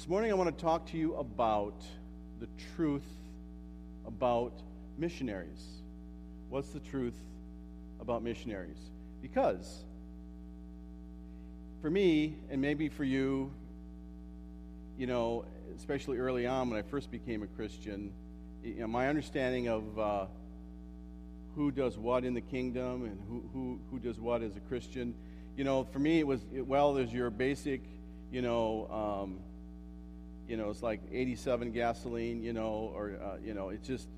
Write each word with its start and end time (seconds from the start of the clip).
This 0.00 0.08
morning 0.08 0.30
I 0.30 0.34
want 0.34 0.56
to 0.56 0.64
talk 0.64 0.86
to 0.92 0.96
you 0.96 1.14
about 1.16 1.74
the 2.40 2.48
truth 2.74 3.04
about 4.06 4.54
missionaries. 4.96 5.62
What's 6.48 6.70
the 6.70 6.80
truth 6.80 7.18
about 8.00 8.22
missionaries? 8.22 8.78
Because 9.20 9.84
for 11.82 11.90
me, 11.90 12.34
and 12.48 12.62
maybe 12.62 12.88
for 12.88 13.04
you, 13.04 13.52
you 14.96 15.06
know, 15.06 15.44
especially 15.76 16.16
early 16.16 16.46
on 16.46 16.70
when 16.70 16.78
I 16.78 16.82
first 16.82 17.10
became 17.10 17.42
a 17.42 17.48
Christian, 17.48 18.10
you 18.64 18.76
know, 18.76 18.86
my 18.86 19.06
understanding 19.08 19.68
of 19.68 19.98
uh, 19.98 20.26
who 21.56 21.70
does 21.70 21.98
what 21.98 22.24
in 22.24 22.32
the 22.32 22.40
kingdom 22.40 23.04
and 23.04 23.20
who, 23.28 23.44
who, 23.52 23.80
who 23.90 23.98
does 23.98 24.18
what 24.18 24.40
as 24.40 24.56
a 24.56 24.60
Christian, 24.60 25.14
you 25.58 25.64
know, 25.64 25.84
for 25.84 25.98
me 25.98 26.20
it 26.20 26.26
was, 26.26 26.40
well, 26.54 26.94
there's 26.94 27.12
your 27.12 27.28
basic, 27.28 27.82
you 28.32 28.40
know, 28.40 28.88
um, 29.26 29.40
you 30.50 30.56
know, 30.56 30.68
it's 30.68 30.82
like 30.82 31.00
87 31.12 31.70
gasoline, 31.70 32.42
you 32.42 32.52
know, 32.52 32.92
or, 32.92 33.12
uh, 33.22 33.36
you 33.40 33.54
know, 33.54 33.68
it's 33.68 33.86
just, 33.86 34.08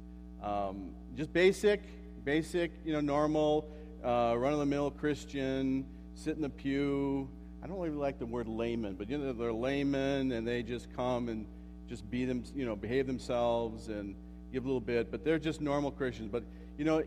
um, 0.42 0.92
just 1.14 1.30
basic, 1.30 1.82
basic, 2.24 2.72
you 2.86 2.94
know, 2.94 3.00
normal, 3.00 3.68
uh, 4.02 4.34
run 4.38 4.54
of 4.54 4.58
the 4.58 4.64
mill 4.64 4.90
Christian, 4.90 5.84
sit 6.14 6.34
in 6.34 6.40
the 6.40 6.48
pew. 6.48 7.28
I 7.62 7.66
don't 7.66 7.78
really 7.78 7.94
like 7.94 8.18
the 8.18 8.24
word 8.24 8.48
layman, 8.48 8.94
but, 8.94 9.10
you 9.10 9.18
know, 9.18 9.34
they're 9.34 9.52
laymen 9.52 10.32
and 10.32 10.48
they 10.48 10.62
just 10.62 10.88
come 10.96 11.28
and 11.28 11.44
just 11.86 12.10
be 12.10 12.24
them, 12.24 12.44
you 12.54 12.64
know, 12.64 12.74
behave 12.74 13.06
themselves 13.06 13.88
and 13.88 14.14
give 14.54 14.64
a 14.64 14.66
little 14.66 14.80
bit, 14.80 15.10
but 15.10 15.24
they're 15.24 15.38
just 15.38 15.60
normal 15.60 15.90
Christians. 15.90 16.30
But, 16.32 16.44
you 16.78 16.86
know, 16.86 17.02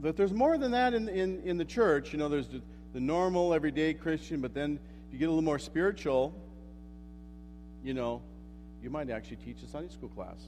but 0.00 0.16
there's 0.16 0.32
more 0.32 0.56
than 0.56 0.70
that 0.70 0.94
in, 0.94 1.08
in, 1.08 1.42
in 1.42 1.56
the 1.56 1.64
church. 1.64 2.12
You 2.12 2.20
know, 2.20 2.28
there's 2.28 2.46
the, 2.46 2.62
the 2.94 3.00
normal, 3.00 3.52
everyday 3.52 3.92
Christian, 3.92 4.40
but 4.40 4.54
then 4.54 4.78
if 5.08 5.12
you 5.12 5.18
get 5.18 5.24
a 5.24 5.32
little 5.32 5.42
more 5.42 5.58
spiritual, 5.58 6.32
you 7.82 7.92
know, 7.92 8.22
you 8.82 8.90
might 8.90 9.10
actually 9.10 9.36
teach 9.36 9.62
a 9.62 9.68
Sunday 9.68 9.92
school 9.92 10.08
class. 10.08 10.38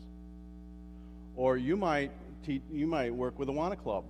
Or 1.37 1.57
you 1.57 1.77
might, 1.77 2.13
te- 2.45 2.63
you 2.73 2.87
might 2.87 3.15
work 3.15 3.39
with 3.39 3.49
a 3.49 3.53
Awana 3.53 3.79
Club. 3.81 4.05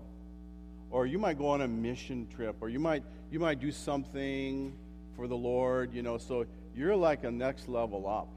Or 0.91 1.07
you 1.07 1.19
might 1.19 1.39
go 1.39 1.49
on 1.49 1.61
a 1.61 1.69
mission 1.69 2.27
trip. 2.35 2.57
Or 2.61 2.69
you 2.69 2.81
might, 2.81 3.03
you 3.31 3.39
might 3.39 3.61
do 3.61 3.71
something 3.71 4.75
for 5.17 5.27
the 5.27 5.37
Lord, 5.37 5.95
you 5.95 6.03
know. 6.03 6.19
So 6.19 6.47
you're 6.75 6.97
like 6.97 7.25
a 7.25 7.31
next 7.31 7.69
level 7.69 8.09
up. 8.09 8.29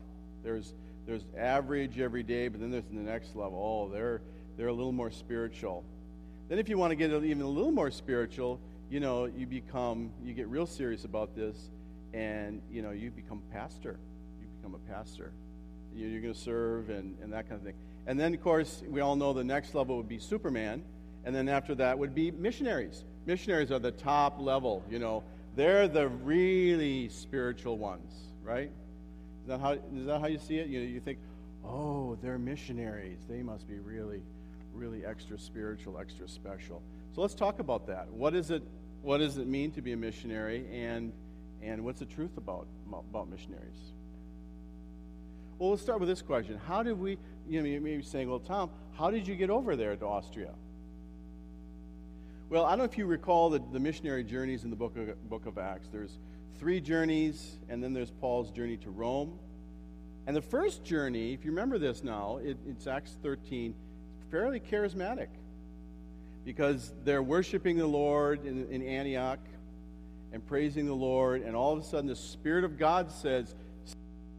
There's, 0.44 0.74
there's 1.08 1.26
average 1.38 2.00
every 2.00 2.24
day, 2.24 2.48
but 2.48 2.60
then 2.62 2.72
there's 2.72 2.86
the 2.86 3.00
next 3.00 3.36
level. 3.36 3.58
Oh, 3.58 3.94
they're, 3.94 4.22
they're 4.58 4.68
a 4.68 4.74
little 4.74 4.92
more 4.92 5.12
spiritual. 5.12 5.84
Then 6.50 6.60
if 6.60 6.70
you 6.70 6.78
want 6.78 6.92
to 6.92 6.96
get 6.96 7.12
even 7.12 7.42
a 7.42 7.48
little 7.48 7.72
more 7.72 7.90
spiritual, 7.90 8.60
you 8.90 9.00
know, 9.00 9.26
you 9.26 9.48
become, 9.48 10.12
you 10.24 10.34
get 10.34 10.48
real 10.48 10.68
serious 10.68 11.06
about 11.06 11.36
this, 11.36 11.58
and, 12.14 12.62
you 12.70 12.82
know, 12.82 12.92
you 12.92 13.10
become 13.10 13.42
pastor. 13.52 13.98
You 14.40 14.48
become 14.58 14.76
a 14.76 14.94
pastor. 14.94 15.32
You're 15.96 16.22
going 16.22 16.34
to 16.34 16.40
serve 16.40 16.90
and, 16.90 17.18
and 17.22 17.34
that 17.34 17.48
kind 17.48 17.60
of 17.60 17.66
thing. 17.66 17.76
And 18.06 18.20
then, 18.20 18.34
of 18.34 18.42
course, 18.42 18.84
we 18.88 19.02
all 19.02 19.16
know 19.16 19.34
the 19.34 19.44
next 19.44 19.76
level 19.76 19.98
would 19.98 20.10
be 20.10 20.20
Superman. 20.20 20.84
And 21.26 21.34
then 21.34 21.48
after 21.48 21.76
that 21.76 21.98
would 21.98 22.14
be 22.14 22.32
missionaries. 22.32 23.04
Missionaries 23.26 23.72
are 23.72 23.80
the 23.80 23.92
top 23.92 24.40
level, 24.40 24.84
you 24.90 25.00
know. 25.00 25.24
They're 25.56 25.88
the 25.88 26.08
really 26.08 27.10
spiritual 27.10 27.78
ones, 27.78 28.12
right? 28.44 28.72
Is 29.44 29.48
that 29.48 29.60
how, 29.60 29.74
is 29.74 30.06
that 30.06 30.20
how 30.20 30.28
you 30.28 30.40
see 30.40 30.58
it? 30.58 30.68
You, 30.68 30.80
know, 30.80 30.88
you 30.88 31.00
think, 31.00 31.20
oh, 31.64 32.18
they're 32.22 32.40
missionaries. 32.40 33.20
They 33.30 33.42
must 33.42 33.68
be 33.68 33.80
really, 33.80 34.22
really 34.74 35.06
extra 35.06 35.38
spiritual, 35.38 35.98
extra 36.00 36.28
special. 36.28 36.82
So 37.16 37.22
let's 37.22 37.36
talk 37.36 37.60
about 37.60 37.88
that. 37.88 38.12
What, 38.12 38.36
is 38.36 38.52
it, 38.52 38.64
what 39.02 39.20
does 39.20 39.38
it 39.38 39.48
mean 39.48 39.72
to 39.74 39.82
be 39.82 39.94
a 39.94 39.98
missionary? 39.98 40.66
And, 40.74 41.14
and 41.62 41.86
what's 41.86 42.00
the 42.00 42.06
truth 42.06 42.36
about, 42.38 42.68
about 42.90 43.30
missionaries? 43.30 43.94
Well, 45.60 45.72
let's 45.72 45.82
start 45.82 46.00
with 46.00 46.10
this 46.10 46.22
question. 46.22 46.60
How 46.68 46.84
did 46.84 47.00
we, 47.00 47.18
you 47.48 47.62
know, 47.62 47.68
you 47.68 47.80
may 47.80 47.98
be 47.98 48.04
saying, 48.04 48.30
well, 48.30 48.40
Tom, 48.40 48.70
how 48.94 49.12
did 49.12 49.28
you 49.28 49.36
get 49.36 49.50
over 49.50 49.76
there 49.76 49.96
to 49.96 50.06
Austria? 50.06 50.52
Well, 52.50 52.66
I 52.66 52.70
don't 52.70 52.80
know 52.80 52.84
if 52.86 52.98
you 52.98 53.06
recall 53.06 53.50
the, 53.50 53.62
the 53.72 53.80
missionary 53.80 54.24
journeys 54.24 54.64
in 54.64 54.70
the 54.70 54.76
book 54.76 54.98
of, 54.98 55.30
book 55.30 55.46
of 55.46 55.58
Acts. 55.58 55.88
There's 55.92 56.18
three 56.60 56.82
journeys, 56.82 57.58
and 57.70 57.84
then 57.84 57.94
there's 57.94 58.12
Paul's 58.12 58.52
journey 58.52 58.78
to 58.78 58.90
Rome. 58.90 59.40
And 60.28 60.36
the 60.36 60.42
first 60.42 60.84
journey, 60.84 61.34
if 61.34 61.44
you 61.44 61.52
remember 61.52 61.78
this 61.78 62.04
now, 62.04 62.40
it, 62.44 62.58
it's 62.68 62.88
Acts 62.88 63.18
13, 63.22 63.74
fairly 64.32 64.60
charismatic 64.60 65.28
because 66.46 66.94
they're 67.04 67.24
worshiping 67.24 67.78
the 67.78 67.88
Lord 67.88 68.46
in, 68.46 68.68
in 68.70 68.82
Antioch 68.82 69.40
and 70.32 70.46
praising 70.46 70.86
the 70.86 70.94
Lord, 70.94 71.44
and 71.44 71.56
all 71.56 71.74
of 71.74 71.80
a 71.80 71.84
sudden 71.84 72.08
the 72.08 72.16
Spirit 72.16 72.64
of 72.64 72.78
God 72.78 73.12
says, 73.12 73.56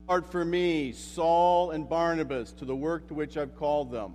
apart 0.04 0.30
for 0.30 0.44
me, 0.44 0.92
Saul 0.92 1.70
and 1.70 1.88
Barnabas, 1.88 2.52
to 2.52 2.66
the 2.66 2.76
work 2.76 3.08
to 3.08 3.14
which 3.14 3.38
I've 3.38 3.56
called 3.56 3.90
them. 3.90 4.12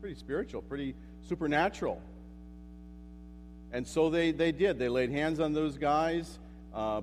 Pretty 0.00 0.16
spiritual, 0.16 0.62
pretty 0.62 0.96
supernatural. 1.28 2.02
And 3.70 3.86
so 3.86 4.10
they, 4.10 4.32
they 4.32 4.50
did. 4.50 4.80
They 4.80 4.88
laid 4.88 5.10
hands 5.10 5.38
on 5.38 5.52
those 5.52 5.78
guys. 5.78 6.40
Uh, 6.74 7.02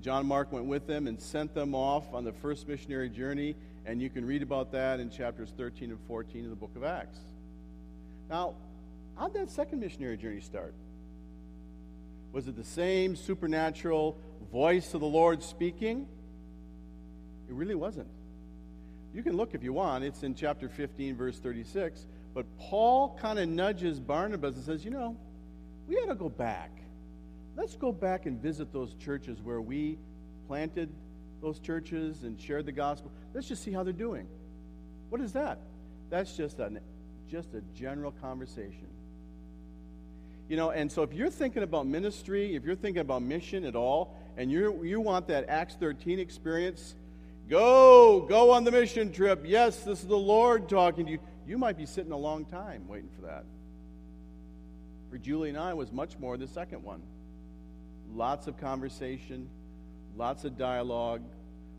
John 0.00 0.26
Mark 0.26 0.52
went 0.52 0.66
with 0.66 0.86
them 0.86 1.08
and 1.08 1.20
sent 1.20 1.54
them 1.54 1.74
off 1.74 2.14
on 2.14 2.24
the 2.24 2.32
first 2.32 2.68
missionary 2.68 3.08
journey. 3.08 3.56
And 3.84 4.00
you 4.00 4.08
can 4.08 4.24
read 4.24 4.42
about 4.42 4.70
that 4.72 5.00
in 5.00 5.10
chapters 5.10 5.52
13 5.56 5.90
and 5.90 5.98
14 6.06 6.44
of 6.44 6.50
the 6.50 6.56
book 6.56 6.74
of 6.76 6.84
Acts. 6.84 7.18
Now, 8.30 8.54
how'd 9.18 9.34
that 9.34 9.50
second 9.50 9.80
missionary 9.80 10.16
journey 10.16 10.40
start? 10.40 10.72
Was 12.32 12.46
it 12.46 12.56
the 12.56 12.64
same 12.64 13.16
supernatural 13.16 14.16
voice 14.52 14.94
of 14.94 15.00
the 15.00 15.06
Lord 15.06 15.42
speaking? 15.42 16.06
It 17.48 17.54
really 17.54 17.74
wasn't. 17.74 18.08
You 19.14 19.22
can 19.22 19.36
look 19.36 19.54
if 19.54 19.62
you 19.62 19.72
want. 19.72 20.04
It's 20.04 20.22
in 20.22 20.34
chapter 20.34 20.68
15, 20.68 21.16
verse 21.16 21.38
36. 21.38 22.06
But 22.34 22.46
Paul 22.58 23.18
kind 23.20 23.38
of 23.38 23.48
nudges 23.48 23.98
Barnabas 23.98 24.54
and 24.56 24.64
says, 24.64 24.84
You 24.84 24.90
know, 24.90 25.16
we 25.86 25.96
ought 25.96 26.08
to 26.08 26.14
go 26.14 26.28
back. 26.28 26.70
Let's 27.56 27.76
go 27.76 27.92
back 27.92 28.26
and 28.26 28.40
visit 28.40 28.72
those 28.72 28.94
churches 28.94 29.42
where 29.42 29.60
we 29.60 29.98
planted 30.46 30.88
those 31.42 31.58
churches 31.58 32.22
and 32.22 32.40
shared 32.40 32.66
the 32.66 32.72
gospel. 32.72 33.10
Let's 33.34 33.48
just 33.48 33.62
see 33.62 33.72
how 33.72 33.82
they're 33.82 33.92
doing. 33.92 34.26
What 35.10 35.20
is 35.20 35.32
that? 35.32 35.58
That's 36.08 36.34
just 36.36 36.58
a, 36.60 36.70
just 37.30 37.52
a 37.54 37.60
general 37.74 38.12
conversation. 38.12 38.88
You 40.48 40.56
know, 40.56 40.70
and 40.70 40.90
so 40.90 41.02
if 41.02 41.12
you're 41.12 41.30
thinking 41.30 41.62
about 41.62 41.86
ministry, 41.86 42.54
if 42.54 42.64
you're 42.64 42.76
thinking 42.76 43.00
about 43.00 43.22
mission 43.22 43.64
at 43.64 43.76
all, 43.76 44.16
and 44.36 44.50
you 44.50 44.82
you 44.82 45.00
want 45.00 45.28
that 45.28 45.48
Acts 45.48 45.74
13 45.74 46.18
experience, 46.18 46.94
go, 47.48 48.20
go 48.28 48.50
on 48.50 48.64
the 48.64 48.70
mission 48.70 49.12
trip. 49.12 49.42
Yes, 49.44 49.80
this 49.80 50.00
is 50.00 50.08
the 50.08 50.16
Lord 50.16 50.68
talking 50.68 51.06
to 51.06 51.12
you. 51.12 51.18
You 51.46 51.58
might 51.58 51.76
be 51.76 51.86
sitting 51.86 52.12
a 52.12 52.16
long 52.16 52.44
time 52.44 52.86
waiting 52.88 53.10
for 53.16 53.26
that. 53.26 53.44
For 55.10 55.18
Julie 55.18 55.50
and 55.50 55.58
I 55.58 55.74
was 55.74 55.92
much 55.92 56.18
more 56.18 56.36
the 56.36 56.46
second 56.46 56.82
one. 56.82 57.02
Lots 58.14 58.46
of 58.46 58.56
conversation, 58.58 59.48
lots 60.16 60.44
of 60.44 60.56
dialogue, 60.56 61.22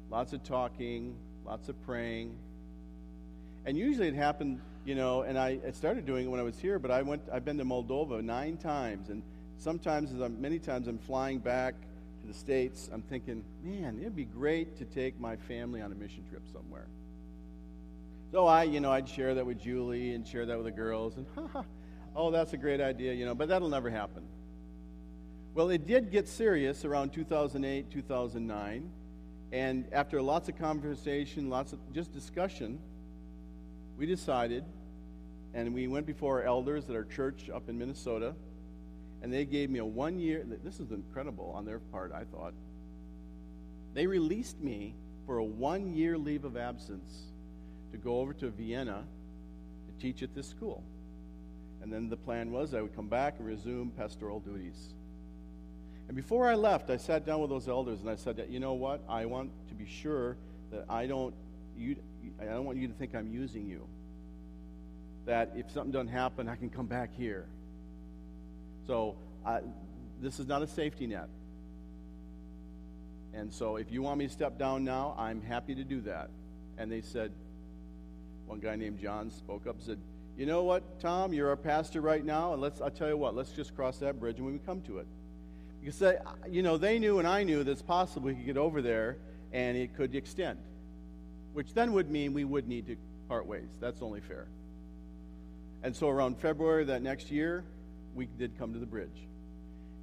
lots 0.09 0.33
of 0.33 0.43
talking, 0.43 1.15
lots 1.45 1.69
of 1.69 1.81
praying. 1.85 2.35
And 3.65 3.77
usually 3.77 4.09
it 4.09 4.15
happened, 4.15 4.59
you 4.85 4.95
know, 4.95 5.21
and 5.21 5.39
I, 5.39 5.59
I 5.65 5.71
started 5.71 6.05
doing 6.05 6.25
it 6.25 6.29
when 6.29 6.39
I 6.39 6.43
was 6.43 6.59
here, 6.59 6.77
but 6.77 6.91
I 6.91 7.01
went 7.01 7.23
I've 7.31 7.45
been 7.45 7.57
to 7.57 7.65
Moldova 7.65 8.23
nine 8.23 8.57
times 8.57 9.09
and 9.09 9.23
sometimes 9.57 10.11
as 10.11 10.29
many 10.29 10.59
times 10.59 10.87
I'm 10.87 10.99
flying 10.99 11.39
back 11.39 11.75
to 12.23 12.27
the 12.27 12.33
States, 12.33 12.89
I'm 12.91 13.01
thinking, 13.01 13.43
man, 13.63 13.97
it'd 13.99 14.15
be 14.15 14.25
great 14.25 14.77
to 14.77 14.85
take 14.85 15.19
my 15.19 15.35
family 15.35 15.81
on 15.81 15.91
a 15.91 15.95
mission 15.95 16.23
trip 16.29 16.43
somewhere. 16.51 16.87
So 18.31 18.47
I, 18.47 18.63
you 18.63 18.79
know, 18.79 18.91
I'd 18.91 19.07
share 19.07 19.35
that 19.35 19.45
with 19.45 19.59
Julie 19.59 20.13
and 20.13 20.25
share 20.25 20.45
that 20.45 20.57
with 20.57 20.65
the 20.65 20.71
girls, 20.71 21.17
and 21.17 21.25
ha 21.35 21.65
oh, 22.15 22.31
that's 22.31 22.53
a 22.53 22.57
great 22.57 22.79
idea, 22.81 23.13
you 23.13 23.25
know, 23.25 23.35
but 23.35 23.49
that'll 23.49 23.69
never 23.69 23.89
happen. 23.89 24.23
Well, 25.53 25.69
it 25.69 25.85
did 25.85 26.11
get 26.11 26.27
serious 26.27 26.85
around 26.85 27.11
2008, 27.13 27.91
2009, 27.91 28.91
and 29.51 29.85
after 29.91 30.21
lots 30.21 30.49
of 30.49 30.57
conversation, 30.57 31.49
lots 31.49 31.73
of 31.73 31.79
just 31.93 32.11
discussion, 32.13 32.79
we 33.97 34.05
decided, 34.05 34.63
and 35.53 35.73
we 35.73 35.87
went 35.87 36.07
before 36.07 36.41
our 36.41 36.47
elders 36.47 36.89
at 36.89 36.95
our 36.95 37.03
church 37.03 37.49
up 37.53 37.69
in 37.69 37.77
Minnesota, 37.77 38.33
and 39.23 39.33
they 39.33 39.45
gave 39.45 39.69
me 39.69 39.79
a 39.79 39.85
one 39.85 40.19
year, 40.19 40.45
this 40.63 40.81
is 40.81 40.91
incredible 40.91 41.53
on 41.55 41.65
their 41.65 41.79
part, 41.79 42.11
I 42.13 42.25
thought. 42.25 42.53
They 43.93 44.05
released 44.05 44.59
me 44.59 44.95
for 45.25 45.37
a 45.37 45.43
one 45.43 45.95
year 45.95 46.17
leave 46.17 46.43
of 46.43 46.57
absence 46.57 47.09
to 47.93 47.97
go 47.97 48.19
over 48.19 48.33
to 48.33 48.49
Vienna 48.49 49.05
to 49.87 50.01
teach 50.01 50.23
at 50.23 50.35
this 50.35 50.47
school. 50.47 50.83
And 51.81 51.91
then 51.91 52.09
the 52.09 52.17
plan 52.17 52.51
was 52.51 52.73
I 52.73 52.81
would 52.81 52.95
come 52.95 53.07
back 53.07 53.35
and 53.39 53.47
resume 53.47 53.91
pastoral 53.91 54.41
duties. 54.41 54.93
And 56.09 56.17
before 56.17 56.49
I 56.49 56.55
left, 56.55 56.89
I 56.89 56.97
sat 56.97 57.25
down 57.25 57.39
with 57.39 57.49
those 57.49 57.69
elders 57.69 58.01
and 58.01 58.09
I 58.09 58.17
said, 58.17 58.45
you 58.49 58.59
know 58.59 58.73
what? 58.73 59.01
I 59.07 59.25
want 59.25 59.51
to 59.69 59.73
be 59.73 59.85
sure 59.85 60.35
that 60.71 60.83
I 60.89 61.05
don't, 61.05 61.33
you, 61.77 61.95
I 62.41 62.45
don't 62.45 62.65
want 62.65 62.77
you 62.77 62.89
to 62.89 62.93
think 62.93 63.15
I'm 63.15 63.31
using 63.31 63.65
you. 63.65 63.87
That 65.25 65.53
if 65.55 65.71
something 65.71 65.93
doesn't 65.93 66.09
happen, 66.09 66.49
I 66.49 66.57
can 66.57 66.69
come 66.69 66.87
back 66.87 67.11
here. 67.15 67.45
So 68.87 69.15
I, 69.45 69.59
this 70.21 70.39
is 70.39 70.47
not 70.47 70.61
a 70.61 70.67
safety 70.67 71.07
net. 71.07 71.29
And 73.33 73.51
so 73.51 73.77
if 73.77 73.91
you 73.91 74.01
want 74.01 74.19
me 74.19 74.27
to 74.27 74.33
step 74.33 74.59
down 74.59 74.83
now, 74.83 75.15
I'm 75.17 75.41
happy 75.41 75.73
to 75.75 75.83
do 75.83 76.01
that. 76.01 76.29
And 76.77 76.91
they 76.91 77.01
said, 77.01 77.31
one 78.45 78.59
guy 78.59 78.75
named 78.75 78.99
John 78.99 79.31
spoke 79.31 79.67
up 79.67 79.75
and 79.75 79.83
said, 79.83 79.99
You 80.37 80.45
know 80.45 80.63
what, 80.63 80.99
Tom, 80.99 81.33
you're 81.33 81.49
our 81.49 81.55
pastor 81.55 82.01
right 82.01 82.23
now, 82.23 82.53
and 82.53 82.61
let's 82.61 82.81
I'll 82.81 82.91
tell 82.91 83.07
you 83.07 83.17
what, 83.17 83.35
let's 83.35 83.51
just 83.51 83.75
cross 83.75 83.97
that 83.99 84.19
bridge 84.19 84.39
when 84.39 84.53
we 84.53 84.59
come 84.59 84.81
to 84.83 84.99
it. 84.99 85.07
Because 85.79 85.99
they, 85.99 86.17
you 86.49 86.61
know, 86.61 86.77
they 86.77 86.99
knew 86.99 87.19
and 87.19 87.27
I 87.27 87.43
knew 87.43 87.63
that 87.63 87.71
it's 87.71 87.81
possible 87.81 88.27
we 88.27 88.35
could 88.35 88.45
get 88.45 88.57
over 88.57 88.81
there 88.81 89.17
and 89.51 89.75
it 89.77 89.95
could 89.95 90.15
extend. 90.15 90.59
Which 91.53 91.73
then 91.73 91.93
would 91.93 92.09
mean 92.09 92.33
we 92.33 92.45
would 92.45 92.67
need 92.67 92.87
to 92.87 92.95
part 93.27 93.45
ways. 93.45 93.69
That's 93.79 94.01
only 94.01 94.21
fair. 94.21 94.47
And 95.83 95.95
so 95.95 96.09
around 96.09 96.37
February 96.37 96.85
that 96.85 97.01
next 97.01 97.29
year, 97.29 97.65
we 98.15 98.27
did 98.37 98.57
come 98.57 98.73
to 98.73 98.79
the 98.79 98.85
bridge. 98.85 99.27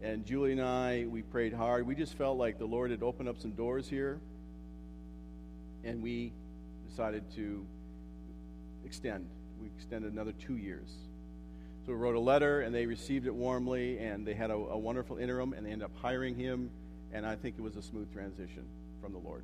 And 0.02 0.24
Julie 0.24 0.52
and 0.52 0.62
I, 0.62 1.06
we 1.08 1.22
prayed 1.22 1.52
hard. 1.52 1.86
We 1.86 1.94
just 1.94 2.14
felt 2.14 2.38
like 2.38 2.58
the 2.58 2.64
Lord 2.66 2.90
had 2.90 3.02
opened 3.02 3.28
up 3.28 3.38
some 3.38 3.52
doors 3.52 3.88
here. 3.88 4.18
And 5.84 6.02
we 6.02 6.32
decided 6.88 7.24
to 7.36 7.66
extend. 8.84 9.28
We 9.60 9.68
extended 9.76 10.12
another 10.12 10.32
two 10.32 10.56
years. 10.56 10.88
So 11.86 11.92
we 11.92 11.98
wrote 11.98 12.16
a 12.16 12.20
letter, 12.20 12.60
and 12.62 12.74
they 12.74 12.86
received 12.86 13.26
it 13.26 13.34
warmly, 13.34 13.98
and 13.98 14.26
they 14.26 14.34
had 14.34 14.50
a, 14.50 14.54
a 14.54 14.78
wonderful 14.78 15.16
interim, 15.16 15.52
and 15.52 15.64
they 15.64 15.70
ended 15.70 15.84
up 15.84 15.92
hiring 16.00 16.34
him. 16.34 16.70
And 17.12 17.26
I 17.26 17.36
think 17.36 17.56
it 17.58 17.62
was 17.62 17.76
a 17.76 17.82
smooth 17.82 18.12
transition 18.12 18.64
from 19.00 19.12
the 19.12 19.18
Lord. 19.18 19.42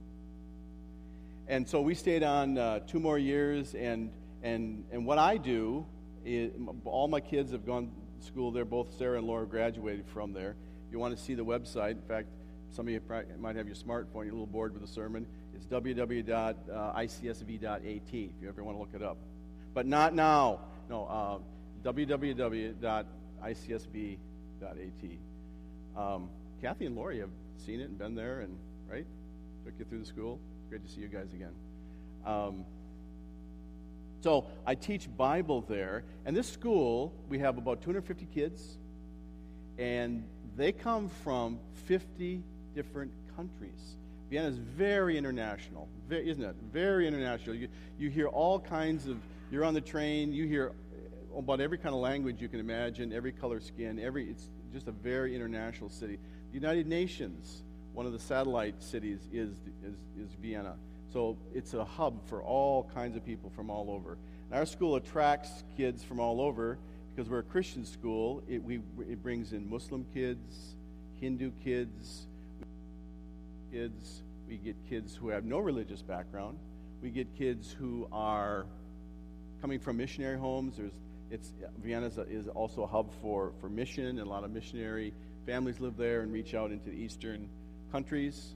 And 1.49 1.69
so 1.69 1.81
we 1.81 1.95
stayed 1.95 2.23
on 2.23 2.59
uh, 2.59 2.81
two 2.81 3.01
more 3.01 3.19
years, 3.19 3.75
and, 3.75 4.11
and, 4.43 4.85
and 4.91 5.07
what 5.07 5.19
I 5.19 5.37
do 5.37 5.87
is 6.25 6.53
all 6.85 7.09
my 7.09 7.21
kids 7.21 7.53
have 7.53 7.65
gone 7.65 7.91
school 8.25 8.51
there. 8.51 8.65
Both 8.65 8.97
Sarah 8.99 9.19
and 9.19 9.27
Laura 9.27 9.47
graduated 9.47 10.07
from 10.07 10.33
there. 10.33 10.57
If 10.87 10.93
you 10.93 10.99
want 10.99 11.17
to 11.17 11.23
see 11.23 11.35
the 11.35 11.45
website, 11.45 11.93
in 11.93 12.03
fact, 12.03 12.29
some 12.71 12.87
of 12.87 12.93
you 12.93 13.01
might 13.39 13.57
have 13.57 13.67
your 13.67 13.77
smartphone, 13.77 14.25
you're 14.25 14.31
a 14.31 14.33
little 14.33 14.47
bored 14.47 14.73
with 14.73 14.83
the 14.83 14.89
sermon. 14.89 15.27
It's 15.55 15.67
www.icsv.at 15.67 16.21
if 17.85 18.13
you 18.13 18.49
ever 18.49 18.63
want 18.63 18.77
to 18.77 18.81
look 18.81 18.95
it 18.95 19.03
up. 19.03 19.17
But 19.73 19.87
not 19.87 20.15
now. 20.15 20.61
No, 20.89 21.07
uh, 21.07 21.39
www.icsv.at. 21.83 22.77
Um, 25.97 26.31
Kathy 26.61 26.87
and 26.87 26.97
Lori 26.97 27.21
have 27.21 27.31
seen 27.65 27.81
it 27.81 27.89
and 27.89 27.99
been 27.99 28.15
there, 28.15 28.41
and 28.41 28.59
right, 28.91 29.07
took 29.65 29.75
you 29.79 29.85
through 29.87 30.01
the 30.01 30.07
school. 30.07 30.39
Great 30.69 30.85
to 30.87 30.93
see 30.93 31.01
you 31.01 31.09
guys 31.09 31.33
again. 31.33 31.53
Um, 32.25 32.65
so 34.27 34.45
I 34.67 34.75
teach 34.75 35.09
Bible 35.17 35.65
there, 35.69 36.03
and 36.25 36.37
this 36.37 36.49
school 36.49 37.13
we 37.29 37.39
have 37.39 37.59
about 37.59 37.81
250 37.81 38.27
kids, 38.35 38.77
and 39.79 40.25
they 40.57 40.73
come 40.73 41.09
from 41.23 41.61
50 41.85 42.43
different 42.75 43.13
countries. 43.37 43.95
Vienna 44.29 44.49
is 44.49 44.59
very 44.59 45.17
international, 45.17 45.87
very, 46.09 46.29
isn't 46.29 46.43
it? 46.43 46.57
Very 46.73 47.07
international. 47.07 47.55
You, 47.55 47.69
you 48.01 48.11
hear 48.11 48.27
all 48.27 48.59
kinds 48.59 49.07
of. 49.07 49.19
You're 49.53 49.65
on 49.65 49.75
the 49.75 49.81
train. 49.81 50.33
You 50.33 50.49
hear 50.49 50.73
about 51.39 51.61
every 51.61 51.79
kind 51.79 51.95
of 51.95 52.01
language 52.01 52.43
you 52.43 52.49
can 52.49 52.59
imagine, 52.59 53.13
every 53.13 53.31
color 53.31 53.61
skin, 53.61 54.01
every. 54.01 54.29
It's 54.29 54.49
just 54.73 54.89
a 54.89 54.93
very 54.93 55.37
international 55.37 55.89
city. 55.89 56.19
The 56.51 56.55
United 56.55 56.89
Nations 56.89 57.63
one 57.97 58.05
of 58.05 58.13
the 58.13 58.19
satellite 58.19 58.83
cities 58.83 59.21
is, 59.33 59.53
is, 59.83 59.95
is 60.21 60.35
Vienna. 60.43 60.75
So 61.17 61.39
it's 61.55 61.73
a 61.73 61.83
hub 61.83 62.29
for 62.29 62.43
all 62.43 62.91
kinds 62.93 63.17
of 63.17 63.25
people 63.25 63.49
from 63.49 63.71
all 63.71 63.91
over. 63.91 64.19
And 64.51 64.59
our 64.59 64.67
school 64.67 64.97
attracts 64.97 65.65
kids 65.75 66.05
from 66.05 66.21
all 66.21 66.43
over 66.43 66.77
because 67.15 67.31
we're 67.31 67.39
a 67.39 67.43
Christian 67.43 67.87
school. 67.87 68.43
It, 68.47 68.63
we, 68.63 68.83
it 69.01 69.23
brings 69.23 69.55
in 69.55 69.67
Muslim 69.71 70.05
kids, 70.13 70.75
Hindu 71.19 71.53
kids, 71.65 72.27
kids. 73.73 74.25
We 74.47 74.59
get 74.59 74.77
kids 74.91 75.17
who 75.17 75.31
have 75.31 75.47
no 75.47 75.59
religious 75.59 76.03
background. 76.03 76.59
We 77.01 77.09
get 77.09 77.35
kids 77.35 77.73
who 77.73 78.07
are 78.13 78.67
coming 79.63 79.81
from 79.81 79.97
missionary 79.97 80.37
homes. 80.37 80.77
There's, 80.77 80.93
it's, 81.31 81.51
Vienna 81.83 82.11
is, 82.29 82.47
also 82.49 82.83
a 82.83 82.87
hub 82.87 83.11
for, 83.23 83.53
for 83.59 83.71
mission, 83.71 84.05
and 84.05 84.21
a 84.21 84.27
lot 84.27 84.45
of 84.45 84.51
missionary 84.51 85.15
families 85.47 85.81
live 85.81 85.97
there 85.97 86.21
and 86.21 86.31
reach 86.31 86.53
out 86.53 86.73
into 86.73 86.91
the 86.91 86.97
eastern 86.97 87.49
countries. 87.91 88.56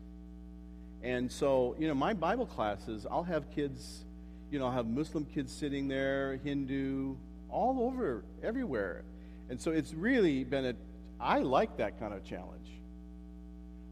And 1.02 1.31
so, 1.31 1.75
you 1.79 1.88
know, 1.88 1.94
my 1.94 2.12
Bible 2.12 2.47
classes, 2.47 3.06
I'll 3.11 3.23
have 3.23 3.50
kids, 3.50 4.05
you 4.50 4.58
know, 4.58 4.67
I'll 4.67 4.73
have 4.73 4.87
Muslim 4.87 5.25
kids 5.25 5.52
sitting 5.52 5.88
there, 5.88 6.38
Hindu, 6.44 7.17
all 7.49 7.82
over, 7.82 8.23
everywhere. 8.43 9.02
And 9.49 9.61
so 9.61 9.70
it's 9.70 9.94
really 9.94 10.44
been 10.44 10.67
a, 10.67 10.75
I 11.19 11.41
like 11.41 11.79
that 11.79 11.99
kind 11.99 12.12
of 12.12 12.25
challenge. 12.25 12.69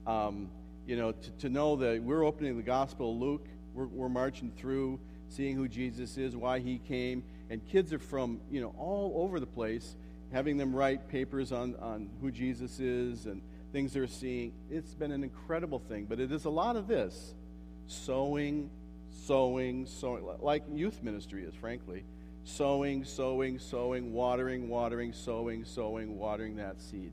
Um, 0.07 0.49
you 0.87 0.97
know, 0.97 1.13
to, 1.13 1.31
to 1.41 1.49
know 1.49 1.77
that 1.77 2.03
we're 2.03 2.25
opening 2.25 2.57
the 2.57 2.63
Gospel 2.63 3.13
of 3.13 3.19
Luke, 3.19 3.47
we're, 3.75 3.87
we're 3.87 4.09
marching 4.09 4.53
through, 4.57 4.99
seeing 5.29 5.57
who 5.57 5.69
Jesus 5.69 6.17
is, 6.17 6.37
why 6.37 6.59
he 6.59 6.79
came, 6.79 7.23
and 7.51 7.67
kids 7.69 7.93
are 7.93 7.99
from, 7.99 8.41
you 8.51 8.61
know, 8.61 8.75
all 8.79 9.13
over 9.17 9.41
the 9.41 9.47
place, 9.47 9.97
having 10.33 10.57
them 10.57 10.75
write 10.75 11.09
papers 11.09 11.53
on, 11.53 11.75
on 11.77 12.11
who 12.21 12.31
Jesus 12.31 12.81
is 12.81 13.27
and 13.27 13.41
things 13.73 13.93
they're 13.93 14.07
seeing. 14.07 14.53
It's 14.71 14.95
been 14.95 15.13
an 15.13 15.23
incredible 15.23 15.79
thing, 15.79 16.07
but 16.07 16.21
it 16.21 16.33
is 16.33 16.45
a 16.45 16.51
lot 16.51 16.77
of 16.77 16.89
this 16.89 17.35
sowing, 17.87 18.71
sowing, 19.27 19.87
sowing, 19.87 20.25
like 20.41 20.63
youth 20.73 21.03
ministry 21.03 21.45
is, 21.45 21.55
frankly. 21.55 22.05
Sowing, 22.45 23.05
sowing, 23.05 23.59
sowing, 23.59 24.13
watering, 24.13 24.69
watering, 24.69 25.13
sowing, 25.13 25.65
sowing, 25.65 26.17
watering 26.17 26.57
that 26.57 26.81
seed. 26.81 27.13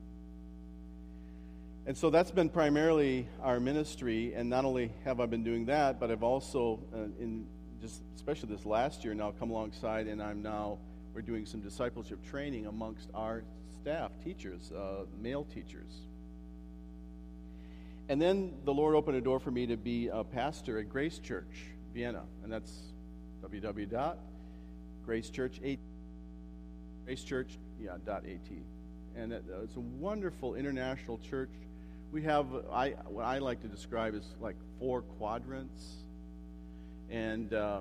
And 1.86 1.96
so 1.96 2.10
that's 2.10 2.30
been 2.30 2.48
primarily 2.48 3.28
our 3.42 3.60
ministry, 3.60 4.32
and 4.34 4.48
not 4.48 4.64
only 4.64 4.92
have 5.04 5.20
I 5.20 5.26
been 5.26 5.44
doing 5.44 5.66
that, 5.66 6.00
but 6.00 6.10
I've 6.10 6.22
also, 6.22 6.80
uh, 6.92 7.02
in 7.20 7.46
just 7.80 8.02
especially 8.16 8.48
this 8.48 8.66
last 8.66 9.04
year, 9.04 9.14
now 9.14 9.32
come 9.38 9.50
alongside, 9.50 10.06
and 10.06 10.22
I'm 10.22 10.42
now 10.42 10.78
we're 11.14 11.20
doing 11.22 11.46
some 11.46 11.60
discipleship 11.60 12.18
training 12.28 12.66
amongst 12.66 13.08
our 13.14 13.44
staff, 13.80 14.10
teachers, 14.24 14.72
uh, 14.72 15.04
male 15.20 15.44
teachers. 15.44 15.92
And 18.08 18.22
then 18.22 18.54
the 18.64 18.72
Lord 18.72 18.94
opened 18.94 19.16
a 19.16 19.20
door 19.20 19.40
for 19.40 19.50
me 19.50 19.66
to 19.66 19.76
be 19.76 20.08
a 20.08 20.22
pastor 20.22 20.78
at 20.78 20.88
Grace 20.88 21.18
Church, 21.18 21.70
Vienna. 21.92 22.22
And 22.44 22.52
that's 22.52 22.72
www.gracechurch, 23.42 25.78
gracechurch, 27.06 27.56
yeah, 27.80 27.96
dot 28.04 28.24
.at. 28.24 28.50
And 29.16 29.32
it's 29.32 29.76
a 29.76 29.80
wonderful 29.80 30.54
international 30.54 31.18
church. 31.18 31.50
We 32.12 32.22
have, 32.22 32.46
I, 32.72 32.90
what 33.08 33.24
I 33.24 33.38
like 33.38 33.62
to 33.62 33.68
describe 33.68 34.14
as 34.14 34.24
like 34.40 34.56
four 34.78 35.02
quadrants. 35.02 36.04
And 37.10 37.52
uh, 37.52 37.80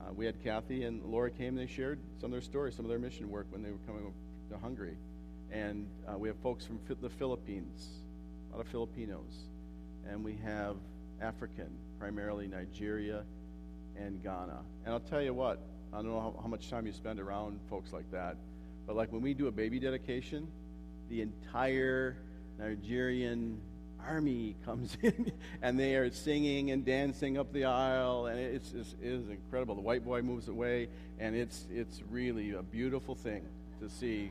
uh, 0.00 0.12
we 0.14 0.24
had 0.24 0.42
Kathy 0.42 0.84
and 0.84 1.04
Laura 1.04 1.30
came 1.30 1.58
and 1.58 1.58
they 1.58 1.70
shared 1.70 1.98
some 2.20 2.26
of 2.26 2.32
their 2.32 2.40
stories, 2.40 2.74
some 2.74 2.84
of 2.84 2.88
their 2.88 2.98
mission 2.98 3.28
work 3.28 3.46
when 3.50 3.62
they 3.62 3.70
were 3.70 3.78
coming 3.86 4.12
to 4.50 4.58
Hungary. 4.58 4.96
And 5.50 5.86
uh, 6.08 6.16
we 6.16 6.28
have 6.28 6.38
folks 6.38 6.64
from 6.64 6.80
the 7.00 7.10
Philippines, 7.10 7.88
lot 8.56 8.64
of 8.64 8.70
Filipinos, 8.70 9.48
and 10.08 10.24
we 10.24 10.34
have 10.42 10.76
African, 11.20 11.68
primarily 11.98 12.46
Nigeria 12.46 13.22
and 13.98 14.22
Ghana. 14.22 14.60
And 14.84 14.94
I'll 14.94 15.00
tell 15.00 15.20
you 15.20 15.34
what, 15.34 15.60
I 15.92 15.96
don't 15.96 16.06
know 16.06 16.20
how, 16.20 16.40
how 16.40 16.48
much 16.48 16.70
time 16.70 16.86
you 16.86 16.92
spend 16.92 17.20
around 17.20 17.60
folks 17.68 17.92
like 17.92 18.10
that, 18.12 18.38
but 18.86 18.96
like 18.96 19.12
when 19.12 19.20
we 19.20 19.34
do 19.34 19.48
a 19.48 19.50
baby 19.50 19.78
dedication, 19.78 20.48
the 21.10 21.20
entire 21.20 22.16
Nigerian 22.58 23.60
army 24.02 24.56
comes 24.64 24.96
in 25.02 25.32
and 25.60 25.78
they 25.78 25.94
are 25.96 26.10
singing 26.10 26.70
and 26.70 26.82
dancing 26.82 27.36
up 27.36 27.52
the 27.52 27.66
aisle 27.66 28.24
and 28.26 28.38
it's, 28.40 28.72
it's, 28.72 28.94
it 29.02 29.08
is 29.08 29.28
incredible 29.28 29.74
the 29.74 29.80
white 29.82 30.04
boy 30.04 30.22
moves 30.22 30.48
away 30.48 30.88
and 31.18 31.36
it's, 31.36 31.66
it's 31.70 32.00
really 32.10 32.52
a 32.52 32.62
beautiful 32.62 33.14
thing 33.14 33.44
to 33.80 33.90
see 33.90 34.30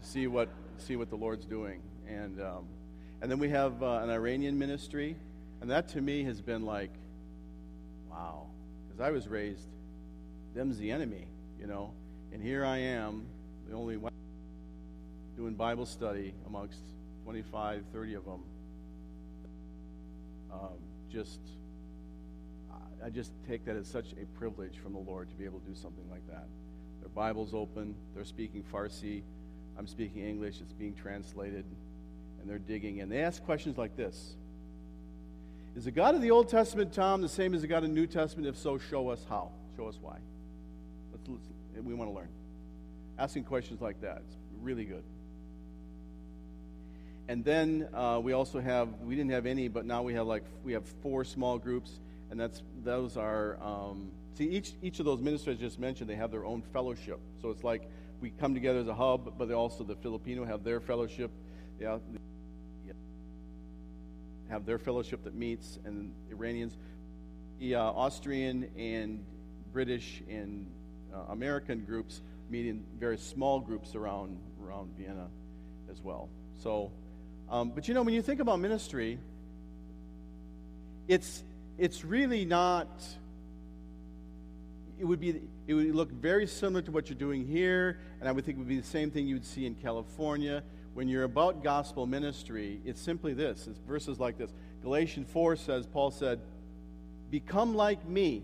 to 0.00 0.06
see 0.06 0.26
what 0.26 0.48
see 0.78 0.96
what 0.96 1.08
the 1.08 1.16
lord's 1.16 1.46
doing 1.46 1.80
and 2.08 2.40
um, 2.40 2.64
and 3.22 3.30
then 3.30 3.38
we 3.38 3.50
have 3.50 3.82
uh, 3.82 4.00
an 4.02 4.10
Iranian 4.10 4.58
ministry. 4.58 5.16
And 5.60 5.70
that 5.70 5.88
to 5.90 6.00
me 6.00 6.24
has 6.24 6.40
been 6.40 6.64
like, 6.64 6.90
wow. 8.10 8.46
Because 8.86 9.00
I 9.00 9.10
was 9.10 9.28
raised, 9.28 9.68
them's 10.54 10.78
the 10.78 10.90
enemy, 10.90 11.26
you 11.60 11.66
know. 11.66 11.92
And 12.32 12.42
here 12.42 12.64
I 12.64 12.78
am, 12.78 13.26
the 13.68 13.74
only 13.74 13.96
one 13.96 14.12
doing 15.36 15.54
Bible 15.54 15.86
study 15.86 16.34
amongst 16.46 16.80
25, 17.24 17.84
30 17.92 18.14
of 18.14 18.24
them. 18.24 18.42
Um, 20.52 20.78
just, 21.10 21.40
I 23.04 23.10
just 23.10 23.32
take 23.48 23.64
that 23.66 23.76
as 23.76 23.86
such 23.86 24.12
a 24.12 24.26
privilege 24.38 24.78
from 24.82 24.92
the 24.92 24.98
Lord 24.98 25.28
to 25.28 25.34
be 25.34 25.44
able 25.44 25.60
to 25.60 25.66
do 25.66 25.74
something 25.74 26.08
like 26.10 26.26
that. 26.28 26.46
Their 27.00 27.08
Bible's 27.10 27.54
open, 27.54 27.94
they're 28.14 28.24
speaking 28.24 28.64
Farsi, 28.72 29.22
I'm 29.78 29.86
speaking 29.86 30.22
English, 30.22 30.56
it's 30.60 30.72
being 30.72 30.94
translated 30.94 31.64
and 32.40 32.48
they're 32.48 32.58
digging 32.58 32.98
in. 32.98 33.08
They 33.08 33.20
ask 33.20 33.44
questions 33.44 33.78
like 33.78 33.96
this 33.96 34.34
Is 35.76 35.84
the 35.84 35.90
God 35.90 36.14
of 36.14 36.22
the 36.22 36.30
Old 36.30 36.48
Testament, 36.48 36.92
Tom, 36.92 37.22
the 37.22 37.28
same 37.28 37.54
as 37.54 37.62
the 37.62 37.66
God 37.66 37.78
of 37.78 37.90
the 37.90 37.94
New 37.94 38.06
Testament? 38.06 38.48
If 38.48 38.56
so, 38.56 38.78
show 38.78 39.08
us 39.08 39.24
how. 39.28 39.50
Show 39.76 39.86
us 39.86 39.98
why. 40.00 40.18
Let's, 41.12 41.28
let's, 41.28 41.84
we 41.84 41.94
want 41.94 42.10
to 42.10 42.14
learn. 42.14 42.28
Asking 43.18 43.44
questions 43.44 43.80
like 43.80 44.00
that. 44.00 44.22
It's 44.26 44.36
really 44.62 44.84
good. 44.84 45.04
and 47.30 47.44
then 47.44 47.88
uh, 47.94 48.20
we 48.20 48.32
also 48.32 48.60
have 48.60 48.88
we 49.02 49.14
didn't 49.14 49.30
have 49.30 49.46
any, 49.46 49.68
but 49.68 49.86
now 49.86 50.02
we 50.02 50.14
have 50.14 50.26
like 50.26 50.42
we 50.64 50.72
have 50.72 50.84
four 51.00 51.24
small 51.24 51.58
groups, 51.58 52.00
and 52.30 52.40
that's 52.40 52.60
those 52.82 53.16
are 53.16 53.56
um, 53.62 54.10
see 54.34 54.46
each 54.46 54.72
each 54.82 54.98
of 54.98 55.04
those 55.04 55.20
ministers 55.20 55.56
I 55.56 55.60
just 55.60 55.78
mentioned 55.78 56.10
they 56.10 56.16
have 56.16 56.32
their 56.32 56.44
own 56.44 56.60
fellowship. 56.72 57.20
So 57.40 57.50
it's 57.50 57.62
like 57.62 57.88
we 58.20 58.30
come 58.30 58.52
together 58.52 58.80
as 58.80 58.88
a 58.88 58.94
hub, 58.94 59.38
but 59.38 59.48
also 59.52 59.84
the 59.84 59.94
Filipino 59.94 60.44
have 60.44 60.64
their 60.64 60.80
fellowship. 60.80 61.30
Yeah, 61.80 61.98
have 64.50 64.66
their 64.66 64.78
fellowship 64.78 65.24
that 65.24 65.34
meets, 65.34 65.78
and 65.84 66.12
Iranians, 66.30 66.76
the 67.58 67.76
uh, 67.76 67.82
Austrian 67.82 68.68
and 68.76 69.24
British 69.72 70.22
and 70.28 70.66
uh, 71.14 71.32
American 71.32 71.84
groups 71.84 72.20
meet 72.50 72.66
in 72.66 72.84
very 72.98 73.16
small 73.16 73.60
groups 73.60 73.94
around 73.94 74.38
around 74.62 74.90
Vienna 74.98 75.28
as 75.90 76.02
well. 76.02 76.28
So, 76.58 76.90
um, 77.48 77.70
but 77.70 77.88
you 77.88 77.94
know, 77.94 78.02
when 78.02 78.12
you 78.12 78.22
think 78.22 78.40
about 78.40 78.58
ministry, 78.58 79.18
it's 81.08 81.44
it's 81.78 82.04
really 82.04 82.44
not. 82.44 82.88
It 84.98 85.04
would 85.04 85.20
be 85.20 85.40
it 85.66 85.74
would 85.74 85.94
look 85.94 86.10
very 86.10 86.46
similar 86.46 86.82
to 86.82 86.90
what 86.90 87.08
you're 87.08 87.18
doing 87.18 87.46
here, 87.46 88.00
and 88.18 88.28
I 88.28 88.32
would 88.32 88.44
think 88.44 88.56
it 88.56 88.58
would 88.58 88.68
be 88.68 88.80
the 88.80 88.86
same 88.86 89.10
thing 89.10 89.26
you 89.26 89.36
would 89.36 89.46
see 89.46 89.64
in 89.64 89.76
California. 89.76 90.62
When 90.94 91.08
you're 91.08 91.24
about 91.24 91.62
gospel 91.62 92.06
ministry, 92.06 92.80
it's 92.84 93.00
simply 93.00 93.32
this. 93.32 93.66
It's 93.66 93.78
verses 93.86 94.18
like 94.18 94.38
this. 94.38 94.52
Galatians 94.82 95.28
4 95.32 95.56
says, 95.56 95.86
Paul 95.86 96.10
said, 96.10 96.40
Become 97.30 97.74
like 97.74 98.06
me, 98.08 98.42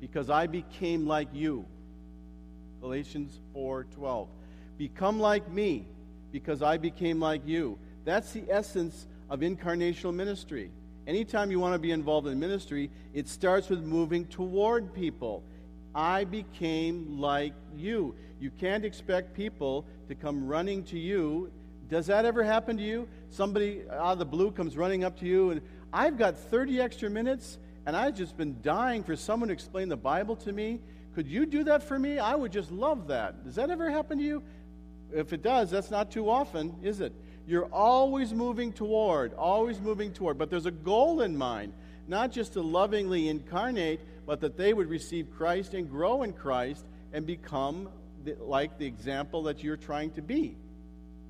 because 0.00 0.30
I 0.30 0.46
became 0.46 1.06
like 1.06 1.28
you. 1.32 1.66
Galatians 2.80 3.40
4:12. 3.54 4.28
Become 4.76 5.18
like 5.18 5.50
me 5.50 5.86
because 6.30 6.62
I 6.62 6.76
became 6.76 7.20
like 7.20 7.42
you. 7.46 7.78
That's 8.04 8.32
the 8.32 8.44
essence 8.48 9.06
of 9.28 9.40
incarnational 9.40 10.14
ministry. 10.14 10.70
Anytime 11.06 11.50
you 11.50 11.58
want 11.58 11.74
to 11.74 11.78
be 11.78 11.90
involved 11.90 12.28
in 12.28 12.38
ministry, 12.38 12.90
it 13.14 13.28
starts 13.28 13.68
with 13.68 13.82
moving 13.82 14.26
toward 14.26 14.92
people. 14.94 15.42
I 15.94 16.24
became 16.24 17.18
like 17.18 17.54
you. 17.76 18.14
You 18.40 18.50
can't 18.50 18.84
expect 18.84 19.34
people 19.34 19.86
to 20.08 20.14
come 20.14 20.46
running 20.46 20.84
to 20.84 20.98
you. 20.98 21.50
Does 21.88 22.06
that 22.06 22.24
ever 22.24 22.44
happen 22.44 22.76
to 22.76 22.82
you? 22.82 23.08
Somebody 23.30 23.82
out 23.90 24.12
of 24.12 24.18
the 24.18 24.26
blue 24.26 24.50
comes 24.50 24.76
running 24.76 25.04
up 25.04 25.18
to 25.20 25.26
you 25.26 25.50
and 25.50 25.60
I've 25.92 26.18
got 26.18 26.36
30 26.36 26.80
extra 26.80 27.08
minutes 27.08 27.58
and 27.86 27.96
I've 27.96 28.14
just 28.14 28.36
been 28.36 28.60
dying 28.62 29.02
for 29.02 29.16
someone 29.16 29.48
to 29.48 29.54
explain 29.54 29.88
the 29.88 29.96
Bible 29.96 30.36
to 30.36 30.52
me. 30.52 30.80
Could 31.14 31.26
you 31.26 31.46
do 31.46 31.64
that 31.64 31.82
for 31.82 31.98
me? 31.98 32.18
I 32.18 32.34
would 32.34 32.52
just 32.52 32.70
love 32.70 33.08
that. 33.08 33.44
Does 33.44 33.54
that 33.54 33.70
ever 33.70 33.90
happen 33.90 34.18
to 34.18 34.24
you? 34.24 34.42
If 35.12 35.32
it 35.32 35.42
does, 35.42 35.70
that's 35.70 35.90
not 35.90 36.10
too 36.10 36.28
often, 36.28 36.76
is 36.82 37.00
it? 37.00 37.12
You're 37.46 37.72
always 37.72 38.34
moving 38.34 38.72
toward, 38.72 39.32
always 39.34 39.80
moving 39.80 40.12
toward. 40.12 40.36
But 40.36 40.50
there's 40.50 40.66
a 40.66 40.70
goal 40.70 41.22
in 41.22 41.36
mind, 41.36 41.72
not 42.06 42.30
just 42.30 42.52
to 42.52 42.60
lovingly 42.60 43.28
incarnate, 43.28 44.00
but 44.28 44.42
that 44.42 44.58
they 44.58 44.74
would 44.74 44.90
receive 44.90 45.30
Christ 45.30 45.72
and 45.72 45.88
grow 45.88 46.22
in 46.22 46.34
Christ 46.34 46.84
and 47.14 47.24
become 47.24 47.88
the, 48.24 48.36
like 48.38 48.76
the 48.76 48.84
example 48.84 49.44
that 49.44 49.64
you're 49.64 49.78
trying 49.78 50.10
to 50.12 50.22
be. 50.22 50.54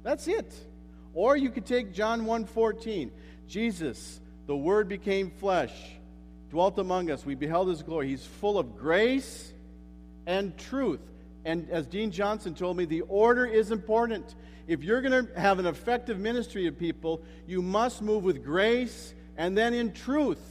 That's 0.03 0.27
it. 0.27 0.53
Or 1.15 1.37
you 1.37 1.51
could 1.51 1.65
take 1.65 1.93
John 1.93 2.23
1:14. 2.27 3.13
Jesus, 3.47 4.21
the 4.49 4.57
word 4.57 4.89
became 4.89 5.31
flesh, 5.31 5.73
dwelt 6.51 6.77
among 6.81 7.09
us. 7.09 7.25
We 7.25 7.37
beheld 7.37 7.69
his 7.69 7.85
glory. 7.85 8.09
He's 8.09 8.27
full 8.27 8.59
of 8.59 8.77
grace 8.77 9.53
and 10.27 10.59
truth. 10.59 11.01
And 11.45 11.71
as 11.71 11.87
Dean 11.87 12.11
Johnson 12.11 12.53
told 12.53 12.77
me, 12.77 12.85
the 12.85 13.03
order 13.03 13.47
is 13.47 13.71
important. 13.71 14.35
If 14.67 14.83
you're 14.83 15.03
going 15.03 15.25
to 15.25 15.41
have 15.41 15.61
an 15.61 15.67
effective 15.67 16.19
ministry 16.19 16.67
of 16.67 16.77
people, 16.77 17.23
you 17.47 17.63
must 17.63 18.03
move 18.03 18.25
with 18.25 18.45
grace 18.45 19.15
and 19.37 19.57
then 19.57 19.73
in 19.73 19.93
truth. 19.93 20.43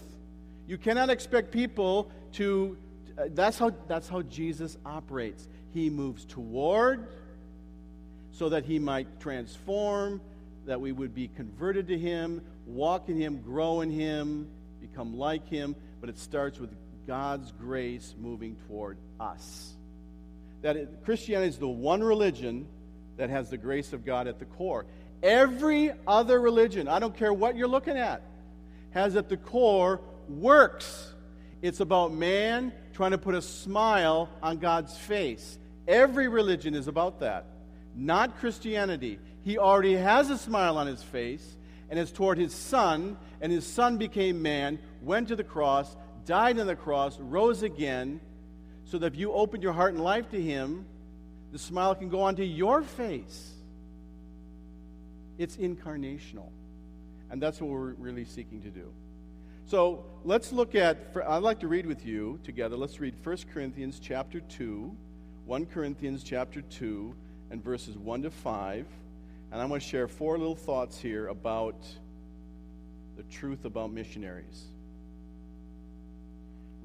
You 0.66 0.78
cannot 0.78 1.10
expect 1.10 1.52
people 1.52 2.10
to 2.34 2.78
uh, 3.18 3.24
that's 3.30 3.58
how 3.58 3.72
that's 3.88 4.08
how 4.08 4.22
Jesus 4.22 4.78
operates. 4.86 5.48
He 5.74 5.90
moves 5.90 6.26
toward 6.26 7.08
so 8.32 8.50
that 8.50 8.66
he 8.66 8.78
might 8.78 9.20
transform, 9.20 10.22
that 10.66 10.80
we 10.80 10.92
would 10.92 11.16
be 11.16 11.28
converted 11.28 11.88
to 11.88 11.98
him, 11.98 12.42
walk 12.68 13.10
in 13.10 13.20
him, 13.20 13.42
grow 13.42 13.82
in 13.82 13.90
him, 13.90 14.48
become 14.80 15.18
like 15.18 15.48
him, 15.48 15.76
but 16.00 16.10
it 16.10 16.20
starts 16.20 16.60
with 16.60 16.70
God's 17.08 17.52
grace 17.54 18.14
moving 18.20 18.56
toward 18.68 18.98
us. 19.20 19.74
That 20.62 20.78
it, 20.78 21.04
Christianity 21.04 21.50
is 21.50 21.58
the 21.58 21.68
one 21.68 22.04
religion 22.04 22.68
that 23.18 23.30
has 23.30 23.50
the 23.50 23.58
grace 23.58 23.94
of 23.94 24.06
God 24.06 24.28
at 24.28 24.38
the 24.38 24.46
core. 24.46 24.86
Every 25.24 25.92
other 26.06 26.40
religion, 26.40 26.88
I 26.88 27.00
don't 27.00 27.16
care 27.16 27.34
what 27.34 27.56
you're 27.56 27.68
looking 27.68 27.98
at, 27.98 28.22
has 28.92 29.16
at 29.16 29.30
the 29.30 29.38
core 29.38 30.00
works. 30.30 31.14
It's 31.62 31.80
about 31.80 32.14
man 32.14 32.72
trying 32.94 33.12
to 33.12 33.18
put 33.18 33.36
a 33.36 33.42
smile 33.42 34.30
on 34.42 34.58
God's 34.58 34.98
face. 34.98 35.58
Every 35.88 36.28
religion 36.28 36.76
is 36.76 36.88
about 36.88 37.20
that. 37.22 37.46
Not 37.96 38.38
Christianity. 38.40 39.20
He 39.44 39.58
already 39.58 39.96
has 39.96 40.30
a 40.30 40.38
smile 40.38 40.78
on 40.78 40.88
his 40.88 41.02
face, 41.02 41.56
and 41.90 42.00
it's 42.00 42.12
toward 42.12 42.38
his 42.38 42.54
son, 42.54 43.18
and 43.42 43.52
his 43.52 43.66
son 43.66 43.98
became 43.98 44.42
man, 44.42 44.78
went 45.02 45.30
to 45.30 45.36
the 45.36 45.44
cross, 45.44 45.96
died 46.26 46.60
on 46.60 46.68
the 46.68 46.76
cross, 46.76 47.18
rose 47.20 47.64
again, 47.64 48.20
so 48.88 48.98
that 48.98 49.14
if 49.14 49.20
you 49.20 49.34
open 49.34 49.62
your 49.62 49.74
heart 49.74 49.94
and 49.94 50.04
life 50.04 50.30
to 50.30 50.42
Him, 50.42 50.86
the 51.52 51.60
smile 51.60 51.96
can 51.96 52.10
go 52.10 52.22
onto 52.22 52.44
your 52.44 52.82
face. 52.82 53.54
It's 55.38 55.58
incarnational. 55.58 56.50
And 57.30 57.42
that's 57.42 57.60
what 57.60 57.70
we're 57.70 57.94
really 57.94 58.26
seeking 58.26 58.62
to 58.62 58.70
do. 58.70 58.92
So 59.68 60.06
let's 60.24 60.54
look 60.54 60.76
at, 60.76 60.98
I'd 61.28 61.44
like 61.44 61.60
to 61.60 61.68
read 61.68 61.86
with 61.86 62.06
you 62.06 62.40
together. 62.44 62.78
Let's 62.78 63.00
read 63.02 63.16
1 63.22 63.38
Corinthians 63.54 64.00
chapter 64.00 64.40
2, 64.40 64.96
1 65.46 65.66
Corinthians 65.66 66.24
chapter 66.24 66.62
2, 66.62 67.14
and 67.52 67.62
verses 67.62 67.98
1 67.98 68.22
to 68.24 68.32
5. 68.32 68.86
And 69.52 69.62
I'm 69.62 69.68
going 69.68 69.82
to 69.82 69.86
share 69.86 70.08
four 70.08 70.38
little 70.38 70.56
thoughts 70.56 71.00
here 71.00 71.28
about 71.28 71.76
the 73.18 73.24
truth 73.24 73.66
about 73.66 73.92
missionaries 73.92 74.68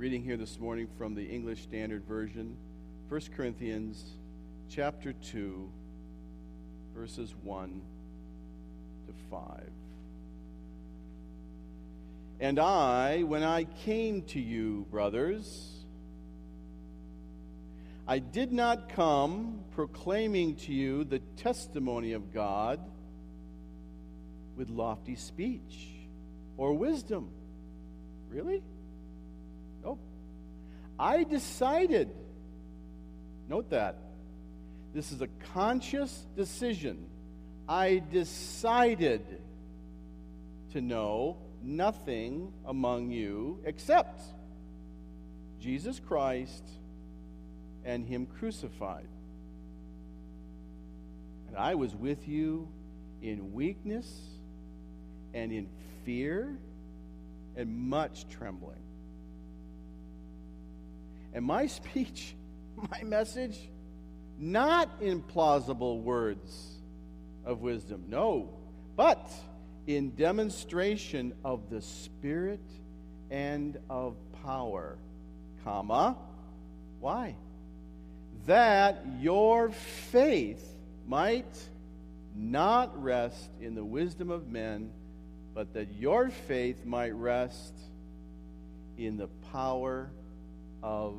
reading 0.03 0.25
here 0.25 0.37
this 0.37 0.59
morning 0.59 0.89
from 0.99 1.15
the 1.15 1.25
English 1.25 1.63
Standard 1.63 2.05
Version, 2.07 2.57
1 3.09 3.21
Corinthians 3.37 4.05
chapter 4.69 5.13
2, 5.13 5.71
verses 6.93 7.33
1 7.45 7.81
to 9.07 9.13
5. 9.31 9.82
And 12.43 12.59
I, 12.59 13.23
when 13.23 13.45
I 13.45 13.63
came 13.85 14.23
to 14.23 14.41
you, 14.41 14.85
brothers, 14.91 15.85
I 18.05 18.19
did 18.19 18.53
not 18.53 18.89
come 18.89 19.61
proclaiming 19.77 20.57
to 20.57 20.73
you 20.73 21.05
the 21.05 21.21
testimony 21.21 22.15
of 22.15 22.35
God 22.35 22.81
with 24.57 24.71
lofty 24.71 25.15
speech 25.15 25.87
or 26.57 26.73
wisdom. 26.73 27.31
Really? 28.29 28.61
Nope. 29.85 30.01
I 30.99 31.23
decided, 31.23 32.11
note 33.49 33.71
that, 33.71 33.99
this 34.93 35.13
is 35.13 35.23
a 35.23 35.29
conscious 35.55 36.27
decision. 36.35 37.07
I 37.69 38.03
decided 38.11 39.23
to 40.73 40.81
know 40.81 41.37
nothing 41.65 42.53
among 42.65 43.11
you 43.11 43.61
except 43.65 44.23
Jesus 45.61 46.01
Christ 46.01 46.65
and 47.85 48.07
Him 48.07 48.27
crucified. 48.27 49.09
And 51.49 51.57
I 51.57 51.75
was 51.75 51.95
with 51.95 52.27
you 52.27 52.69
in 53.21 53.53
weakness 53.53 54.09
and 55.35 55.53
in 55.53 55.69
fear 56.05 56.57
and 57.57 57.77
much 57.77 58.29
trembling. 58.29 58.83
And 61.33 61.45
my 61.45 61.67
speech, 61.69 62.35
my 62.77 63.03
message, 63.03 63.59
not 64.39 64.91
in 65.01 65.23
plausible 65.23 66.01
words 66.01 66.79
of 67.45 67.61
wisdom, 67.61 68.05
no, 68.09 68.51
but 68.97 69.31
in 69.87 70.15
demonstration 70.15 71.35
of 71.45 71.71
the 71.71 71.83
Spirit 71.83 72.61
and 73.31 73.79
of 73.91 74.17
power, 74.45 74.97
comma, 75.65 76.17
why? 77.01 77.37
That 78.47 79.05
your 79.21 79.71
faith 79.71 80.65
might 81.07 81.59
not 82.35 83.03
rest 83.03 83.51
in 83.61 83.75
the 83.75 83.85
wisdom 83.85 84.31
of 84.31 84.49
men, 84.49 84.91
but 85.55 85.75
that 85.75 85.93
your 85.99 86.31
faith 86.31 86.85
might 86.85 87.15
rest 87.15 87.75
in 88.97 89.17
the 89.17 89.29
power 89.53 90.11
of 90.83 91.15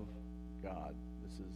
God. 0.63 0.96
This 1.24 1.39
is 1.39 1.53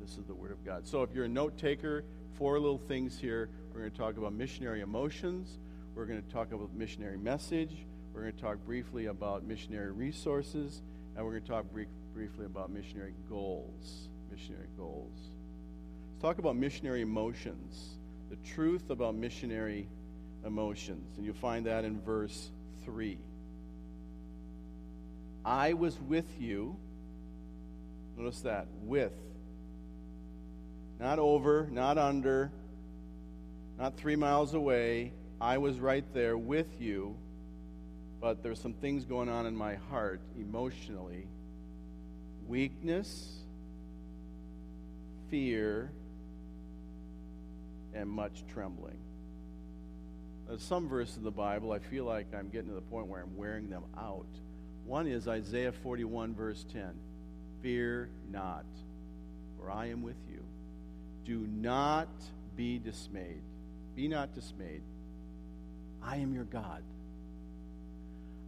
this 0.00 0.18
is 0.18 0.24
the 0.26 0.34
word 0.34 0.50
of 0.50 0.64
God. 0.64 0.86
So 0.86 1.02
if 1.02 1.14
you're 1.14 1.24
a 1.24 1.28
note 1.28 1.56
taker, 1.56 2.04
four 2.36 2.58
little 2.58 2.78
things 2.78 3.18
here 3.18 3.48
We're 3.72 3.80
going 3.80 3.92
to 3.92 3.98
talk 3.98 4.16
about 4.16 4.32
missionary 4.32 4.82
emotions. 4.82 5.58
We're 5.94 6.06
going 6.06 6.20
to 6.20 6.28
talk 6.30 6.50
about 6.50 6.74
missionary 6.74 7.16
message. 7.16 7.72
We're 8.12 8.22
going 8.22 8.32
to 8.32 8.40
talk 8.40 8.58
briefly 8.66 9.06
about 9.06 9.44
missionary 9.44 9.92
resources. 9.92 10.82
And 11.14 11.24
we're 11.24 11.32
going 11.32 11.42
to 11.44 11.48
talk 11.48 11.70
brief, 11.72 11.86
briefly 12.12 12.46
about 12.46 12.70
missionary 12.70 13.14
goals. 13.28 14.08
Missionary 14.28 14.66
goals. 14.76 15.12
Let's 16.10 16.22
talk 16.22 16.38
about 16.38 16.56
missionary 16.56 17.02
emotions. 17.02 17.96
The 18.28 18.36
truth 18.54 18.90
about 18.90 19.14
missionary 19.14 19.86
emotions. 20.44 21.16
And 21.16 21.24
you'll 21.24 21.34
find 21.34 21.66
that 21.66 21.84
in 21.84 22.00
verse 22.00 22.50
3. 22.84 23.16
I 25.44 25.74
was 25.74 25.96
with 26.00 26.26
you. 26.40 26.76
Notice 28.16 28.40
that. 28.40 28.66
With. 28.82 29.12
Not 30.98 31.20
over, 31.20 31.68
not 31.70 31.98
under, 31.98 32.50
not 33.78 33.96
three 33.96 34.16
miles 34.16 34.54
away. 34.54 35.12
I 35.40 35.58
was 35.58 35.78
right 35.78 36.04
there 36.14 36.36
with 36.36 36.80
you, 36.80 37.16
but 38.20 38.42
there's 38.42 38.60
some 38.60 38.74
things 38.74 39.04
going 39.04 39.28
on 39.28 39.46
in 39.46 39.56
my 39.56 39.74
heart 39.74 40.20
emotionally 40.38 41.26
weakness, 42.46 43.38
fear, 45.30 45.90
and 47.94 48.08
much 48.08 48.44
trembling. 48.52 48.98
There's 50.46 50.62
some 50.62 50.88
verses 50.88 51.16
in 51.16 51.24
the 51.24 51.30
Bible, 51.30 51.72
I 51.72 51.78
feel 51.78 52.04
like 52.04 52.26
I'm 52.34 52.48
getting 52.50 52.68
to 52.68 52.74
the 52.74 52.82
point 52.82 53.06
where 53.06 53.22
I'm 53.22 53.36
wearing 53.36 53.70
them 53.70 53.84
out. 53.96 54.26
One 54.84 55.06
is 55.06 55.26
Isaiah 55.26 55.72
41, 55.72 56.34
verse 56.34 56.64
10 56.72 56.90
Fear 57.62 58.10
not, 58.30 58.66
for 59.58 59.70
I 59.70 59.86
am 59.86 60.02
with 60.02 60.16
you. 60.30 60.42
Do 61.24 61.46
not 61.50 62.08
be 62.56 62.78
dismayed. 62.78 63.42
Be 63.96 64.06
not 64.08 64.34
dismayed. 64.34 64.82
I 66.04 66.16
am 66.16 66.34
your 66.34 66.44
God. 66.44 66.82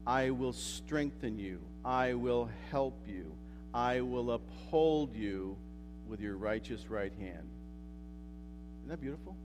I 0.06 0.30
will 0.30 0.52
strengthen 0.52 1.38
you. 1.38 1.60
I 1.84 2.14
will 2.14 2.48
help 2.70 3.00
you. 3.08 3.32
I 3.74 4.02
will 4.02 4.30
uphold 4.30 5.14
you 5.14 5.56
with 6.08 6.20
your 6.20 6.36
righteous 6.36 6.88
right 6.88 7.12
hand. 7.18 7.48
Isn't 8.80 8.88
that 8.90 9.00
beautiful? 9.00 9.36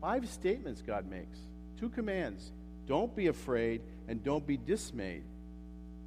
Five 0.00 0.28
statements 0.28 0.82
God 0.82 1.06
makes, 1.10 1.38
two 1.78 1.90
commands. 1.90 2.52
Don't 2.86 3.14
be 3.14 3.26
afraid 3.26 3.82
and 4.08 4.24
don't 4.24 4.46
be 4.46 4.56
dismayed. 4.56 5.24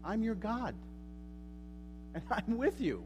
I'm 0.03 0.23
your 0.23 0.35
God. 0.35 0.73
And 2.13 2.23
I'm 2.31 2.57
with 2.57 2.81
you. 2.81 3.03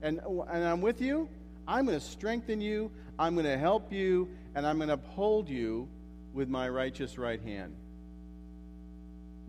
And, 0.00 0.20
and 0.20 0.64
I'm 0.64 0.80
with 0.80 1.00
you. 1.00 1.28
I'm 1.66 1.86
going 1.86 1.98
to 1.98 2.04
strengthen 2.04 2.60
you. 2.60 2.90
I'm 3.18 3.34
going 3.34 3.46
to 3.46 3.58
help 3.58 3.92
you. 3.92 4.28
And 4.54 4.66
I'm 4.66 4.76
going 4.76 4.88
to 4.88 4.94
uphold 4.94 5.48
you 5.48 5.88
with 6.34 6.48
my 6.48 6.68
righteous 6.68 7.16
right 7.16 7.40
hand. 7.40 7.74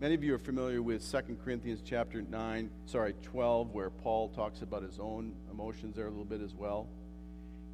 Many 0.00 0.14
of 0.14 0.24
you 0.24 0.34
are 0.34 0.38
familiar 0.38 0.82
with 0.82 1.08
2 1.10 1.36
Corinthians 1.44 1.82
chapter 1.84 2.22
9, 2.22 2.70
sorry, 2.86 3.14
12, 3.22 3.74
where 3.74 3.90
Paul 3.90 4.28
talks 4.30 4.62
about 4.62 4.82
his 4.82 4.98
own 4.98 5.34
emotions 5.50 5.96
there 5.96 6.06
a 6.06 6.10
little 6.10 6.24
bit 6.24 6.40
as 6.40 6.54
well. 6.54 6.88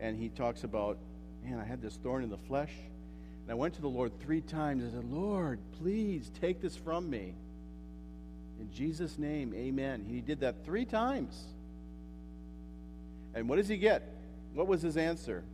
And 0.00 0.16
he 0.16 0.28
talks 0.28 0.64
about, 0.64 0.98
man, 1.44 1.58
I 1.58 1.64
had 1.64 1.80
this 1.80 1.96
thorn 2.02 2.24
in 2.24 2.30
the 2.30 2.38
flesh. 2.38 2.72
And 3.42 3.50
I 3.50 3.54
went 3.54 3.74
to 3.74 3.80
the 3.80 3.88
Lord 3.88 4.18
three 4.20 4.40
times. 4.40 4.84
I 4.84 4.96
said, 4.96 5.04
Lord, 5.04 5.60
please 5.78 6.30
take 6.40 6.60
this 6.60 6.76
from 6.76 7.08
me. 7.08 7.34
In 8.58 8.72
Jesus' 8.72 9.18
name, 9.18 9.54
amen. 9.54 10.04
He 10.08 10.20
did 10.20 10.40
that 10.40 10.64
three 10.64 10.84
times. 10.84 11.40
And 13.34 13.48
what 13.48 13.56
does 13.56 13.68
he 13.68 13.76
get? 13.76 14.02
What 14.52 14.66
was 14.66 14.82
his 14.82 14.96
answer? 14.96 15.44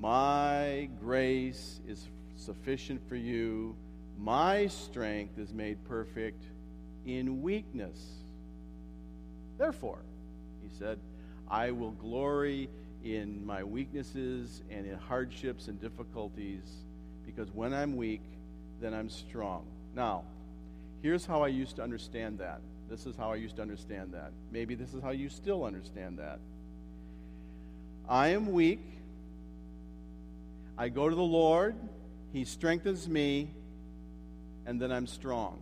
My 0.00 0.88
grace 1.00 1.80
is 1.86 2.08
sufficient 2.36 3.00
for 3.08 3.16
you. 3.16 3.76
My 4.18 4.66
strength 4.66 5.38
is 5.38 5.52
made 5.52 5.82
perfect 5.84 6.44
in 7.06 7.42
weakness. 7.42 7.98
Therefore, 9.58 10.00
he 10.62 10.68
said, 10.78 10.98
I 11.48 11.70
will 11.70 11.92
glory 11.92 12.68
in 13.04 13.44
my 13.44 13.62
weaknesses 13.62 14.62
and 14.70 14.86
in 14.86 14.96
hardships 14.96 15.68
and 15.68 15.80
difficulties 15.80 16.84
because 17.26 17.50
when 17.52 17.72
I'm 17.72 17.96
weak, 17.96 18.22
then 18.80 18.94
I'm 18.94 19.10
strong. 19.10 19.66
Now, 19.94 20.24
here's 21.02 21.26
how 21.26 21.42
I 21.42 21.48
used 21.48 21.76
to 21.76 21.82
understand 21.82 22.38
that. 22.38 22.60
This 22.88 23.06
is 23.06 23.16
how 23.16 23.32
I 23.32 23.36
used 23.36 23.56
to 23.56 23.62
understand 23.62 24.12
that. 24.14 24.32
Maybe 24.50 24.74
this 24.74 24.94
is 24.94 25.02
how 25.02 25.10
you 25.10 25.28
still 25.28 25.64
understand 25.64 26.18
that. 26.18 26.38
I 28.08 28.28
am 28.28 28.52
weak. 28.52 28.80
I 30.76 30.88
go 30.88 31.08
to 31.08 31.14
the 31.14 31.22
Lord. 31.22 31.76
He 32.32 32.44
strengthens 32.44 33.08
me. 33.08 33.50
And 34.66 34.80
then 34.80 34.90
I'm 34.90 35.06
strong. 35.06 35.60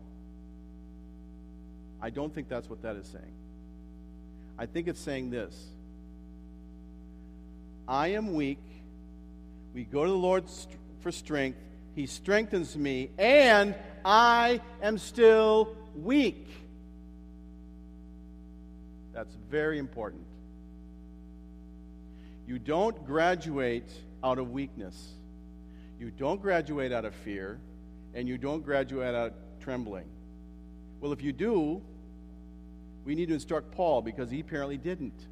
I 2.01 2.11
don't 2.11 2.35
think 2.35 2.49
that's 2.49 2.69
what 2.69 2.83
that 2.83 2.97
is 2.97 3.07
saying. 3.07 3.35
I 4.59 4.67
think 4.67 4.89
it's 4.89 5.01
saying 5.01 5.31
this 5.31 5.55
I 7.89 8.09
am 8.09 8.35
weak. 8.35 8.61
We 9.75 9.85
go 9.85 10.05
to 10.05 10.11
the 10.11 10.17
Lord 10.17 10.45
for 11.01 11.11
strength. 11.11 11.59
He 11.95 12.07
strengthens 12.07 12.77
me, 12.77 13.11
and 13.19 13.75
I 14.05 14.61
am 14.83 14.99
still 14.99 15.77
weak. 15.95 16.49
That's 19.13 19.35
very 19.51 19.79
important. 19.79 20.25
You 22.47 22.59
don't 22.59 23.05
graduate 23.07 23.91
out 24.25 24.39
of 24.39 24.51
weakness. 24.51 25.15
You 25.99 26.11
don't 26.11 26.41
graduate 26.41 26.93
out 26.93 27.05
of 27.05 27.15
fear, 27.15 27.61
and 28.15 28.29
you 28.29 28.39
don't 28.39 28.65
graduate 28.65 29.15
out 29.15 29.29
of 29.29 29.33
trembling. 29.61 30.07
Well, 31.01 31.13
if 31.13 31.23
you 31.23 31.33
do, 31.33 31.83
we 33.05 33.15
need 33.15 33.29
to 33.29 33.35
instruct 33.35 33.73
Paul 33.73 34.03
because 34.03 34.31
he 34.31 34.41
apparently 34.41 34.79
didn't. 34.79 35.27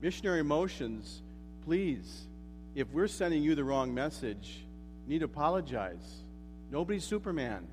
Missionary 0.00 0.40
emotions, 0.40 1.22
please, 1.64 2.26
if 2.74 2.90
we're 2.92 3.08
sending 3.08 3.42
you 3.42 3.54
the 3.54 3.64
wrong 3.64 3.94
message, 3.94 4.64
need 5.06 5.20
to 5.20 5.24
apologize. 5.24 6.22
Nobody's 6.70 7.04
Superman. 7.04 7.66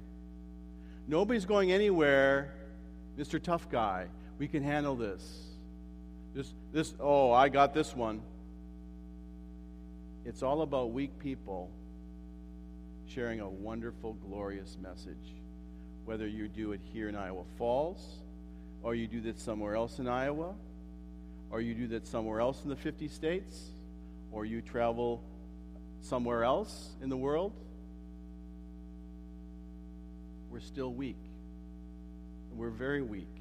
Nobody's 1.07 1.45
going 1.45 1.71
anywhere, 1.71 2.53
Mr. 3.17 3.41
Tough 3.41 3.69
Guy. 3.69 4.07
We 4.37 4.47
can 4.47 4.63
handle 4.63 4.95
this. 4.95 5.50
This, 6.71 6.93
oh, 6.99 7.31
I 7.31 7.49
got 7.49 7.73
this 7.73 7.95
one. 7.95 8.21
It's 10.23 10.41
all 10.41 10.61
about 10.61 10.91
weak 10.91 11.19
people 11.19 11.69
sharing 13.07 13.41
a 13.41 13.49
wonderful, 13.49 14.13
glorious 14.13 14.77
message. 14.81 15.35
Whether 16.05 16.27
you 16.27 16.47
do 16.47 16.71
it 16.71 16.79
here 16.93 17.09
in 17.09 17.15
Iowa 17.15 17.43
Falls, 17.57 18.21
or 18.83 18.95
you 18.95 19.07
do 19.07 19.19
this 19.19 19.41
somewhere 19.41 19.75
else 19.75 19.99
in 19.99 20.07
Iowa, 20.07 20.53
or 21.49 21.59
you 21.59 21.73
do 21.73 21.87
that 21.87 22.07
somewhere 22.07 22.39
else 22.39 22.63
in 22.63 22.69
the 22.69 22.75
50 22.75 23.09
states, 23.09 23.71
or 24.31 24.45
you 24.45 24.61
travel 24.61 25.21
somewhere 26.01 26.43
else 26.43 26.91
in 27.01 27.09
the 27.09 27.17
world, 27.17 27.51
we're 30.49 30.61
still 30.61 30.93
weak. 30.93 31.17
We're 32.55 32.69
very 32.69 33.01
weak. 33.01 33.40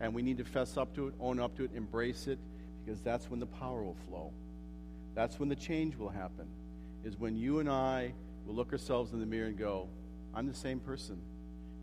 And 0.00 0.14
we 0.14 0.22
need 0.22 0.38
to 0.38 0.44
fess 0.44 0.76
up 0.76 0.94
to 0.96 1.08
it, 1.08 1.14
own 1.20 1.40
up 1.40 1.56
to 1.56 1.64
it, 1.64 1.70
embrace 1.74 2.26
it, 2.26 2.38
because 2.84 3.00
that's 3.00 3.30
when 3.30 3.40
the 3.40 3.46
power 3.46 3.82
will 3.82 3.96
flow. 4.08 4.32
That's 5.14 5.38
when 5.38 5.48
the 5.48 5.56
change 5.56 5.96
will 5.96 6.08
happen, 6.08 6.46
is 7.04 7.18
when 7.18 7.36
you 7.36 7.60
and 7.60 7.68
I 7.68 8.12
will 8.46 8.54
look 8.54 8.72
ourselves 8.72 9.12
in 9.12 9.20
the 9.20 9.26
mirror 9.26 9.46
and 9.46 9.58
go, 9.58 9.88
I'm 10.34 10.46
the 10.46 10.54
same 10.54 10.80
person. 10.80 11.20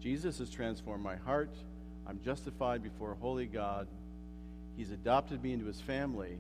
Jesus 0.02 0.40
has 0.40 0.50
transformed 0.50 1.04
my 1.04 1.16
heart. 1.16 1.56
I'm 2.08 2.20
justified 2.24 2.84
before 2.84 3.14
a 3.14 3.16
holy 3.16 3.46
God. 3.46 3.88
He's 4.76 4.92
adopted 4.92 5.42
me 5.42 5.54
into 5.54 5.66
his 5.66 5.80
family. 5.80 6.38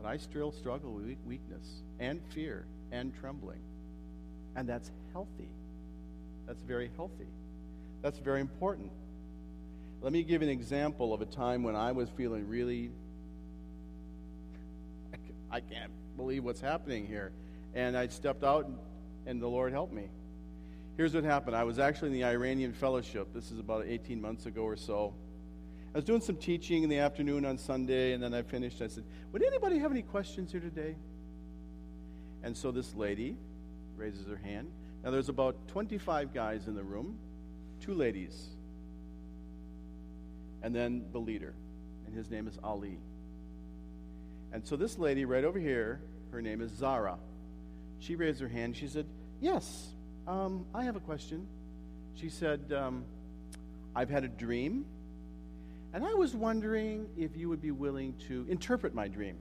But 0.00 0.08
I 0.08 0.16
still 0.16 0.52
struggle 0.52 0.92
with 0.92 1.16
weakness 1.26 1.82
and 2.00 2.20
fear 2.30 2.64
and 2.90 3.12
trembling. 3.20 3.60
And 4.56 4.68
that's 4.68 4.90
healthy. 5.12 5.48
That's 6.46 6.62
very 6.62 6.90
healthy. 6.96 7.28
That's 8.02 8.18
very 8.18 8.40
important. 8.40 8.90
Let 10.02 10.12
me 10.12 10.24
give 10.24 10.42
an 10.42 10.48
example 10.48 11.14
of 11.14 11.22
a 11.22 11.26
time 11.26 11.62
when 11.62 11.76
I 11.76 11.92
was 11.92 12.08
feeling 12.10 12.48
really, 12.48 12.90
I 15.48 15.60
can't 15.60 15.92
believe 16.16 16.42
what's 16.42 16.60
happening 16.60 17.06
here. 17.06 17.30
And 17.72 17.96
I 17.96 18.08
stepped 18.08 18.42
out, 18.42 18.68
and 19.26 19.40
the 19.40 19.46
Lord 19.46 19.72
helped 19.72 19.92
me. 19.92 20.08
Here's 20.96 21.14
what 21.14 21.22
happened 21.22 21.54
I 21.54 21.62
was 21.62 21.78
actually 21.78 22.08
in 22.08 22.14
the 22.14 22.24
Iranian 22.24 22.72
Fellowship. 22.72 23.32
This 23.32 23.52
is 23.52 23.60
about 23.60 23.86
18 23.86 24.20
months 24.20 24.46
ago 24.46 24.62
or 24.62 24.76
so. 24.76 25.14
I 25.94 25.98
was 25.98 26.04
doing 26.04 26.20
some 26.20 26.36
teaching 26.36 26.82
in 26.82 26.88
the 26.88 26.98
afternoon 26.98 27.44
on 27.44 27.56
Sunday, 27.56 28.12
and 28.12 28.20
then 28.20 28.34
I 28.34 28.42
finished. 28.42 28.82
I 28.82 28.88
said, 28.88 29.04
Would 29.30 29.44
anybody 29.44 29.78
have 29.78 29.92
any 29.92 30.02
questions 30.02 30.50
here 30.50 30.60
today? 30.60 30.96
And 32.42 32.56
so 32.56 32.72
this 32.72 32.92
lady 32.96 33.36
raises 33.96 34.26
her 34.26 34.36
hand. 34.36 34.68
Now, 35.04 35.12
there's 35.12 35.28
about 35.28 35.68
25 35.68 36.34
guys 36.34 36.66
in 36.66 36.74
the 36.74 36.82
room, 36.82 37.18
two 37.80 37.94
ladies. 37.94 38.48
And 40.62 40.74
then 40.74 41.04
the 41.12 41.18
leader, 41.18 41.54
and 42.06 42.14
his 42.14 42.30
name 42.30 42.46
is 42.46 42.58
Ali. 42.62 42.98
And 44.52 44.66
so 44.66 44.76
this 44.76 44.98
lady 44.98 45.24
right 45.24 45.44
over 45.44 45.58
here, 45.58 46.00
her 46.30 46.42
name 46.42 46.60
is 46.60 46.70
Zara. 46.72 47.16
She 47.98 48.16
raised 48.16 48.40
her 48.40 48.48
hand. 48.48 48.76
She 48.76 48.88
said, 48.88 49.06
Yes, 49.40 49.88
um, 50.26 50.66
I 50.74 50.84
have 50.84 50.96
a 50.96 51.00
question. 51.00 51.46
She 52.14 52.28
said, 52.28 52.72
um, 52.72 53.04
I've 53.94 54.10
had 54.10 54.24
a 54.24 54.28
dream, 54.28 54.84
and 55.92 56.04
I 56.04 56.14
was 56.14 56.34
wondering 56.34 57.08
if 57.16 57.36
you 57.36 57.48
would 57.48 57.60
be 57.60 57.70
willing 57.70 58.14
to 58.28 58.46
interpret 58.48 58.94
my 58.94 59.08
dream. 59.08 59.36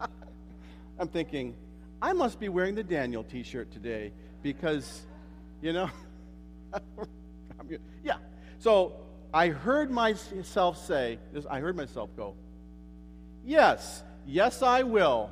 I'm 0.98 1.08
thinking, 1.08 1.54
I 2.00 2.12
must 2.12 2.38
be 2.38 2.48
wearing 2.48 2.74
the 2.74 2.82
Daniel 2.82 3.24
t 3.24 3.42
shirt 3.42 3.70
today 3.72 4.12
because, 4.42 5.02
you 5.60 5.72
know, 5.72 5.90
yeah. 8.04 8.16
So 8.58 8.94
I 9.34 9.48
heard 9.48 9.90
myself 9.90 10.84
say, 10.86 11.18
I 11.48 11.60
heard 11.60 11.76
myself 11.76 12.10
go, 12.16 12.34
Yes, 13.44 14.02
yes, 14.26 14.62
I 14.62 14.82
will. 14.82 15.30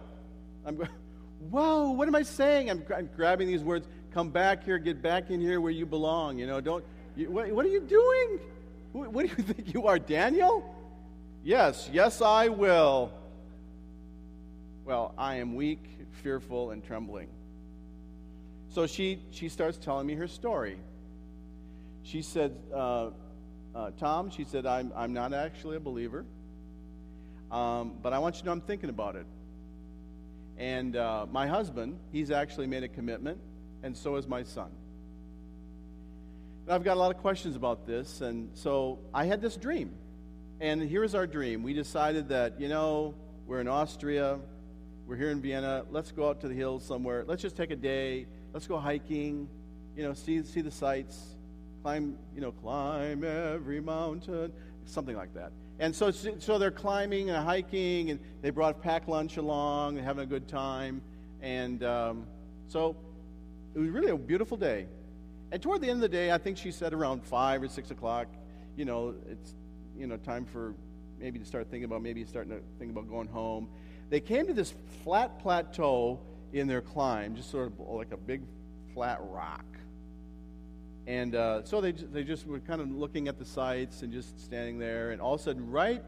I'm 0.64 0.76
going, 0.76 0.88
Whoa, 1.50 1.90
what 1.90 2.08
am 2.08 2.14
I 2.14 2.22
saying? 2.22 2.70
I'm, 2.70 2.84
I'm, 2.94 3.08
grabbing 3.16 3.46
these 3.48 3.62
words. 3.62 3.86
Come 4.12 4.30
back 4.30 4.64
here, 4.64 4.78
get 4.78 5.00
back 5.00 5.30
in 5.30 5.40
here 5.40 5.60
where 5.60 5.70
you 5.70 5.86
belong. 5.86 6.38
You 6.38 6.46
know, 6.46 6.60
don't, 6.60 6.84
you, 7.16 7.30
what, 7.30 7.50
what 7.52 7.64
are 7.64 7.68
you 7.68 7.80
doing? 7.80 8.40
What, 8.92 9.12
what 9.12 9.26
do 9.26 9.34
you 9.36 9.42
think 9.54 9.72
you 9.72 9.86
are, 9.86 9.98
Daniel? 9.98 10.74
Yes, 11.44 11.88
yes, 11.92 12.20
I 12.20 12.48
will. 12.48 13.12
Well, 14.84 15.14
I 15.16 15.36
am 15.36 15.54
weak, 15.54 15.82
fearful, 16.22 16.72
and 16.72 16.84
trembling. 16.84 17.28
So 18.74 18.86
she, 18.86 19.20
she 19.30 19.48
starts 19.48 19.78
telling 19.78 20.06
me 20.06 20.14
her 20.14 20.28
story. 20.28 20.78
She 22.02 22.22
said, 22.22 22.56
uh, 22.74 23.10
uh, 23.74 23.90
Tom, 23.98 24.30
she 24.30 24.44
said, 24.44 24.66
I'm, 24.66 24.92
I'm 24.96 25.12
not 25.12 25.32
actually 25.32 25.76
a 25.76 25.80
believer, 25.80 26.24
um, 27.50 27.94
but 28.02 28.12
I 28.12 28.18
want 28.18 28.36
you 28.36 28.40
to 28.40 28.46
know 28.46 28.52
I'm 28.52 28.60
thinking 28.60 28.90
about 28.90 29.16
it. 29.16 29.26
And 30.58 30.96
uh, 30.96 31.26
my 31.30 31.46
husband, 31.46 31.98
he's 32.12 32.30
actually 32.30 32.66
made 32.66 32.82
a 32.82 32.88
commitment, 32.88 33.38
and 33.82 33.96
so 33.96 34.16
has 34.16 34.26
my 34.26 34.42
son. 34.42 34.70
And 36.66 36.74
I've 36.74 36.84
got 36.84 36.96
a 36.96 37.00
lot 37.00 37.14
of 37.14 37.20
questions 37.22 37.56
about 37.56 37.86
this, 37.86 38.20
and 38.20 38.50
so 38.54 38.98
I 39.14 39.24
had 39.24 39.40
this 39.40 39.56
dream. 39.56 39.92
And 40.60 40.82
here's 40.82 41.14
our 41.14 41.26
dream. 41.26 41.62
We 41.62 41.72
decided 41.72 42.28
that, 42.28 42.60
you 42.60 42.68
know, 42.68 43.14
we're 43.46 43.60
in 43.60 43.68
Austria, 43.68 44.38
we're 45.06 45.16
here 45.16 45.30
in 45.30 45.40
Vienna, 45.40 45.84
let's 45.90 46.12
go 46.12 46.28
out 46.28 46.40
to 46.42 46.48
the 46.48 46.54
hills 46.54 46.84
somewhere. 46.84 47.24
Let's 47.26 47.40
just 47.40 47.56
take 47.56 47.70
a 47.70 47.76
day, 47.76 48.26
let's 48.52 48.66
go 48.66 48.78
hiking, 48.78 49.48
you 49.96 50.02
know, 50.02 50.12
see, 50.12 50.42
see 50.42 50.60
the 50.60 50.70
sights, 50.70 51.36
climb, 51.82 52.16
you 52.34 52.40
know, 52.40 52.52
climb 52.52 53.24
every 53.24 53.80
mountain, 53.80 54.52
something 54.84 55.16
like 55.16 55.34
that. 55.34 55.52
And 55.78 55.94
so, 55.94 56.10
so 56.10 56.58
they're 56.58 56.70
climbing 56.70 57.30
and 57.30 57.42
hiking, 57.44 58.10
and 58.10 58.20
they 58.42 58.50
brought 58.50 58.82
packed 58.82 59.08
lunch 59.08 59.38
along 59.38 59.96
and 59.96 60.06
having 60.06 60.24
a 60.24 60.26
good 60.26 60.46
time. 60.46 61.00
And 61.40 61.82
um, 61.82 62.26
so 62.68 62.96
it 63.74 63.78
was 63.78 63.88
really 63.88 64.10
a 64.10 64.16
beautiful 64.16 64.56
day. 64.56 64.86
And 65.52 65.62
toward 65.62 65.80
the 65.80 65.88
end 65.88 65.96
of 65.96 66.02
the 66.02 66.16
day, 66.16 66.30
I 66.30 66.38
think 66.38 66.58
she 66.58 66.70
said 66.70 66.92
around 66.92 67.24
five 67.24 67.62
or 67.62 67.68
six 67.68 67.90
o'clock, 67.90 68.28
you 68.76 68.84
know, 68.84 69.14
it's 69.28 69.54
you 69.98 70.06
know 70.06 70.16
time 70.18 70.44
for 70.44 70.74
maybe 71.18 71.38
to 71.38 71.44
start 71.44 71.68
thinking 71.70 71.84
about 71.84 72.02
maybe 72.02 72.24
starting 72.24 72.52
to 72.52 72.60
think 72.78 72.92
about 72.92 73.08
going 73.08 73.28
home. 73.28 73.68
They 74.10 74.20
came 74.20 74.46
to 74.46 74.54
this 74.54 74.74
flat 75.02 75.38
plateau 75.40 76.20
in 76.52 76.66
their 76.66 76.80
climb, 76.80 77.36
just 77.36 77.50
sort 77.50 77.66
of 77.66 77.80
like 77.80 78.12
a 78.12 78.16
big 78.16 78.42
flat 78.92 79.18
rock. 79.22 79.64
And 81.10 81.34
uh, 81.34 81.64
so 81.64 81.80
they, 81.80 81.90
they 81.90 82.22
just 82.22 82.46
were 82.46 82.60
kind 82.60 82.80
of 82.80 82.88
looking 82.88 83.26
at 83.26 83.36
the 83.36 83.44
sights 83.44 84.02
and 84.02 84.12
just 84.12 84.38
standing 84.44 84.78
there. 84.78 85.10
And 85.10 85.20
all 85.20 85.34
of 85.34 85.40
a 85.40 85.42
sudden, 85.42 85.68
right 85.68 86.04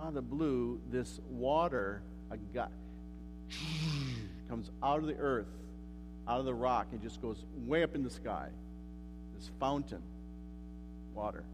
out 0.00 0.08
of 0.08 0.14
the 0.14 0.22
blue, 0.22 0.80
this 0.90 1.20
water 1.28 2.00
a 2.30 2.38
guy, 2.38 2.68
comes 4.48 4.70
out 4.82 5.00
of 5.00 5.06
the 5.06 5.18
earth, 5.18 5.48
out 6.26 6.40
of 6.40 6.46
the 6.46 6.54
rock, 6.54 6.86
and 6.92 7.02
just 7.02 7.20
goes 7.20 7.44
way 7.66 7.82
up 7.82 7.94
in 7.94 8.02
the 8.02 8.08
sky. 8.08 8.48
This 9.36 9.50
fountain, 9.60 10.02
water. 11.14 11.44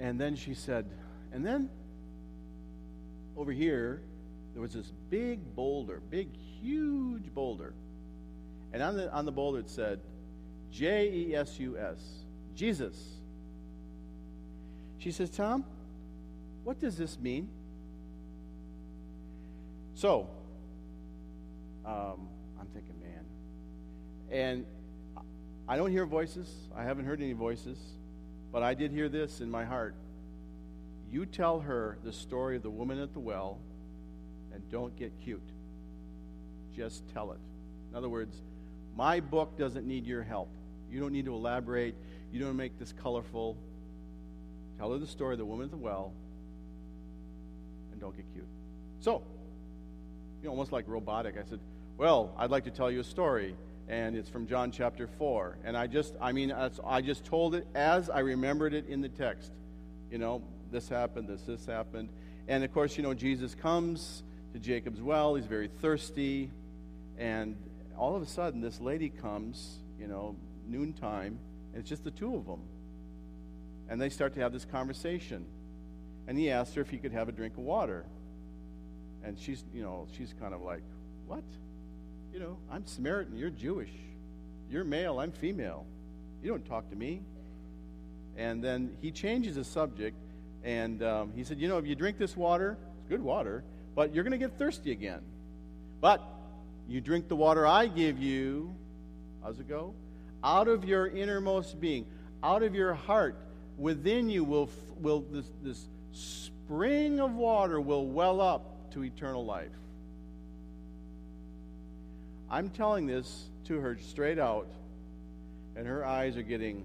And 0.00 0.18
then 0.18 0.36
she 0.36 0.54
said, 0.54 0.86
and 1.34 1.44
then 1.44 1.68
over 3.36 3.52
here, 3.52 4.00
there 4.54 4.62
was 4.62 4.72
this 4.72 4.90
big 5.10 5.54
boulder, 5.54 6.00
big, 6.08 6.28
huge 6.62 7.34
boulder. 7.34 7.74
And 8.72 8.82
on 8.82 8.96
the, 8.96 9.12
on 9.12 9.24
the 9.24 9.32
boulder 9.32 9.58
it 9.58 9.68
said, 9.68 10.00
J 10.70 11.10
E 11.12 11.34
S 11.34 11.58
U 11.60 11.76
S, 11.78 11.98
Jesus. 12.54 12.96
She 14.98 15.10
says, 15.10 15.30
Tom, 15.30 15.64
what 16.64 16.80
does 16.80 16.96
this 16.96 17.18
mean? 17.18 17.48
So, 19.94 20.28
um, 21.84 22.28
I'm 22.58 22.66
thinking, 22.72 22.94
man. 23.00 23.24
And 24.30 24.64
I 25.68 25.76
don't 25.76 25.90
hear 25.90 26.06
voices. 26.06 26.48
I 26.74 26.84
haven't 26.84 27.04
heard 27.04 27.20
any 27.20 27.32
voices. 27.34 27.78
But 28.52 28.62
I 28.62 28.74
did 28.74 28.92
hear 28.92 29.08
this 29.08 29.40
in 29.40 29.50
my 29.50 29.64
heart. 29.64 29.94
You 31.10 31.26
tell 31.26 31.60
her 31.60 31.98
the 32.04 32.12
story 32.12 32.56
of 32.56 32.62
the 32.62 32.70
woman 32.70 32.98
at 32.98 33.12
the 33.12 33.20
well 33.20 33.58
and 34.54 34.62
don't 34.70 34.96
get 34.96 35.12
cute. 35.22 35.42
Just 36.74 37.02
tell 37.12 37.32
it. 37.32 37.40
In 37.90 37.96
other 37.96 38.08
words, 38.08 38.36
my 38.96 39.20
book 39.20 39.56
doesn't 39.58 39.86
need 39.86 40.06
your 40.06 40.22
help. 40.22 40.48
You 40.90 41.00
don't 41.00 41.12
need 41.12 41.24
to 41.24 41.34
elaborate. 41.34 41.94
You 42.32 42.40
don't 42.40 42.56
make 42.56 42.78
this 42.78 42.92
colorful. 42.92 43.56
Tell 44.78 44.92
her 44.92 44.98
the 44.98 45.06
story 45.06 45.34
of 45.34 45.38
the 45.38 45.44
woman 45.44 45.64
at 45.64 45.70
the 45.70 45.76
well 45.76 46.12
and 47.92 48.00
don't 48.00 48.16
get 48.16 48.24
cute. 48.32 48.46
So, 49.00 49.22
you 50.42 50.48
know, 50.48 50.50
almost 50.50 50.72
like 50.72 50.84
robotic. 50.86 51.36
I 51.38 51.48
said, 51.48 51.60
Well, 51.96 52.34
I'd 52.36 52.50
like 52.50 52.64
to 52.64 52.70
tell 52.70 52.90
you 52.90 53.00
a 53.00 53.04
story. 53.04 53.54
And 53.88 54.16
it's 54.16 54.28
from 54.28 54.46
John 54.46 54.70
chapter 54.70 55.06
4. 55.06 55.58
And 55.64 55.76
I 55.76 55.86
just, 55.86 56.14
I 56.20 56.32
mean, 56.32 56.52
I 56.52 57.00
just 57.00 57.24
told 57.24 57.54
it 57.54 57.66
as 57.74 58.08
I 58.08 58.20
remembered 58.20 58.74
it 58.74 58.86
in 58.86 59.00
the 59.00 59.08
text. 59.08 59.50
You 60.10 60.18
know, 60.18 60.42
this 60.70 60.88
happened, 60.88 61.28
this, 61.28 61.42
this 61.42 61.66
happened. 61.66 62.08
And 62.48 62.64
of 62.64 62.72
course, 62.72 62.96
you 62.96 63.02
know, 63.02 63.12
Jesus 63.12 63.54
comes 63.54 64.22
to 64.52 64.58
Jacob's 64.58 65.00
well. 65.02 65.34
He's 65.34 65.46
very 65.46 65.68
thirsty. 65.68 66.50
And 67.18 67.56
all 67.96 68.16
of 68.16 68.22
a 68.22 68.26
sudden, 68.26 68.60
this 68.60 68.80
lady 68.80 69.08
comes, 69.08 69.78
you 69.98 70.06
know, 70.06 70.36
noontime, 70.66 71.38
and 71.72 71.80
it's 71.80 71.88
just 71.88 72.04
the 72.04 72.10
two 72.10 72.34
of 72.36 72.46
them. 72.46 72.60
And 73.88 74.00
they 74.00 74.08
start 74.08 74.34
to 74.34 74.40
have 74.40 74.52
this 74.52 74.64
conversation. 74.64 75.44
And 76.26 76.38
he 76.38 76.50
asked 76.50 76.74
her 76.74 76.80
if 76.80 76.90
he 76.90 76.98
could 76.98 77.12
have 77.12 77.28
a 77.28 77.32
drink 77.32 77.54
of 77.54 77.64
water. 77.64 78.04
And 79.24 79.38
she's, 79.38 79.64
you 79.74 79.82
know, 79.82 80.06
she's 80.16 80.34
kind 80.40 80.54
of 80.54 80.62
like, 80.62 80.82
what? 81.26 81.42
You 82.32 82.40
know, 82.40 82.58
I'm 82.70 82.86
Samaritan, 82.86 83.36
you're 83.36 83.50
Jewish. 83.50 83.92
You're 84.70 84.84
male, 84.84 85.20
I'm 85.20 85.32
female. 85.32 85.84
You 86.42 86.50
don't 86.50 86.66
talk 86.66 86.88
to 86.90 86.96
me. 86.96 87.22
And 88.36 88.64
then 88.64 88.96
he 89.02 89.10
changes 89.10 89.56
the 89.56 89.64
subject, 89.64 90.16
and 90.64 91.02
um, 91.02 91.32
he 91.34 91.44
said, 91.44 91.58
You 91.58 91.68
know, 91.68 91.78
if 91.78 91.86
you 91.86 91.94
drink 91.94 92.16
this 92.16 92.36
water, 92.36 92.78
it's 92.96 93.08
good 93.08 93.22
water, 93.22 93.62
but 93.94 94.14
you're 94.14 94.24
going 94.24 94.32
to 94.32 94.38
get 94.38 94.58
thirsty 94.58 94.92
again. 94.92 95.20
But 96.00 96.22
you 96.88 97.00
drink 97.00 97.28
the 97.28 97.36
water 97.36 97.66
I 97.66 97.86
give 97.86 98.18
you. 98.18 98.74
How's 99.42 99.58
it 99.58 99.68
go? 99.68 99.94
Out 100.44 100.68
of 100.68 100.84
your 100.84 101.06
innermost 101.06 101.80
being, 101.80 102.06
out 102.42 102.62
of 102.62 102.74
your 102.74 102.94
heart, 102.94 103.36
within 103.76 104.28
you 104.28 104.44
will, 104.44 104.68
will 105.00 105.20
this, 105.20 105.46
this 105.62 105.88
spring 106.12 107.20
of 107.20 107.34
water 107.34 107.80
will 107.80 108.06
well 108.06 108.40
up 108.40 108.90
to 108.92 109.04
eternal 109.04 109.44
life. 109.44 109.70
I'm 112.50 112.68
telling 112.68 113.06
this 113.06 113.48
to 113.64 113.80
her 113.80 113.96
straight 113.98 114.38
out, 114.38 114.68
and 115.74 115.86
her 115.86 116.04
eyes 116.04 116.36
are 116.36 116.42
getting 116.42 116.84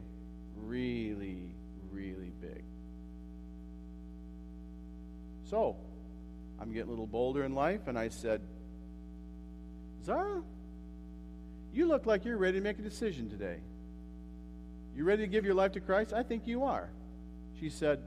really, 0.64 1.52
really 1.92 2.32
big. 2.42 2.64
So, 5.50 5.76
I'm 6.60 6.72
getting 6.72 6.88
a 6.88 6.92
little 6.92 7.08
bolder 7.08 7.44
in 7.44 7.54
life, 7.54 7.88
and 7.88 7.98
I 7.98 8.10
said, 8.10 8.42
Zara, 10.08 10.41
you 11.74 11.86
look 11.86 12.06
like 12.06 12.24
you're 12.24 12.38
ready 12.38 12.60
to 12.60 12.63
make 12.63 12.80
a 12.80 12.82
decision 12.82 13.30
today. 13.30 13.58
You 14.96 15.04
ready 15.04 15.24
to 15.24 15.28
give 15.28 15.43
your 15.43 15.54
life 15.54 15.74
to 15.74 15.82
Christ? 15.82 16.13
I 16.13 16.24
think 16.24 16.48
you 16.48 16.63
are. 16.63 16.89
She 17.60 17.70
said, 17.70 18.00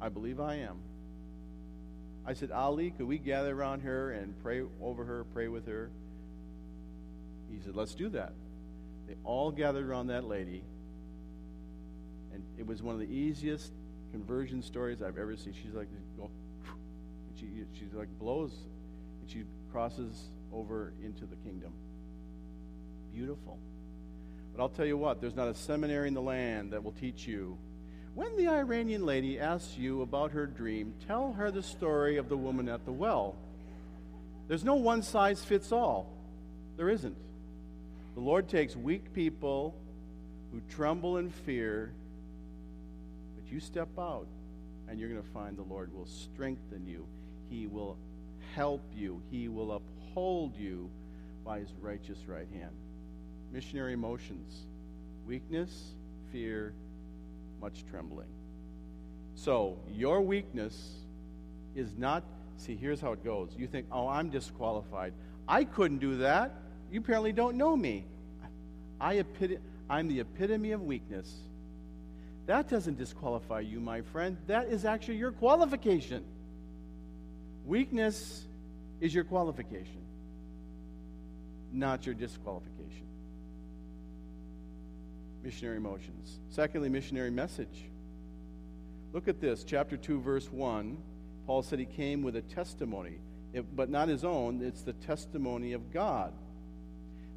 I 0.00 0.08
believe 0.08 0.40
I 0.40 0.56
am. 0.56 0.78
I 2.26 2.34
said, 2.34 2.50
Ali, 2.50 2.90
could 2.90 3.06
we 3.06 3.18
gather 3.18 3.54
around 3.56 3.82
her 3.82 4.10
and 4.10 4.34
pray 4.42 4.62
over 4.82 5.04
her, 5.04 5.24
pray 5.32 5.46
with 5.46 5.64
her? 5.68 5.90
He 7.52 7.60
said, 7.60 7.76
let's 7.76 7.94
do 7.94 8.08
that. 8.08 8.32
They 9.06 9.14
all 9.22 9.52
gathered 9.52 9.88
around 9.88 10.08
that 10.08 10.24
lady, 10.24 10.64
and 12.34 12.42
it 12.58 12.66
was 12.66 12.82
one 12.82 12.94
of 12.96 13.00
the 13.00 13.14
easiest 13.14 13.72
conversion 14.10 14.60
stories 14.60 15.00
I've 15.00 15.18
ever 15.18 15.36
seen. 15.36 15.54
She's 15.62 15.72
like, 15.72 15.88
she, 17.38 17.46
she's 17.78 17.92
like 17.94 18.08
blows, 18.18 18.52
and 19.20 19.30
she 19.30 19.44
crosses 19.70 20.30
over 20.52 20.92
into 21.02 21.26
the 21.26 21.36
kingdom. 21.36 21.72
Beautiful. 23.14 23.58
But 24.54 24.62
I'll 24.62 24.68
tell 24.68 24.86
you 24.86 24.96
what, 24.96 25.20
there's 25.20 25.34
not 25.34 25.48
a 25.48 25.54
seminary 25.54 26.08
in 26.08 26.14
the 26.14 26.22
land 26.22 26.72
that 26.72 26.82
will 26.84 26.92
teach 26.92 27.26
you. 27.26 27.56
When 28.14 28.36
the 28.36 28.48
Iranian 28.48 29.06
lady 29.06 29.38
asks 29.38 29.78
you 29.78 30.02
about 30.02 30.32
her 30.32 30.46
dream, 30.46 30.94
tell 31.06 31.32
her 31.32 31.50
the 31.50 31.62
story 31.62 32.18
of 32.18 32.28
the 32.28 32.36
woman 32.36 32.68
at 32.68 32.84
the 32.84 32.92
well. 32.92 33.34
There's 34.48 34.64
no 34.64 34.74
one 34.74 35.02
size 35.02 35.42
fits 35.42 35.72
all. 35.72 36.10
There 36.76 36.90
isn't. 36.90 37.16
The 38.14 38.20
Lord 38.20 38.48
takes 38.48 38.76
weak 38.76 39.14
people 39.14 39.74
who 40.52 40.60
tremble 40.74 41.16
in 41.16 41.30
fear, 41.30 41.92
but 43.34 43.50
you 43.50 43.60
step 43.60 43.88
out 43.98 44.26
and 44.88 45.00
you're 45.00 45.08
going 45.08 45.22
to 45.22 45.28
find 45.30 45.56
the 45.56 45.62
Lord 45.62 45.94
will 45.94 46.06
strengthen 46.06 46.86
you. 46.86 47.06
He 47.48 47.66
will 47.66 47.96
help 48.54 48.82
you. 48.94 49.22
He 49.30 49.48
will 49.48 49.72
uphold 49.72 50.01
you 50.14 50.90
by 51.44 51.60
his 51.60 51.72
righteous 51.80 52.18
right 52.26 52.48
hand. 52.52 52.72
Missionary 53.52 53.92
emotions 53.92 54.62
weakness, 55.26 55.94
fear, 56.32 56.74
much 57.60 57.84
trembling. 57.90 58.28
So, 59.34 59.78
your 59.88 60.20
weakness 60.20 60.90
is 61.74 61.96
not, 61.96 62.24
see, 62.56 62.74
here's 62.74 63.00
how 63.00 63.12
it 63.12 63.24
goes. 63.24 63.54
You 63.56 63.66
think, 63.66 63.86
oh, 63.92 64.08
I'm 64.08 64.30
disqualified. 64.30 65.12
I 65.48 65.64
couldn't 65.64 65.98
do 65.98 66.16
that. 66.18 66.52
You 66.90 67.00
apparently 67.00 67.32
don't 67.32 67.56
know 67.56 67.76
me. 67.76 68.04
I 69.00 69.16
epit- 69.16 69.60
I'm 69.88 70.08
the 70.08 70.20
epitome 70.20 70.72
of 70.72 70.82
weakness. 70.82 71.32
That 72.46 72.68
doesn't 72.68 72.98
disqualify 72.98 73.60
you, 73.60 73.80
my 73.80 74.02
friend. 74.02 74.36
That 74.46 74.66
is 74.66 74.84
actually 74.84 75.16
your 75.16 75.32
qualification. 75.32 76.24
Weakness 77.64 78.44
is 79.02 79.12
your 79.12 79.24
qualification, 79.24 80.00
not 81.72 82.06
your 82.06 82.14
disqualification. 82.14 83.06
Missionary 85.42 85.76
emotions. 85.76 86.38
Secondly, 86.50 86.88
missionary 86.88 87.30
message. 87.30 87.90
Look 89.12 89.26
at 89.26 89.40
this, 89.40 89.64
chapter 89.64 89.96
2, 89.96 90.20
verse 90.20 90.50
1. 90.52 90.96
Paul 91.46 91.62
said 91.64 91.80
he 91.80 91.84
came 91.84 92.22
with 92.22 92.36
a 92.36 92.42
testimony, 92.42 93.18
but 93.74 93.90
not 93.90 94.06
his 94.06 94.24
own, 94.24 94.62
it's 94.62 94.82
the 94.82 94.92
testimony 94.92 95.72
of 95.72 95.92
God. 95.92 96.32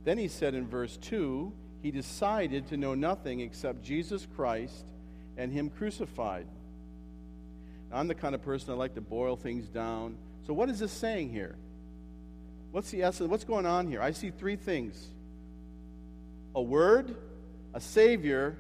Then 0.04 0.20
he 0.20 0.28
said 0.28 0.54
in 0.54 0.68
verse 0.68 0.98
2, 0.98 1.52
he 1.82 1.90
decided 1.90 2.68
to 2.68 2.78
know 2.78 2.94
nothing 2.94 3.40
except 3.40 3.82
Jesus 3.82 4.28
Christ 4.36 4.86
and 5.38 5.52
Him 5.52 5.70
crucified. 5.72 6.46
Now, 7.92 7.98
I'm 7.98 8.08
the 8.08 8.16
kind 8.16 8.36
of 8.36 8.44
person 8.44 8.72
I 8.72 8.76
like 8.76 8.96
to 8.96 9.02
boil 9.02 9.36
things 9.36 9.68
down. 9.68 10.18
So, 10.46 10.54
what 10.54 10.70
is 10.70 10.80
this 10.80 10.92
saying 10.92 11.32
here? 11.32 11.56
What's 12.72 12.92
the 12.92 13.04
essence? 13.04 13.30
What's 13.30 13.46
going 13.46 13.66
on 13.66 13.88
here? 13.88 14.02
I 14.02 14.12
see 14.12 14.32
three 14.32 14.56
things 14.56 15.10
a 16.54 16.62
word, 16.62 17.16
a 17.74 17.82
Savior, 17.82 18.58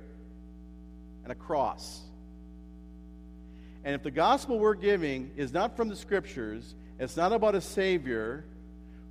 and 1.23 1.31
a 1.31 1.35
cross. 1.35 2.01
And 3.83 3.93
if 3.93 4.03
the 4.03 4.11
gospel 4.11 4.57
we're 4.57 4.73
giving 4.73 5.31
is 5.37 5.53
not 5.53 5.77
from 5.77 5.89
the 5.89 5.95
scriptures, 5.95 6.75
it's 6.99 7.15
not 7.15 7.31
about 7.31 7.55
a 7.55 7.61
Savior 7.61 8.45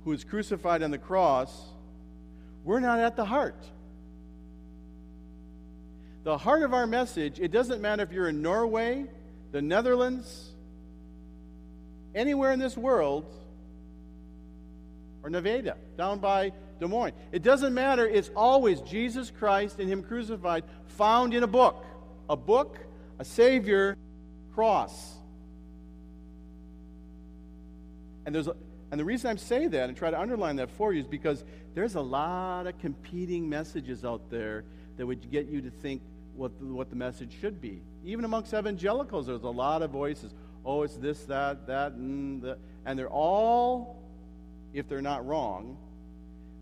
who 0.03 0.11
is 0.11 0.23
crucified 0.23 0.83
on 0.83 0.91
the 0.91 0.97
cross, 0.97 1.69
we're 2.63 2.79
not 2.79 2.99
at 2.99 3.15
the 3.15 3.25
heart. 3.25 3.63
The 6.23 6.37
heart 6.37 6.63
of 6.63 6.73
our 6.73 6.87
message, 6.87 7.39
it 7.39 7.51
doesn't 7.51 7.81
matter 7.81 8.03
if 8.03 8.11
you're 8.11 8.27
in 8.27 8.41
Norway, 8.41 9.05
the 9.51 9.61
Netherlands, 9.61 10.54
anywhere 12.15 12.51
in 12.51 12.59
this 12.59 12.77
world, 12.77 13.25
or 15.23 15.29
Nevada, 15.29 15.75
down 15.97 16.19
by 16.19 16.51
Des 16.79 16.87
Moines. 16.87 17.13
It 17.31 17.43
doesn't 17.43 17.73
matter. 17.73 18.07
It's 18.07 18.31
always 18.35 18.81
Jesus 18.81 19.31
Christ 19.31 19.79
and 19.79 19.89
Him 19.89 20.01
crucified, 20.03 20.63
found 20.87 21.33
in 21.33 21.43
a 21.43 21.47
book. 21.47 21.85
A 22.29 22.35
book, 22.35 22.79
a 23.19 23.25
Savior, 23.25 23.97
cross. 24.53 25.13
And 28.25 28.33
there's 28.33 28.47
a, 28.47 28.55
and 28.91 28.99
the 28.99 29.05
reason 29.05 29.29
I'm 29.29 29.37
saying 29.37 29.71
that 29.71 29.89
and 29.89 29.97
try 29.97 30.09
to 30.09 30.19
underline 30.19 30.55
that 30.55 30.71
for 30.71 30.93
you 30.93 31.01
is 31.01 31.07
because 31.07 31.43
there's 31.73 31.95
a 31.95 32.01
lot 32.01 32.65
of 32.65 32.79
competing 32.79 33.49
messages 33.49 34.05
out 34.05 34.29
there 34.29 34.63
that 34.97 35.05
would 35.05 35.29
get 35.29 35.47
you 35.47 35.61
to 35.61 35.69
think 35.69 36.01
what 36.35 36.57
the, 36.59 36.65
what 36.65 36.89
the 36.89 36.95
message 36.95 37.35
should 37.39 37.61
be. 37.61 37.81
Even 38.03 38.25
amongst 38.25 38.53
evangelicals, 38.53 39.27
there's 39.27 39.43
a 39.43 39.49
lot 39.49 39.81
of 39.81 39.91
voices. 39.91 40.33
Oh, 40.65 40.81
it's 40.81 40.97
this, 40.97 41.23
that, 41.25 41.67
that, 41.67 41.93
and 41.93 42.41
the, 42.41 42.57
and 42.85 42.97
they're 42.97 43.09
all, 43.09 44.01
if 44.73 44.87
they're 44.87 45.01
not 45.01 45.25
wrong, 45.25 45.77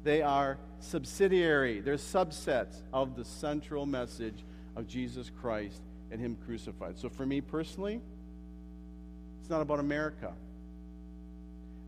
they 0.03 0.21
are 0.21 0.57
subsidiary. 0.79 1.79
They're 1.79 1.95
subsets 1.95 2.81
of 2.91 3.15
the 3.15 3.23
central 3.23 3.85
message 3.85 4.43
of 4.75 4.87
Jesus 4.87 5.31
Christ 5.41 5.81
and 6.11 6.19
Him 6.19 6.37
crucified. 6.45 6.97
So 6.97 7.09
for 7.09 7.25
me 7.25 7.39
personally, 7.39 8.01
it's 9.39 9.49
not 9.49 9.61
about 9.61 9.79
America. 9.79 10.33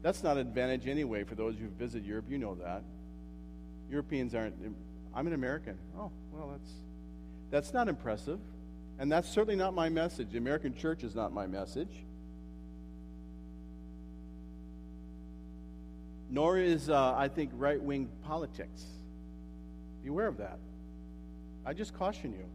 That's 0.01 0.23
not 0.23 0.37
an 0.37 0.47
advantage 0.47 0.87
anyway 0.87 1.23
for 1.23 1.35
those 1.35 1.57
who've 1.57 1.71
visited 1.71 2.05
Europe. 2.05 2.25
You 2.29 2.37
know 2.37 2.55
that. 2.55 2.83
Europeans 3.89 4.35
aren't. 4.35 4.55
I'm 5.13 5.27
an 5.27 5.33
American. 5.33 5.77
Oh, 5.97 6.11
well, 6.31 6.49
that's 6.51 6.71
that's 7.49 7.73
not 7.73 7.87
impressive. 7.87 8.39
And 8.97 9.11
that's 9.11 9.29
certainly 9.29 9.55
not 9.55 9.73
my 9.73 9.89
message. 9.89 10.31
The 10.31 10.37
American 10.37 10.73
church 10.73 11.03
is 11.03 11.15
not 11.15 11.33
my 11.33 11.47
message. 11.47 11.91
Nor 16.29 16.57
is, 16.57 16.89
uh, 16.89 17.13
I 17.15 17.27
think, 17.27 17.51
right 17.55 17.81
wing 17.81 18.09
politics. 18.23 18.85
Be 20.03 20.09
aware 20.09 20.27
of 20.27 20.37
that. 20.37 20.59
I 21.65 21.73
just 21.73 21.93
caution 21.93 22.31
you. 22.31 22.45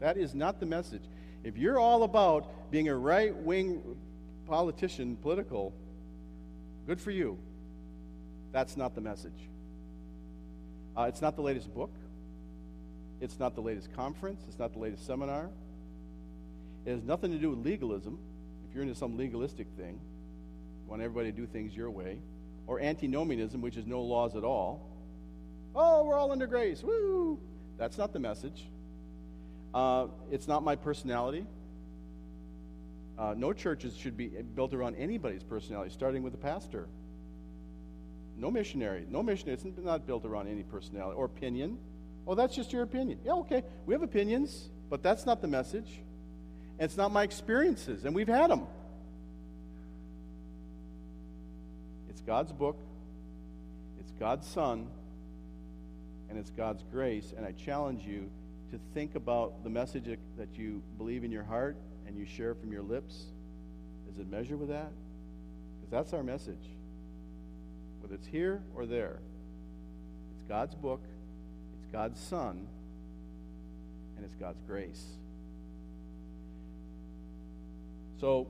That 0.00 0.16
is 0.16 0.34
not 0.34 0.58
the 0.58 0.66
message. 0.66 1.02
If 1.44 1.56
you're 1.56 1.78
all 1.78 2.02
about 2.02 2.70
being 2.70 2.88
a 2.88 2.96
right 2.96 3.34
wing 3.34 3.82
politician, 4.46 5.16
political, 5.16 5.72
good 6.86 7.00
for 7.00 7.10
you. 7.10 7.38
That's 8.52 8.76
not 8.76 8.94
the 8.94 9.00
message. 9.00 9.48
Uh, 10.96 11.02
it's 11.02 11.22
not 11.22 11.36
the 11.36 11.42
latest 11.42 11.72
book. 11.72 11.90
It's 13.22 13.38
not 13.38 13.54
the 13.54 13.60
latest 13.60 13.94
conference. 13.94 14.42
It's 14.48 14.58
not 14.58 14.72
the 14.72 14.80
latest 14.80 15.06
seminar. 15.06 15.48
It 16.84 16.90
has 16.90 17.04
nothing 17.04 17.30
to 17.30 17.38
do 17.38 17.50
with 17.50 17.64
legalism. 17.64 18.18
If 18.68 18.74
you're 18.74 18.82
into 18.82 18.96
some 18.96 19.16
legalistic 19.16 19.68
thing, 19.76 20.00
want 20.88 21.02
everybody 21.02 21.30
to 21.30 21.36
do 21.36 21.46
things 21.46 21.72
your 21.76 21.88
way, 21.88 22.18
or 22.66 22.80
antinomianism, 22.80 23.60
which 23.60 23.76
is 23.76 23.86
no 23.86 24.02
laws 24.02 24.34
at 24.34 24.42
all. 24.42 24.90
Oh, 25.76 26.02
we're 26.02 26.18
all 26.18 26.32
under 26.32 26.48
grace. 26.48 26.82
Woo! 26.82 27.38
That's 27.78 27.96
not 27.96 28.12
the 28.12 28.18
message. 28.18 28.64
Uh, 29.72 30.08
it's 30.32 30.48
not 30.48 30.64
my 30.64 30.74
personality. 30.74 31.46
Uh, 33.16 33.34
no 33.36 33.52
churches 33.52 33.96
should 33.96 34.16
be 34.16 34.26
built 34.26 34.74
around 34.74 34.96
anybody's 34.96 35.44
personality, 35.44 35.90
starting 35.90 36.24
with 36.24 36.32
the 36.32 36.38
pastor. 36.38 36.88
No 38.36 38.50
missionary. 38.50 39.06
No 39.08 39.22
missionary. 39.22 39.60
It's 39.62 39.78
not 39.78 40.08
built 40.08 40.24
around 40.24 40.48
any 40.48 40.64
personality 40.64 41.16
or 41.16 41.26
opinion. 41.26 41.78
Oh, 42.26 42.34
that's 42.34 42.54
just 42.54 42.72
your 42.72 42.82
opinion. 42.82 43.18
Yeah, 43.24 43.32
okay. 43.34 43.64
We 43.86 43.94
have 43.94 44.02
opinions, 44.02 44.68
but 44.88 45.02
that's 45.02 45.26
not 45.26 45.40
the 45.40 45.48
message. 45.48 45.88
And 46.78 46.88
it's 46.88 46.96
not 46.96 47.12
my 47.12 47.22
experiences, 47.22 48.04
and 48.04 48.14
we've 48.14 48.28
had 48.28 48.50
them. 48.50 48.66
It's 52.08 52.20
God's 52.20 52.52
book, 52.52 52.76
it's 54.00 54.12
God's 54.12 54.46
Son, 54.46 54.88
and 56.30 56.38
it's 56.38 56.50
God's 56.50 56.82
grace. 56.90 57.34
And 57.36 57.44
I 57.44 57.52
challenge 57.52 58.06
you 58.06 58.30
to 58.70 58.80
think 58.94 59.16
about 59.16 59.64
the 59.64 59.70
message 59.70 60.04
that 60.38 60.48
you 60.56 60.82
believe 60.96 61.24
in 61.24 61.30
your 61.30 61.44
heart 61.44 61.76
and 62.06 62.16
you 62.16 62.24
share 62.24 62.54
from 62.54 62.72
your 62.72 62.82
lips. 62.82 63.26
Is 64.10 64.18
it 64.18 64.30
measured 64.30 64.58
with 64.58 64.70
that? 64.70 64.90
Because 65.80 65.90
that's 65.90 66.14
our 66.14 66.22
message. 66.22 66.70
Whether 68.00 68.14
it's 68.14 68.26
here 68.26 68.62
or 68.74 68.86
there, 68.86 69.18
it's 70.34 70.48
God's 70.48 70.74
book, 70.74 71.00
God's 71.92 72.18
Son, 72.18 72.66
and 74.16 74.24
it's 74.24 74.34
God's 74.36 74.62
grace. 74.66 75.04
So, 78.18 78.46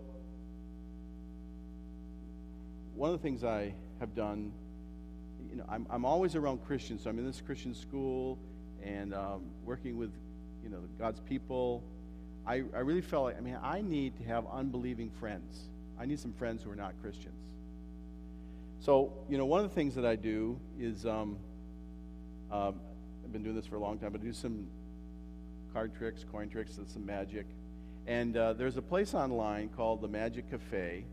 one 2.95 3.11
of 3.11 3.21
the 3.21 3.23
things 3.23 3.43
I 3.43 3.75
have 3.99 4.15
done, 4.15 4.53
you 5.51 5.57
know, 5.57 5.65
I'm, 5.69 5.87
I'm 5.91 6.05
always 6.05 6.37
around 6.37 6.65
Christians. 6.67 7.03
So 7.03 7.11
I'm 7.11 7.19
in 7.19 7.27
this 7.27 7.41
Christian 7.41 7.75
school 7.75 8.39
and 8.83 9.15
um, 9.15 9.43
working 9.65 9.97
with, 9.97 10.13
you 10.63 10.69
know, 10.69 10.79
God's 10.99 11.21
people. 11.21 11.83
I, 12.47 12.63
I 12.75 12.81
really 12.81 13.01
felt 13.01 13.25
like, 13.25 13.39
I 13.39 13.41
mean, 13.41 13.59
I 13.63 13.81
need 13.81 14.17
to 14.19 14.25
have 14.25 14.45
unbelieving 14.53 15.11
friends. 15.11 15.69
I 15.99 16.07
need 16.07 16.21
some 16.21 16.33
friends 16.33 16.63
who 16.63 16.71
are 16.71 16.77
not 16.77 16.95
Christians. 17.01 17.35
So, 18.81 19.13
you 19.29 19.39
know, 19.39 19.47
one 19.47 19.65
of 19.65 19.71
the 19.71 19.75
things 19.75 19.95
that 19.95 20.05
I 20.05 20.17
do 20.17 20.59
is 20.79 21.07
um, 21.07 21.39
um, 22.51 22.81
been 23.33 23.43
doing 23.43 23.57
this 23.57 23.67
for 23.67 23.77
a 23.77 23.81
long 23.81 23.99
time, 23.99 24.13
but 24.13 24.21
I 24.21 24.25
do 24.25 24.33
some 24.33 24.67
card 25.73 25.95
tricks, 25.97 26.25
coin 26.31 26.49
tricks, 26.49 26.77
and 26.79 26.89
some 26.89 27.05
magic. 27.07 27.47
And 28.07 28.37
uh, 28.37 28.53
there's 28.53 28.77
a 28.77 28.83
place 28.83 29.15
online 29.15 29.71
called 29.71 30.03
the 30.03 30.09
Magic 30.09 30.51
Cafe, 30.51 31.05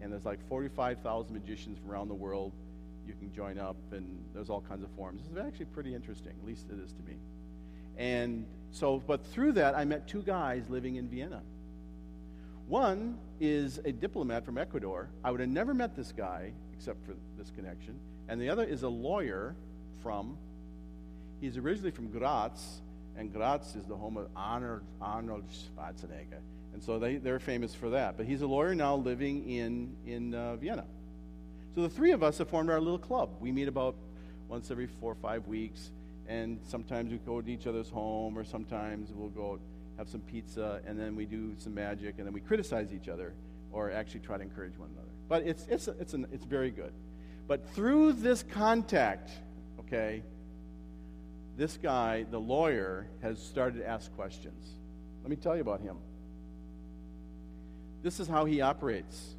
and 0.00 0.12
there's 0.12 0.24
like 0.24 0.46
45,000 0.48 1.32
magicians 1.32 1.78
from 1.78 1.90
around 1.90 2.08
the 2.08 2.14
world 2.14 2.52
you 3.06 3.14
can 3.14 3.32
join 3.32 3.58
up, 3.58 3.76
and 3.92 4.24
there's 4.34 4.50
all 4.50 4.60
kinds 4.60 4.82
of 4.82 4.90
forums. 4.96 5.22
It's 5.30 5.38
actually 5.38 5.66
pretty 5.66 5.94
interesting, 5.94 6.32
at 6.40 6.46
least 6.46 6.66
it 6.70 6.82
is 6.82 6.92
to 6.92 7.02
me. 7.02 7.16
And 7.96 8.46
so, 8.70 9.02
but 9.06 9.24
through 9.26 9.52
that, 9.52 9.76
I 9.76 9.84
met 9.84 10.08
two 10.08 10.22
guys 10.22 10.64
living 10.68 10.96
in 10.96 11.08
Vienna. 11.08 11.42
One 12.66 13.18
is 13.40 13.78
a 13.84 13.92
diplomat 13.92 14.44
from 14.44 14.56
Ecuador. 14.56 15.10
I 15.22 15.30
would 15.30 15.40
have 15.40 15.48
never 15.48 15.74
met 15.74 15.94
this 15.96 16.12
guy 16.12 16.52
except 16.72 17.04
for 17.04 17.14
this 17.36 17.50
connection. 17.50 17.98
And 18.28 18.40
the 18.40 18.48
other 18.48 18.64
is 18.64 18.82
a 18.82 18.88
lawyer 18.88 19.54
from, 20.02 20.38
he's 21.42 21.58
originally 21.58 21.90
from 21.90 22.08
Graz, 22.08 22.80
and 23.16 23.32
Graz 23.32 23.74
is 23.74 23.84
the 23.84 23.96
home 23.96 24.16
of 24.16 24.28
Arnold, 24.34 24.82
Arnold 25.00 25.44
Schwarzenegger. 25.50 26.40
And 26.72 26.82
so 26.82 26.98
they, 26.98 27.16
they're 27.16 27.40
famous 27.40 27.74
for 27.74 27.90
that. 27.90 28.16
But 28.16 28.26
he's 28.26 28.40
a 28.42 28.46
lawyer 28.46 28.74
now 28.74 28.94
living 28.94 29.46
in, 29.50 29.94
in 30.06 30.34
uh, 30.34 30.56
Vienna. 30.56 30.84
So 31.74 31.82
the 31.82 31.88
three 31.88 32.12
of 32.12 32.22
us 32.22 32.38
have 32.38 32.48
formed 32.48 32.70
our 32.70 32.80
little 32.80 32.98
club. 32.98 33.30
We 33.40 33.50
meet 33.50 33.68
about 33.68 33.96
once 34.48 34.70
every 34.70 34.86
four 34.86 35.12
or 35.12 35.16
five 35.16 35.46
weeks, 35.48 35.90
and 36.28 36.60
sometimes 36.68 37.10
we 37.10 37.18
go 37.18 37.40
to 37.40 37.50
each 37.50 37.66
other's 37.66 37.90
home, 37.90 38.38
or 38.38 38.44
sometimes 38.44 39.10
we'll 39.12 39.28
go 39.30 39.58
have 39.98 40.08
some 40.08 40.20
pizza, 40.20 40.80
and 40.86 40.98
then 40.98 41.16
we 41.16 41.26
do 41.26 41.54
some 41.58 41.74
magic, 41.74 42.14
and 42.18 42.26
then 42.26 42.32
we 42.32 42.40
criticize 42.40 42.92
each 42.92 43.08
other, 43.08 43.34
or 43.72 43.90
actually 43.90 44.20
try 44.20 44.36
to 44.36 44.42
encourage 44.42 44.78
one 44.78 44.90
another. 44.94 45.10
But 45.28 45.42
it's, 45.42 45.66
it's, 45.68 45.88
it's, 45.88 46.14
an, 46.14 46.28
it's 46.32 46.44
very 46.44 46.70
good. 46.70 46.92
But 47.48 47.68
through 47.70 48.12
this 48.14 48.44
contact, 48.44 49.30
okay, 49.80 50.22
this 51.56 51.76
guy, 51.76 52.24
the 52.30 52.38
lawyer, 52.38 53.06
has 53.20 53.38
started 53.38 53.78
to 53.78 53.88
ask 53.88 54.14
questions. 54.14 54.74
Let 55.22 55.30
me 55.30 55.36
tell 55.36 55.54
you 55.54 55.62
about 55.62 55.80
him. 55.80 55.96
This 58.02 58.18
is 58.20 58.26
how 58.26 58.44
he 58.44 58.60
operates. 58.60 59.36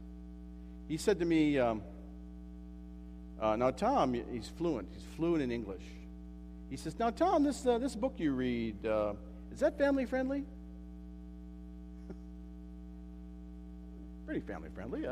He 0.87 0.97
said 0.97 1.19
to 1.19 1.25
me, 1.25 1.59
um, 1.59 1.81
uh, 3.41 3.55
Now, 3.55 3.71
Tom, 3.71 4.13
he's 4.13 4.47
fluent. 4.47 4.87
He's 4.93 5.03
fluent 5.15 5.41
in 5.41 5.51
English. 5.51 5.83
He 6.69 6.77
says, 6.77 6.97
Now, 6.97 7.09
Tom, 7.09 7.43
this, 7.43 7.65
uh, 7.65 7.77
this 7.77 7.95
book 7.95 8.13
you 8.17 8.31
read, 8.31 8.85
uh, 8.85 9.13
is 9.51 9.59
that 9.59 9.77
family 9.77 10.05
friendly? 10.05 10.45
Pretty 14.25 14.41
family 14.41 14.69
friendly. 14.73 15.05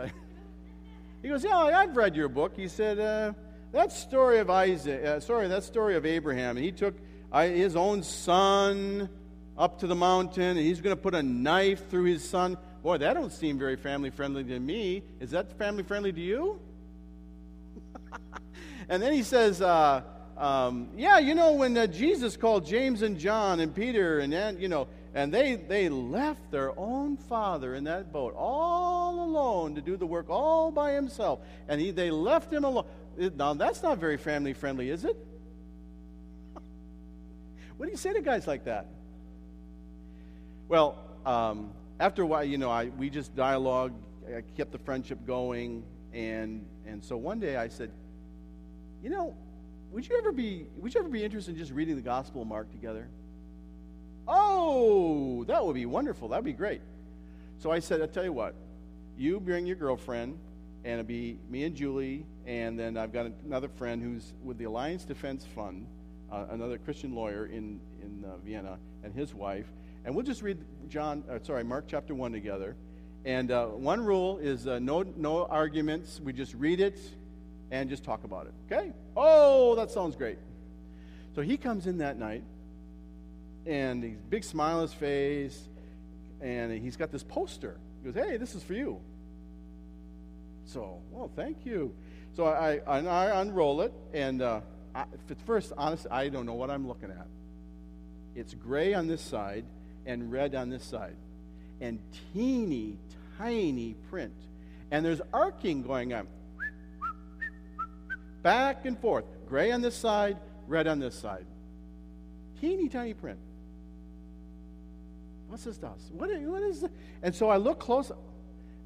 he 1.22 1.30
goes, 1.30 1.44
Yeah, 1.44 1.58
I've 1.58 1.98
read 1.98 2.16
your 2.16 2.30
book. 2.30 2.54
He 2.56 2.68
said, 2.68 3.00
uh, 3.00 3.34
That 3.72 3.94
story 3.94 4.40
of 4.40 4.50
Isaac, 4.50 5.06
uh, 5.06 5.20
sorry, 5.22 5.48
that 5.48 5.64
story 5.64 5.96
of 5.96 6.06
Abraham, 6.06 6.58
he 6.58 6.74
took 6.74 6.94
his 7.34 7.78
own 7.78 8.04
son 8.04 9.10
up 9.58 9.80
to 9.80 9.88
the 9.88 9.96
mountain, 9.96 10.58
and 10.58 10.60
he's 10.60 10.82
going 10.82 10.94
to 10.94 11.02
put 11.02 11.16
a 11.16 11.24
knife 11.24 11.90
through 11.90 12.04
his 12.04 12.28
son. 12.28 12.58
Boy, 12.84 12.98
that 12.98 13.14
don't 13.14 13.32
seem 13.32 13.58
very 13.58 13.78
family 13.78 14.10
friendly 14.10 14.44
to 14.44 14.60
me. 14.60 15.04
Is 15.22 15.32
that 15.32 15.58
family 15.58 15.84
friendly 15.84 16.12
to 16.12 16.20
you? 16.20 16.60
and 18.90 19.02
then 19.02 19.14
he 19.14 19.24
says, 19.24 19.62
uh, 19.62 20.02
um, 20.36 20.90
yeah, 20.98 21.20
you 21.20 21.34
know, 21.34 21.54
when 21.54 21.78
uh, 21.78 21.88
Jesus 21.88 22.36
called 22.36 22.66
James 22.66 23.02
and 23.04 23.18
John 23.18 23.62
and 23.62 23.74
Peter 23.74 24.20
and, 24.20 24.34
and 24.34 24.60
you 24.60 24.68
know, 24.68 24.90
and 25.14 25.34
they, 25.34 25.56
they 25.56 25.90
left 25.90 26.52
their 26.52 26.78
own 26.80 27.18
father 27.18 27.76
in 27.76 27.84
that 27.84 28.14
boat 28.14 28.34
all 28.36 29.24
alone 29.24 29.76
to 29.76 29.82
do 29.82 29.98
the 29.98 30.06
work 30.06 30.30
all 30.30 30.72
by 30.72 30.94
himself. 30.94 31.40
And 31.68 31.82
he, 31.82 31.92
they 31.92 32.12
left 32.12 32.52
him 32.52 32.64
alone. 32.64 32.86
Now, 33.30 33.54
that's 33.54 33.84
not 33.84 34.00
very 34.00 34.18
family 34.18 34.54
friendly, 34.54 34.90
is 34.90 35.06
it? 35.06 35.16
what 37.78 37.86
do 37.86 37.92
you 37.92 37.98
say 37.98 38.14
to 38.14 38.22
guys 38.22 38.48
like 38.48 38.66
that? 38.66 38.88
Well, 40.68 40.98
um, 41.26 41.72
after 42.00 42.24
a 42.24 42.26
while, 42.26 42.44
you 42.44 42.58
know, 42.58 42.72
I, 42.72 42.86
we 42.86 43.12
just 43.12 43.36
dialogued, 43.36 43.94
I 44.28 44.42
kept 44.58 44.72
the 44.72 44.80
friendship 44.80 45.20
going. 45.28 45.84
And, 46.14 46.66
and 46.88 47.04
so 47.04 47.16
one 47.16 47.40
day 47.40 47.58
I 47.58 47.68
said, 47.68 47.92
you 49.04 49.12
know, 49.12 49.36
would 49.92 50.08
you 50.08 50.18
ever 50.18 50.32
be 50.32 50.66
would 50.78 50.94
you 50.94 51.02
ever 51.02 51.10
be 51.10 51.24
interested 51.24 51.52
in 51.52 51.58
just 51.58 51.72
reading 51.72 51.96
the 51.96 52.02
Gospel 52.02 52.42
of 52.42 52.48
Mark 52.48 52.72
together? 52.72 53.08
Oh, 54.28 55.44
that 55.46 55.64
would 55.64 55.76
be 55.76 55.86
wonderful. 55.86 56.30
That'd 56.30 56.46
be 56.46 56.54
great. 56.54 56.82
So 57.60 57.72
I 57.72 57.80
said, 57.80 58.02
I'll 58.02 58.08
tell 58.08 58.24
you 58.24 58.34
what, 58.34 58.56
you 59.18 59.40
bring 59.40 59.66
your 59.66 59.76
girlfriend, 59.76 60.40
and 60.84 60.94
it'll 60.94 61.06
be 61.06 61.38
me 61.50 61.64
and 61.64 61.76
Julie, 61.76 62.26
and 62.46 62.78
then 62.80 62.98
I've 62.98 63.14
got 63.14 63.28
another 63.46 63.70
friend 63.70 64.02
who's 64.02 64.34
with 64.44 64.58
the 64.58 64.64
Alliance 64.66 65.06
Defense 65.06 65.46
Fund, 65.46 65.86
uh, 66.32 66.46
another 66.50 66.78
Christian 66.78 67.14
lawyer 67.14 67.46
in 67.46 67.80
in 68.02 68.26
uh, 68.26 68.38
Vienna, 68.38 68.80
and 69.04 69.14
his 69.14 69.34
wife, 69.34 69.72
and 70.06 70.16
we'll 70.16 70.26
just 70.26 70.42
read 70.42 70.58
John, 70.90 71.24
uh, 71.30 71.40
sorry, 71.44 71.64
Mark 71.64 71.86
chapter 71.88 72.16
one 72.16 72.32
together. 72.32 72.76
And 73.24 73.52
uh, 73.52 73.68
one 73.68 74.04
rule 74.04 74.40
is 74.40 74.68
uh, 74.68 74.80
no 74.80 75.04
no 75.04 75.46
arguments. 75.46 76.20
We 76.20 76.34
just 76.34 76.56
read 76.56 76.80
it 76.80 77.00
and 77.70 77.90
just 77.90 78.04
talk 78.04 78.24
about 78.24 78.48
it. 78.48 78.54
Okay? 78.72 78.92
Oh, 79.16 79.76
that 79.76 79.92
sounds 79.92 80.16
great. 80.16 80.40
So 81.36 81.42
he 81.42 81.56
comes 81.58 81.86
in 81.86 82.00
that 82.00 82.18
night, 82.18 82.44
and 83.66 84.04
he's 84.04 84.18
big 84.30 84.44
smile 84.44 84.78
on 84.78 84.82
his 84.82 84.94
face, 84.94 85.62
and 86.42 86.72
he's 86.72 86.98
got 86.98 87.12
this 87.12 87.24
poster. 87.24 87.78
He 88.04 88.12
goes, 88.12 88.22
"Hey, 88.22 88.38
this 88.38 88.56
is 88.56 88.64
for 88.64 88.74
you." 88.74 89.00
So, 90.72 91.00
well, 91.12 91.30
thank 91.36 91.66
you. 91.66 91.94
So 92.34 92.46
I, 92.46 92.80
I, 92.88 93.00
I 93.06 93.42
unroll 93.42 93.82
it, 93.82 93.92
and 94.14 94.42
uh, 94.42 94.62
I, 94.96 95.02
at 95.02 95.42
first, 95.46 95.74
honestly, 95.78 96.10
I 96.10 96.30
don't 96.30 96.46
know 96.46 96.54
what 96.54 96.70
I'm 96.70 96.88
looking 96.88 97.12
at. 97.12 97.28
It's 98.36 98.54
gray 98.54 98.94
on 98.94 99.08
this 99.08 99.22
side 99.22 99.66
and 100.06 100.32
red 100.32 100.56
on 100.56 100.70
this 100.70 100.86
side, 100.86 101.18
and 101.82 102.00
teeny 102.34 102.98
tiny 103.38 103.96
print, 104.10 104.34
and 104.92 105.06
there's 105.06 105.20
arcing 105.34 105.84
going 105.84 106.14
on 106.14 106.28
back 108.42 108.86
and 108.86 108.98
forth. 108.98 109.26
Gray 109.50 109.72
on 109.72 109.82
this 109.82 109.96
side, 109.96 110.38
red 110.68 110.88
on 110.88 111.00
this 111.00 111.16
side. 111.16 111.46
Teeny 112.62 112.88
tiny 112.88 113.14
print. 113.14 113.40
What's 115.50 115.66
this 115.66 115.78
does? 115.78 116.10
What, 116.14 116.30
what 116.44 116.64
is 116.64 116.80
this? 116.80 116.92
And 117.22 117.36
so 117.36 117.50
I 117.50 117.58
look 117.58 117.80
close. 117.80 118.10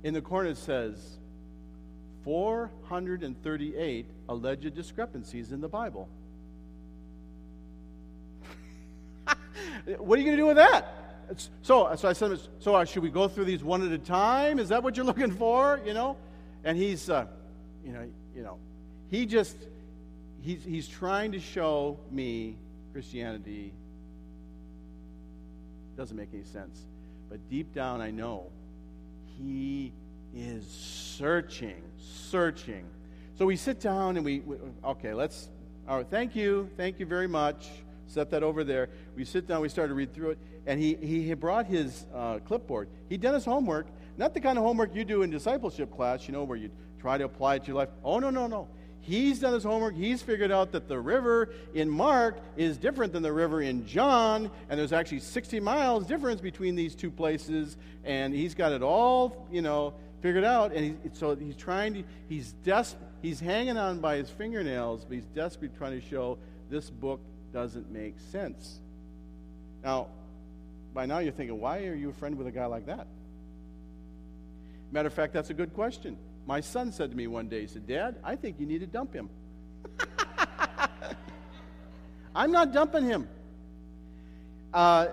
In 0.04 0.14
the 0.14 0.22
corner 0.22 0.50
it 0.50 0.58
says 0.58 1.20
438 2.26 4.08
alleged 4.28 4.76
discrepancies 4.76 5.52
in 5.52 5.62
the 5.62 5.70
Bible. 5.70 6.10
what 10.00 10.18
are 10.18 10.22
you 10.22 10.26
going 10.26 10.36
to 10.36 10.42
do 10.42 10.48
with 10.48 10.58
that? 10.58 10.88
So, 11.62 11.96
so 11.96 12.10
I 12.10 12.14
said, 12.14 12.40
so 12.60 12.76
uh, 12.76 12.84
should 12.84 13.04
we 13.04 13.10
go 13.10 13.28
through 13.28 13.46
these 13.46 13.64
one 13.64 13.86
at 13.86 13.92
a 13.92 14.00
time? 14.00 14.58
Is 14.58 14.70
that 14.70 14.82
what 14.82 14.98
you're 14.98 15.06
looking 15.12 15.32
for? 15.32 15.80
You 15.86 15.94
know, 15.94 16.18
and 16.64 16.76
he's, 16.76 17.10
uh, 17.12 17.28
you 17.86 17.94
know, 17.94 18.10
you 18.36 18.42
know, 18.42 18.58
he 19.12 19.28
just, 19.28 19.56
he's, 20.42 20.64
he's 20.64 20.88
trying 20.88 21.32
to 21.34 21.40
show 21.40 22.00
me 22.12 22.56
Christianity 22.92 23.72
doesn't 25.96 26.18
make 26.18 26.30
any 26.34 26.44
sense. 26.44 26.82
But 27.30 27.40
deep 27.50 27.74
down, 27.74 28.02
I 28.02 28.10
know 28.10 28.50
he 29.38 29.94
is 30.36 30.68
searching, 30.68 31.82
searching. 31.98 32.86
So 33.38 33.46
we 33.46 33.56
sit 33.56 33.80
down 33.80 34.18
and 34.18 34.26
we, 34.26 34.42
we 34.42 34.58
okay, 34.84 35.14
let's, 35.14 35.50
all 35.88 35.98
right, 35.98 36.08
thank 36.10 36.36
you, 36.36 36.70
thank 36.76 37.00
you 37.00 37.06
very 37.06 37.28
much. 37.28 37.70
Set 38.08 38.30
that 38.32 38.44
over 38.44 38.64
there. 38.64 38.90
We 39.16 39.26
sit 39.26 39.48
down, 39.48 39.62
we 39.62 39.70
start 39.70 39.90
to 39.90 39.96
read 39.96 40.14
through 40.14 40.32
it, 40.32 40.40
and 40.68 40.80
he, 40.80 40.96
he 40.96 41.34
brought 41.34 41.66
his 41.66 42.06
uh, 42.14 42.40
clipboard. 42.40 42.90
He'd 43.10 43.22
done 43.22 43.34
his 43.34 43.46
homework, 43.46 43.88
not 44.18 44.34
the 44.34 44.42
kind 44.42 44.58
of 44.58 44.64
homework 44.64 44.94
you 44.94 45.06
do 45.06 45.24
in 45.24 45.30
discipleship 45.30 45.96
class, 45.96 46.28
you 46.28 46.34
know, 46.34 46.44
where 46.44 46.58
you 46.58 46.70
try 47.00 47.18
to 47.18 47.24
apply 47.24 47.56
it 47.56 47.64
to 47.64 47.68
your 47.68 47.78
life. 47.78 47.90
Oh, 48.04 48.20
no, 48.20 48.30
no, 48.30 48.48
no. 48.48 48.68
He's 49.06 49.40
done 49.40 49.54
his 49.54 49.64
homework. 49.64 49.96
He's 49.96 50.24
figured 50.24 50.52
out 50.52 50.72
that 50.72 50.88
the 50.88 51.00
river 51.00 51.54
in 51.76 51.88
Mark 51.88 52.40
is 52.58 52.78
different 52.78 53.14
than 53.14 53.22
the 53.22 53.32
river 53.32 53.62
in 53.62 53.86
John, 53.86 54.50
and 54.68 54.80
there's 54.80 54.94
actually 54.94 55.20
60 55.20 55.60
miles 55.60 56.08
difference 56.08 56.42
between 56.42 56.76
these 56.76 56.96
two 56.96 57.12
places, 57.12 57.78
and 58.04 58.34
he's 58.34 58.56
got 58.56 58.72
it 58.72 58.82
all, 58.82 59.48
you 59.52 59.62
know, 59.62 59.94
figured 60.22 60.44
out. 60.44 60.74
And 60.74 60.98
he, 61.04 61.10
so 61.14 61.36
he's 61.36 61.56
trying 61.56 61.94
to, 61.96 62.04
he's 62.28 62.54
des- 62.64 62.96
he's 63.22 63.40
hanging 63.40 63.78
on 63.78 64.00
by 64.00 64.18
his 64.18 64.30
fingernails, 64.30 65.06
but 65.06 65.16
he's 65.16 65.28
desperately 65.28 65.78
trying 65.78 66.00
to 66.00 66.08
show 66.08 66.38
this 66.70 66.90
book 66.90 67.22
doesn't 67.54 67.92
make 67.92 68.16
sense. 68.32 68.80
Now, 69.84 70.08
by 70.94 71.06
now 71.06 71.20
you're 71.20 71.32
thinking, 71.32 71.60
why 71.60 71.86
are 71.86 71.96
you 71.96 72.10
a 72.10 72.14
friend 72.14 72.38
with 72.38 72.48
a 72.48 72.52
guy 72.52 72.66
like 72.66 72.88
that? 72.88 73.08
Matter 74.92 75.08
of 75.08 75.14
fact, 75.14 75.34
that's 75.34 75.50
a 75.50 75.54
good 75.54 75.74
question. 75.74 76.18
My 76.48 76.62
son 76.62 76.92
said 76.92 77.12
to 77.12 77.18
me 77.18 77.28
one 77.28 77.48
day, 77.48 77.62
he 77.62 77.68
said, 77.68 77.88
Dad, 77.88 78.18
I 78.24 78.36
think 78.36 78.60
you 78.60 78.66
need 78.66 78.80
to 78.80 78.88
dump 78.88 79.14
him. 79.14 79.30
I'm 82.36 82.52
not 82.52 82.74
dumping 82.74 83.06
him. 83.06 83.28
Uh, 84.74 85.08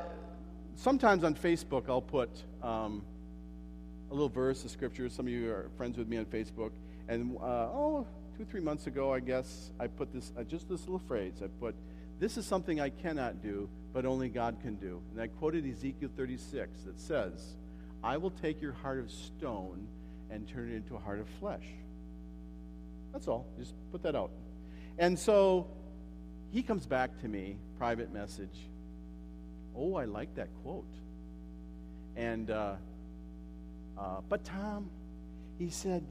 sometimes 0.77 1.25
on 1.25 1.35
Facebook, 1.35 1.85
I'll 1.89 2.03
put 2.03 2.31
um, 2.63 3.03
a 4.13 4.15
little 4.15 4.29
verse 4.29 4.63
of 4.63 4.71
scripture. 4.71 5.09
Some 5.09 5.27
of 5.27 5.33
you 5.33 5.51
are 5.51 5.71
friends 5.79 5.97
with 5.97 6.07
me 6.07 6.19
on 6.19 6.27
Facebook. 6.27 6.73
And 7.09 7.35
uh, 7.39 7.71
oh, 7.73 8.07
two, 8.37 8.45
three 8.45 8.61
months 8.61 8.87
ago, 8.87 9.11
I 9.11 9.21
guess, 9.21 9.71
I 9.81 9.87
put 9.87 10.13
this, 10.13 10.33
uh, 10.39 10.43
just 10.45 10.69
this 10.69 10.81
little 10.83 10.99
phrase. 10.99 11.41
I 11.43 11.47
put, 11.59 11.75
This 12.21 12.37
is 12.37 12.45
something 12.45 12.79
I 12.79 12.91
cannot 12.91 13.43
do, 13.43 13.71
but 13.95 14.05
only 14.05 14.29
God 14.29 14.59
can 14.61 14.75
do. 14.75 15.01
And 15.13 15.23
I 15.23 15.29
quoted 15.29 15.67
Ezekiel 15.67 16.11
36 16.15 16.83
that 16.83 17.01
says, 17.01 17.57
I 18.05 18.19
will 18.19 18.31
take 18.31 18.61
your 18.61 18.73
heart 18.73 18.99
of 18.99 19.11
stone 19.11 19.89
and 20.31 20.47
turn 20.47 20.71
it 20.71 20.77
into 20.77 20.95
a 20.95 20.99
heart 20.99 21.19
of 21.19 21.29
flesh. 21.41 21.65
That's 23.15 23.29
all. 23.29 23.47
Just 23.59 23.73
put 23.93 24.03
that 24.03 24.15
out. 24.15 24.31
And 24.99 25.19
so 25.19 25.69
he 26.51 26.63
comes 26.63 26.85
back 26.85 27.19
to 27.23 27.29
me, 27.29 27.57
private 27.79 28.13
message. 28.13 28.69
Oh, 29.75 29.95
I 29.95 30.05
like 30.05 30.35
that 30.35 30.49
quote. 30.63 30.85
And, 32.15 32.51
uh, 32.51 32.75
uh, 33.99 34.21
but 34.29 34.45
Tom, 34.45 34.91
he 35.59 35.71
said, 35.71 36.05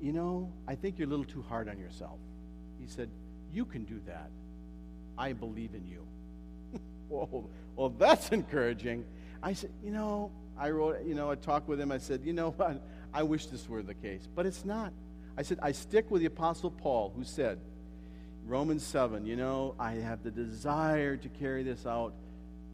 you 0.00 0.12
know, 0.12 0.52
I 0.66 0.74
think 0.74 0.98
you're 0.98 1.06
a 1.06 1.10
little 1.10 1.24
too 1.24 1.42
hard 1.42 1.68
on 1.68 1.78
yourself. 1.78 2.18
He 2.80 2.86
said, 2.86 3.08
You 3.52 3.64
can 3.64 3.84
do 3.84 4.00
that. 4.06 4.30
I 5.16 5.32
believe 5.32 5.70
in 5.74 5.86
you. 5.86 6.06
Whoa, 7.08 7.48
well, 7.76 7.88
that's 7.90 8.30
encouraging. 8.30 9.04
I 9.42 9.52
said, 9.52 9.70
You 9.82 9.92
know, 9.92 10.30
I 10.58 10.70
wrote, 10.70 11.04
you 11.04 11.14
know, 11.14 11.30
I 11.30 11.36
talked 11.36 11.68
with 11.68 11.80
him. 11.80 11.92
I 11.92 11.98
said, 11.98 12.20
You 12.24 12.32
know 12.32 12.50
what? 12.56 12.82
I 13.12 13.22
wish 13.22 13.46
this 13.46 13.68
were 13.68 13.82
the 13.82 13.94
case, 13.94 14.28
but 14.34 14.46
it's 14.46 14.64
not. 14.64 14.92
I 15.36 15.42
said, 15.42 15.58
I 15.62 15.72
stick 15.72 16.10
with 16.10 16.20
the 16.20 16.26
Apostle 16.26 16.70
Paul, 16.70 17.12
who 17.16 17.24
said, 17.24 17.58
Romans 18.46 18.84
7, 18.84 19.24
you 19.24 19.36
know, 19.36 19.74
I 19.78 19.92
have 19.92 20.22
the 20.22 20.30
desire 20.30 21.16
to 21.16 21.28
carry 21.28 21.62
this 21.62 21.86
out. 21.86 22.12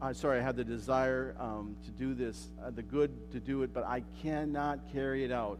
Uh, 0.01 0.11
sorry, 0.11 0.39
I 0.39 0.41
have 0.41 0.55
the 0.55 0.63
desire 0.63 1.35
um, 1.39 1.75
to 1.85 1.91
do 1.91 2.15
this, 2.15 2.49
uh, 2.65 2.71
the 2.71 2.81
good 2.81 3.31
to 3.33 3.39
do 3.39 3.61
it, 3.61 3.71
but 3.71 3.85
I 3.85 4.01
cannot 4.23 4.91
carry 4.91 5.23
it 5.23 5.31
out. 5.31 5.59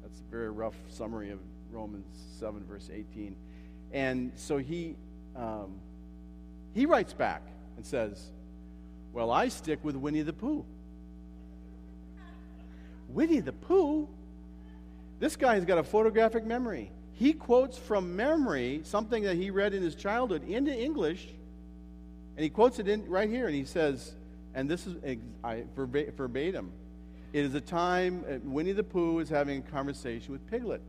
That's 0.00 0.20
a 0.20 0.30
very 0.30 0.50
rough 0.50 0.74
summary 0.88 1.30
of 1.30 1.38
Romans 1.70 2.06
7, 2.40 2.64
verse 2.64 2.88
18. 2.90 3.36
And 3.92 4.32
so 4.36 4.56
he, 4.56 4.96
um, 5.36 5.80
he 6.72 6.86
writes 6.86 7.12
back 7.12 7.42
and 7.76 7.84
says, 7.84 8.30
Well, 9.12 9.30
I 9.30 9.48
stick 9.48 9.80
with 9.84 9.96
Winnie 9.96 10.22
the 10.22 10.32
Pooh. 10.32 10.64
Winnie 13.10 13.40
the 13.40 13.52
Pooh? 13.52 14.08
This 15.20 15.36
guy's 15.36 15.66
got 15.66 15.76
a 15.76 15.84
photographic 15.84 16.46
memory. 16.46 16.90
He 17.12 17.34
quotes 17.34 17.76
from 17.76 18.16
memory 18.16 18.80
something 18.84 19.24
that 19.24 19.36
he 19.36 19.50
read 19.50 19.74
in 19.74 19.82
his 19.82 19.94
childhood 19.94 20.42
into 20.48 20.74
English, 20.74 21.28
and 22.36 22.42
he 22.42 22.50
quotes 22.50 22.78
it 22.78 22.88
in 22.88 23.08
right 23.08 23.28
here, 23.28 23.46
and 23.46 23.54
he 23.54 23.64
says, 23.64 24.14
and 24.54 24.68
this 24.68 24.86
is 24.86 24.96
I, 25.42 25.64
verbatim. 25.76 26.72
It 27.32 27.44
is 27.44 27.54
a 27.54 27.60
time 27.60 28.24
uh, 28.28 28.38
Winnie 28.44 28.72
the 28.72 28.84
Pooh 28.84 29.18
is 29.18 29.28
having 29.28 29.58
a 29.58 29.70
conversation 29.70 30.32
with 30.32 30.46
Piglet. 30.48 30.80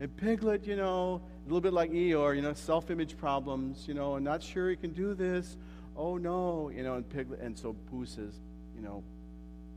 And 0.00 0.14
Piglet, 0.16 0.66
you 0.66 0.76
know, 0.76 1.22
a 1.44 1.46
little 1.46 1.60
bit 1.60 1.72
like 1.72 1.90
Eeyore, 1.90 2.36
you 2.36 2.42
know, 2.42 2.52
self-image 2.52 3.16
problems, 3.16 3.88
you 3.88 3.94
know, 3.94 4.16
and 4.16 4.24
not 4.24 4.42
sure 4.42 4.68
he 4.68 4.76
can 4.76 4.92
do 4.92 5.14
this. 5.14 5.56
Oh 5.96 6.16
no, 6.16 6.70
you 6.70 6.82
know, 6.82 6.94
and 6.94 7.08
Piglet, 7.08 7.40
and 7.40 7.58
so 7.58 7.74
Pooh 7.90 8.06
says, 8.06 8.34
you 8.76 8.82
know, 8.82 9.02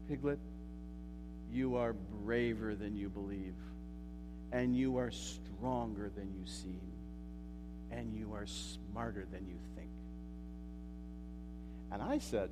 Piglet, 0.09 0.39
you 1.51 1.75
are 1.75 1.93
braver 2.23 2.75
than 2.75 2.95
you 2.95 3.09
believe, 3.09 3.55
and 4.51 4.75
you 4.75 4.97
are 4.97 5.11
stronger 5.11 6.11
than 6.15 6.33
you 6.33 6.45
seem, 6.45 6.81
and 7.91 8.13
you 8.13 8.33
are 8.33 8.45
smarter 8.45 9.25
than 9.31 9.45
you 9.47 9.55
think. 9.72 9.72
And 11.93 12.01
I 12.01 12.17
said, 12.17 12.49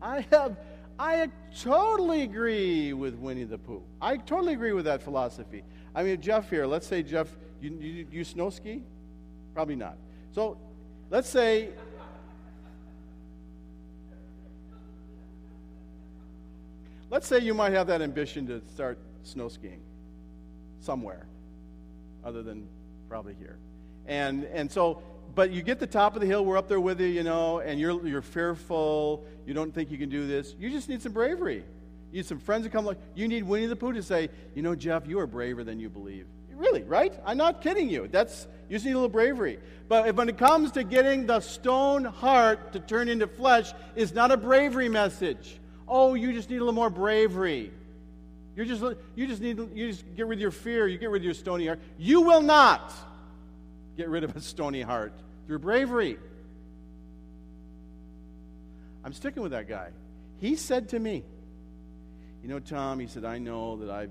I 0.00 0.24
have, 0.30 0.56
I 1.00 1.28
totally 1.60 2.22
agree 2.22 2.92
with 2.92 3.16
Winnie 3.16 3.42
the 3.42 3.58
Pooh. 3.58 3.82
I 4.00 4.18
totally 4.18 4.52
agree 4.52 4.72
with 4.72 4.84
that 4.84 5.02
philosophy. 5.02 5.64
I 5.96 6.04
mean, 6.04 6.20
Jeff 6.20 6.48
here, 6.48 6.64
let's 6.64 6.86
say, 6.86 7.02
Jeff, 7.02 7.28
you, 7.60 7.76
you, 7.80 8.06
you 8.12 8.24
snow 8.24 8.50
ski? 8.50 8.84
Probably 9.52 9.74
not. 9.74 9.98
So 10.32 10.56
let's 11.10 11.28
say 11.28 11.70
let's 17.10 17.26
say 17.26 17.40
you 17.40 17.54
might 17.54 17.72
have 17.72 17.88
that 17.88 18.00
ambition 18.00 18.46
to 18.46 18.60
start 18.74 18.98
snow 19.24 19.48
skiing 19.48 19.80
somewhere 20.80 21.26
other 22.24 22.42
than 22.42 22.68
probably 23.08 23.34
here. 23.34 23.58
And, 24.06 24.44
and 24.44 24.70
so, 24.70 25.02
but 25.34 25.50
you 25.50 25.62
get 25.62 25.78
the 25.78 25.86
top 25.86 26.14
of 26.14 26.20
the 26.20 26.26
hill, 26.26 26.44
we're 26.44 26.56
up 26.56 26.68
there 26.68 26.80
with 26.80 27.00
you, 27.00 27.06
you 27.06 27.22
know, 27.22 27.58
and 27.60 27.80
you're, 27.80 28.06
you're 28.06 28.22
fearful, 28.22 29.24
you 29.46 29.54
don't 29.54 29.74
think 29.74 29.90
you 29.90 29.98
can 29.98 30.08
do 30.08 30.26
this. 30.26 30.54
You 30.58 30.70
just 30.70 30.88
need 30.88 31.02
some 31.02 31.12
bravery. 31.12 31.64
You 32.12 32.18
need 32.18 32.26
some 32.26 32.38
friends 32.38 32.64
to 32.64 32.70
come, 32.70 32.84
like, 32.84 32.98
you 33.14 33.26
need 33.26 33.42
Winnie 33.42 33.66
the 33.66 33.76
Pooh 33.76 33.92
to 33.92 34.02
say, 34.02 34.30
you 34.54 34.62
know, 34.62 34.74
Jeff, 34.74 35.06
you 35.06 35.18
are 35.18 35.26
braver 35.26 35.64
than 35.64 35.80
you 35.80 35.88
believe. 35.88 36.26
Really, 36.54 36.84
right? 36.84 37.12
I'm 37.26 37.36
not 37.36 37.60
kidding 37.60 37.88
you. 37.88 38.06
That's, 38.08 38.46
you 38.68 38.76
just 38.76 38.84
need 38.84 38.92
a 38.92 38.94
little 38.94 39.08
bravery. 39.08 39.58
But 39.88 40.14
when 40.14 40.28
it 40.28 40.38
comes 40.38 40.70
to 40.72 40.84
getting 40.84 41.26
the 41.26 41.40
stone 41.40 42.04
heart 42.04 42.72
to 42.74 42.80
turn 42.80 43.08
into 43.08 43.26
flesh, 43.26 43.72
it's 43.96 44.14
not 44.14 44.30
a 44.30 44.36
bravery 44.36 44.88
message. 44.88 45.58
Oh, 45.88 46.14
you 46.14 46.32
just 46.32 46.48
need 46.48 46.56
a 46.56 46.60
little 46.60 46.72
more 46.72 46.90
bravery. 46.90 47.72
You 48.56 48.64
just, 48.64 48.82
you 49.16 49.26
just 49.26 49.42
need 49.42 49.58
you 49.74 49.90
just 49.90 50.04
get 50.14 50.26
rid 50.26 50.38
of 50.38 50.40
your 50.40 50.52
fear. 50.52 50.86
You 50.86 50.96
get 50.96 51.10
rid 51.10 51.22
of 51.22 51.24
your 51.24 51.34
stony 51.34 51.66
heart. 51.66 51.80
You 51.98 52.20
will 52.20 52.40
not 52.40 52.92
get 53.96 54.08
rid 54.08 54.24
of 54.24 54.34
a 54.36 54.40
stony 54.40 54.82
heart 54.82 55.12
through 55.46 55.60
bravery. 55.60 56.18
I'm 59.04 59.12
sticking 59.12 59.42
with 59.42 59.52
that 59.52 59.68
guy. 59.68 59.88
He 60.40 60.56
said 60.56 60.88
to 60.90 60.98
me, 60.98 61.22
You 62.42 62.48
know, 62.48 62.58
Tom, 62.58 62.98
he 62.98 63.06
said, 63.06 63.24
I 63.24 63.38
know 63.38 63.76
that 63.76 63.90
I've, 63.90 64.10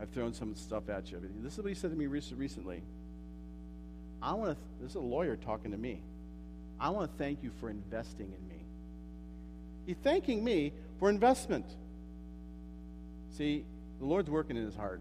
I've 0.00 0.10
thrown 0.10 0.34
some 0.34 0.54
stuff 0.54 0.88
at 0.88 1.10
you. 1.10 1.20
This 1.42 1.54
is 1.54 1.58
what 1.58 1.68
he 1.68 1.74
said 1.74 1.90
to 1.90 1.96
me 1.96 2.06
recently. 2.06 2.82
I 4.20 4.32
want 4.34 4.56
to, 4.56 4.64
this 4.80 4.90
is 4.90 4.96
a 4.96 5.00
lawyer 5.00 5.36
talking 5.36 5.70
to 5.70 5.78
me. 5.78 6.02
I 6.80 6.90
want 6.90 7.10
to 7.10 7.18
thank 7.18 7.42
you 7.42 7.50
for 7.60 7.70
investing 7.70 8.26
in 8.26 8.48
me. 8.48 8.62
He's 9.86 9.96
thanking 10.02 10.44
me 10.44 10.72
for 10.98 11.08
investment. 11.08 11.64
See, 13.36 13.64
the 14.00 14.04
Lord's 14.04 14.30
working 14.30 14.56
in 14.56 14.64
his 14.64 14.74
heart. 14.74 15.00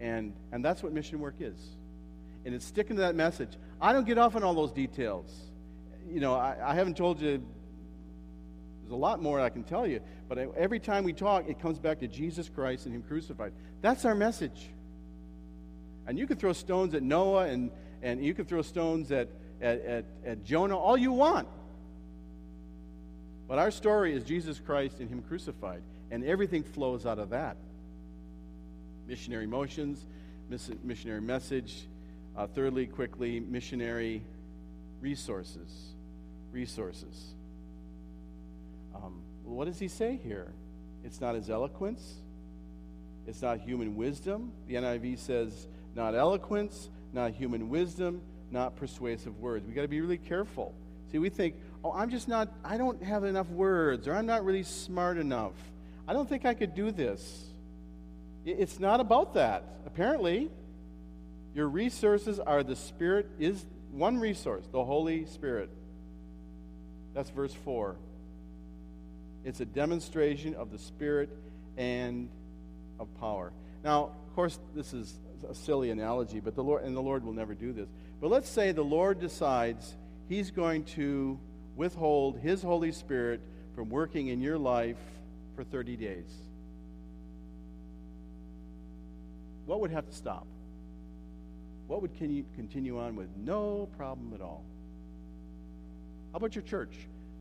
And, 0.00 0.32
and 0.52 0.64
that's 0.64 0.82
what 0.82 0.92
mission 0.92 1.20
work 1.20 1.36
is. 1.40 1.56
And 2.48 2.54
it's 2.54 2.64
sticking 2.64 2.96
to 2.96 3.02
that 3.02 3.14
message. 3.14 3.58
I 3.78 3.92
don't 3.92 4.06
get 4.06 4.16
off 4.16 4.34
on 4.34 4.42
all 4.42 4.54
those 4.54 4.72
details. 4.72 5.30
You 6.08 6.20
know, 6.20 6.34
I, 6.34 6.56
I 6.64 6.74
haven't 6.74 6.96
told 6.96 7.20
you, 7.20 7.44
there's 8.80 8.90
a 8.90 8.96
lot 8.96 9.20
more 9.20 9.38
I 9.38 9.50
can 9.50 9.64
tell 9.64 9.86
you, 9.86 10.00
but 10.30 10.38
every 10.56 10.80
time 10.80 11.04
we 11.04 11.12
talk, 11.12 11.46
it 11.46 11.60
comes 11.60 11.78
back 11.78 11.98
to 11.98 12.08
Jesus 12.08 12.48
Christ 12.48 12.86
and 12.86 12.94
Him 12.94 13.02
crucified. 13.02 13.52
That's 13.82 14.06
our 14.06 14.14
message. 14.14 14.70
And 16.06 16.18
you 16.18 16.26
can 16.26 16.38
throw 16.38 16.54
stones 16.54 16.94
at 16.94 17.02
Noah 17.02 17.48
and, 17.48 17.70
and 18.00 18.24
you 18.24 18.32
can 18.32 18.46
throw 18.46 18.62
stones 18.62 19.12
at, 19.12 19.28
at, 19.60 19.82
at, 19.82 20.04
at 20.24 20.42
Jonah 20.42 20.78
all 20.78 20.96
you 20.96 21.12
want. 21.12 21.48
But 23.46 23.58
our 23.58 23.70
story 23.70 24.14
is 24.14 24.24
Jesus 24.24 24.58
Christ 24.58 25.00
and 25.00 25.10
Him 25.10 25.20
crucified, 25.20 25.82
and 26.10 26.24
everything 26.24 26.62
flows 26.62 27.04
out 27.04 27.18
of 27.18 27.28
that. 27.28 27.58
Missionary 29.06 29.46
motions, 29.46 30.06
missionary 30.82 31.20
message. 31.20 31.86
Uh, 32.38 32.46
thirdly, 32.46 32.86
quickly, 32.86 33.40
missionary 33.40 34.22
resources. 35.00 35.96
Resources. 36.52 37.34
Um, 38.94 39.22
what 39.42 39.64
does 39.64 39.80
he 39.80 39.88
say 39.88 40.20
here? 40.22 40.52
It's 41.02 41.20
not 41.20 41.34
his 41.34 41.50
eloquence. 41.50 42.14
It's 43.26 43.42
not 43.42 43.58
human 43.58 43.96
wisdom. 43.96 44.52
The 44.68 44.76
NIV 44.76 45.18
says 45.18 45.66
not 45.96 46.14
eloquence, 46.14 46.90
not 47.12 47.32
human 47.32 47.70
wisdom, 47.70 48.22
not 48.52 48.76
persuasive 48.76 49.40
words. 49.40 49.66
We've 49.66 49.74
got 49.74 49.82
to 49.82 49.88
be 49.88 50.00
really 50.00 50.16
careful. 50.16 50.76
See, 51.10 51.18
we 51.18 51.30
think, 51.30 51.56
oh, 51.82 51.90
I'm 51.92 52.08
just 52.08 52.28
not, 52.28 52.52
I 52.64 52.76
don't 52.76 53.02
have 53.02 53.24
enough 53.24 53.48
words, 53.48 54.06
or 54.06 54.14
I'm 54.14 54.26
not 54.26 54.44
really 54.44 54.62
smart 54.62 55.18
enough. 55.18 55.54
I 56.06 56.12
don't 56.12 56.28
think 56.28 56.46
I 56.46 56.54
could 56.54 56.76
do 56.76 56.92
this. 56.92 57.46
It's 58.44 58.78
not 58.78 59.00
about 59.00 59.34
that. 59.34 59.64
Apparently, 59.86 60.50
your 61.54 61.68
resources 61.68 62.38
are 62.38 62.62
the 62.62 62.76
Spirit, 62.76 63.28
is 63.38 63.64
one 63.90 64.18
resource, 64.18 64.64
the 64.70 64.84
Holy 64.84 65.26
Spirit. 65.26 65.70
That's 67.14 67.30
verse 67.30 67.54
4. 67.64 67.96
It's 69.44 69.60
a 69.60 69.64
demonstration 69.64 70.54
of 70.54 70.70
the 70.70 70.78
Spirit 70.78 71.30
and 71.76 72.28
of 72.98 73.08
power. 73.20 73.52
Now, 73.82 74.10
of 74.26 74.34
course, 74.34 74.58
this 74.74 74.92
is 74.92 75.18
a 75.48 75.54
silly 75.54 75.90
analogy, 75.90 76.40
but 76.40 76.54
the 76.54 76.62
Lord 76.62 76.84
and 76.84 76.96
the 76.96 77.00
Lord 77.00 77.24
will 77.24 77.32
never 77.32 77.54
do 77.54 77.72
this. 77.72 77.88
But 78.20 78.30
let's 78.30 78.48
say 78.48 78.72
the 78.72 78.82
Lord 78.82 79.20
decides 79.20 79.96
he's 80.28 80.50
going 80.50 80.84
to 80.84 81.38
withhold 81.76 82.38
his 82.40 82.60
Holy 82.60 82.92
Spirit 82.92 83.40
from 83.74 83.88
working 83.88 84.26
in 84.26 84.40
your 84.40 84.58
life 84.58 84.98
for 85.54 85.64
30 85.64 85.96
days? 85.96 86.32
What 89.66 89.80
would 89.80 89.90
have 89.92 90.06
to 90.06 90.12
stop? 90.12 90.46
What 91.88 92.02
would 92.02 92.16
can 92.16 92.30
you 92.30 92.44
continue 92.54 93.00
on 93.00 93.16
with 93.16 93.28
no 93.36 93.88
problem 93.96 94.32
at 94.34 94.40
all? 94.40 94.64
How 96.32 96.36
about 96.36 96.54
your 96.54 96.62
church? 96.62 96.94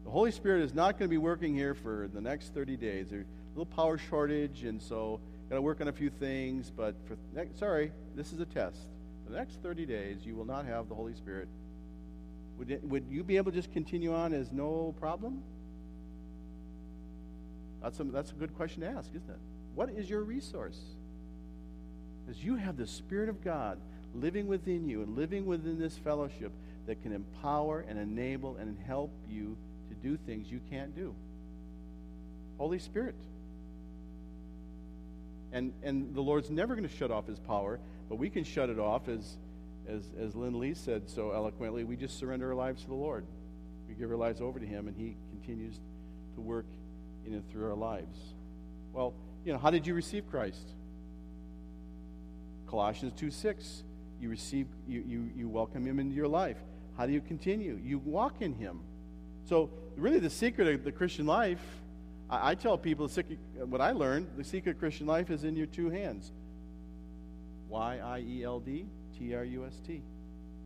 The 0.03 0.09
Holy 0.09 0.31
Spirit 0.31 0.63
is 0.63 0.73
not 0.73 0.97
going 0.97 1.07
to 1.07 1.13
be 1.13 1.17
working 1.17 1.53
here 1.53 1.75
for 1.75 2.09
the 2.11 2.21
next 2.21 2.53
30 2.53 2.77
days. 2.77 3.09
There's 3.11 3.25
a 3.25 3.59
little 3.59 3.75
power 3.75 3.99
shortage, 3.99 4.63
and 4.63 4.81
so 4.81 5.19
got 5.49 5.57
to 5.57 5.61
work 5.61 5.81
on 5.81 5.89
a 5.89 5.93
few 5.93 6.09
things. 6.09 6.71
But 6.75 6.95
for 7.05 7.17
next, 7.35 7.59
sorry, 7.59 7.91
this 8.15 8.33
is 8.33 8.39
a 8.39 8.45
test. 8.45 8.79
For 9.25 9.33
the 9.33 9.37
next 9.37 9.61
30 9.61 9.85
days, 9.85 10.25
you 10.25 10.35
will 10.35 10.45
not 10.45 10.65
have 10.65 10.89
the 10.89 10.95
Holy 10.95 11.13
Spirit 11.13 11.47
would, 12.57 12.71
it, 12.71 12.83
would 12.83 13.05
you 13.09 13.23
be 13.23 13.37
able 13.37 13.51
to 13.51 13.57
just 13.57 13.71
continue 13.71 14.13
on 14.13 14.33
as 14.33 14.51
no 14.51 14.95
problem? 14.99 15.43
That's 17.81 17.99
a, 17.99 18.03
that's 18.05 18.31
a 18.31 18.35
good 18.35 18.55
question 18.55 18.81
to 18.81 18.87
ask, 18.87 19.09
isn't 19.09 19.29
it? 19.29 19.39
What 19.75 19.89
is 19.91 20.09
your 20.09 20.23
resource? 20.23 20.79
Because 22.25 22.43
you 22.43 22.55
have 22.55 22.75
the 22.77 22.87
Spirit 22.87 23.29
of 23.29 23.43
God 23.43 23.79
living 24.13 24.47
within 24.47 24.87
you 24.87 25.01
and 25.01 25.15
living 25.15 25.45
within 25.45 25.79
this 25.79 25.97
fellowship 25.97 26.51
that 26.85 27.01
can 27.01 27.11
empower 27.11 27.81
and 27.87 27.99
enable 27.99 28.55
and 28.57 28.77
help 28.85 29.11
you 29.29 29.57
to 29.89 29.95
do 29.95 30.17
things 30.25 30.49
you 30.51 30.59
can't 30.69 30.95
do. 30.95 31.13
Holy 32.57 32.79
Spirit. 32.79 33.15
And, 35.51 35.73
and 35.83 36.13
the 36.13 36.21
Lord's 36.21 36.49
never 36.49 36.75
going 36.75 36.87
to 36.87 36.95
shut 36.95 37.11
off 37.11 37.27
his 37.27 37.39
power, 37.39 37.79
but 38.09 38.15
we 38.15 38.29
can 38.29 38.43
shut 38.43 38.69
it 38.69 38.79
off, 38.79 39.07
as, 39.07 39.37
as, 39.87 40.03
as 40.19 40.35
Lynn 40.35 40.59
Lee 40.59 40.73
said 40.73 41.09
so 41.09 41.31
eloquently. 41.31 41.83
We 41.83 41.95
just 41.95 42.17
surrender 42.17 42.49
our 42.49 42.55
lives 42.55 42.81
to 42.83 42.87
the 42.87 42.95
Lord. 42.95 43.25
We 43.87 43.95
give 43.95 44.09
our 44.09 44.17
lives 44.17 44.41
over 44.41 44.59
to 44.59 44.65
him, 44.65 44.87
and 44.87 44.97
he 44.97 45.15
continues 45.29 45.79
to 46.35 46.41
work 46.41 46.65
in 47.25 47.33
and 47.33 47.49
through 47.49 47.69
our 47.69 47.75
lives. 47.75 48.17
Well, 48.93 49.13
you 49.45 49.53
know, 49.53 49.59
how 49.59 49.69
did 49.69 49.87
you 49.87 49.93
receive 49.93 50.29
Christ? 50.29 50.73
Colossians 52.67 53.13
2 53.17 53.31
6. 53.31 53.83
You 54.21 54.29
receive, 54.29 54.67
you, 54.87 55.03
you, 55.05 55.29
you 55.35 55.49
welcome 55.49 55.85
him 55.85 55.99
into 55.99 56.15
your 56.15 56.27
life. 56.27 56.57
How 56.97 57.05
do 57.05 57.13
you 57.13 57.21
continue? 57.21 57.79
You 57.83 57.99
walk 57.99 58.41
in 58.41 58.53
him. 58.53 58.79
So, 59.45 59.69
really, 59.95 60.19
the 60.19 60.29
secret 60.29 60.67
of 60.67 60.83
the 60.83 60.91
Christian 60.91 61.25
life 61.25 61.61
I, 62.29 62.51
I 62.51 62.55
tell 62.55 62.77
people 62.77 63.09
what 63.65 63.81
I 63.81 63.91
learned 63.91 64.27
the 64.37 64.43
secret 64.43 64.71
of 64.71 64.79
Christian 64.79 65.07
life 65.07 65.29
is 65.29 65.43
in 65.43 65.55
your 65.55 65.67
two 65.67 65.89
hands 65.89 66.31
Y 67.69 67.99
I 67.99 68.19
E 68.19 68.43
L 68.43 68.59
D 68.59 68.85
T 69.17 69.35
R 69.35 69.43
U 69.43 69.65
S 69.65 69.79
T. 69.85 70.01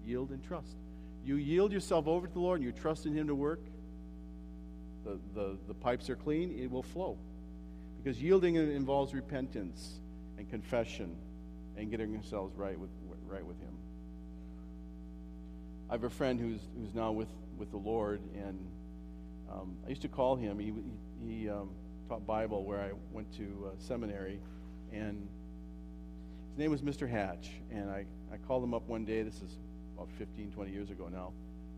Yield 0.06 0.32
and 0.32 0.44
trust. 0.44 0.76
You 1.24 1.36
yield 1.36 1.72
yourself 1.72 2.08
over 2.08 2.28
to 2.28 2.34
the 2.34 2.40
Lord 2.40 2.60
and 2.60 2.66
you 2.66 2.72
trust 2.72 3.06
in 3.06 3.14
Him 3.14 3.28
to 3.28 3.36
work. 3.36 3.62
The, 5.04 5.20
the, 5.34 5.58
the 5.68 5.74
pipes 5.74 6.10
are 6.10 6.16
clean, 6.16 6.58
it 6.60 6.70
will 6.70 6.84
flow. 6.84 7.18
Because 8.02 8.22
yielding 8.22 8.56
involves 8.56 9.14
repentance 9.14 10.00
and 10.38 10.50
confession 10.50 11.16
and 11.78 11.90
getting 11.90 12.12
yourselves 12.12 12.56
right 12.56 12.80
with, 12.80 12.90
right 13.32 13.46
with 13.46 13.60
Him. 13.60 13.74
I 15.90 15.96
have 15.96 16.04
a 16.04 16.10
friend 16.10 16.40
who's, 16.40 16.62
who's 16.78 16.94
now 16.94 17.12
with, 17.12 17.28
with 17.58 17.72
the 17.72 17.78
Lord, 17.78 18.22
and 18.34 18.66
um, 19.52 19.76
I 19.86 19.90
used 19.90 20.02
to 20.04 20.08
call 20.08 20.38
him. 20.38 20.58
He, 20.58 20.74
he, 21.26 21.42
he 21.42 21.50
um, 21.50 21.72
taught 22.08 22.26
Bible 22.26 22.64
where 22.64 22.80
I 22.80 22.92
went 23.12 23.36
to 23.38 23.44
uh, 23.68 23.70
seminary, 23.78 24.40
and 24.94 25.28
his 26.50 26.58
name 26.58 26.72
was 26.72 26.82
Mr. 26.82 27.10
Hatch. 27.10 27.50
And 27.72 27.90
I, 27.90 28.06
I 28.32 28.38
called 28.48 28.64
him 28.64 28.74
up 28.74 28.88
one 28.88 29.04
day. 29.04 29.22
This 29.24 29.36
is 29.36 29.58
about 29.96 30.10
15, 30.18 30.52
20 30.52 30.72
years 30.72 30.90
ago 30.90 31.10
now. 31.12 31.34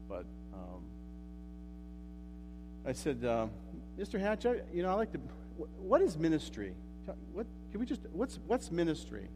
But 0.07 0.25
um, 0.53 0.83
I 2.85 2.93
said, 2.93 3.25
uh, 3.25 3.47
Mr. 3.99 4.19
Hatch, 4.19 4.45
I, 4.45 4.61
you 4.71 4.83
know, 4.83 4.91
I 4.91 4.93
like 4.93 5.11
to. 5.13 5.19
What 5.79 6.01
is 6.01 6.17
ministry? 6.17 6.73
What 7.31 7.47
can 7.71 7.79
we 7.79 7.85
just? 7.85 8.01
What's 8.11 8.39
what's 8.47 8.71
ministry? 8.71 9.27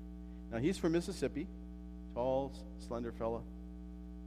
Now 0.52 0.58
he's 0.58 0.78
from 0.78 0.94
Mississippi, 0.94 1.48
tall, 2.18 2.52
slender 2.80 3.12
fella, 3.12 3.42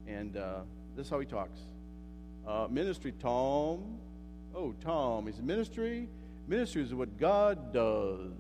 and 0.07 0.37
uh, 0.37 0.61
this 0.97 1.07
is 1.07 1.11
how 1.11 1.19
he 1.19 1.27
talks. 1.27 1.59
Uh, 2.47 2.69
ministry, 2.71 3.13
Tom. 3.21 3.99
Oh, 4.55 4.73
Tom. 4.81 5.27
He 5.27 5.33
said, 5.33 5.45
ministry? 5.45 6.09
Ministry 6.47 6.83
is 6.83 6.95
what 6.95 7.19
God 7.19 7.73
does. 7.73 8.31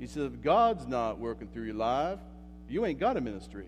He 0.00 0.08
says, 0.08 0.32
if 0.32 0.42
God's 0.42 0.88
not 0.88 1.20
working 1.20 1.46
through 1.46 1.66
your 1.66 1.74
life, 1.74 2.18
you 2.68 2.84
ain't 2.84 2.98
got 2.98 3.16
a 3.16 3.20
ministry. 3.20 3.66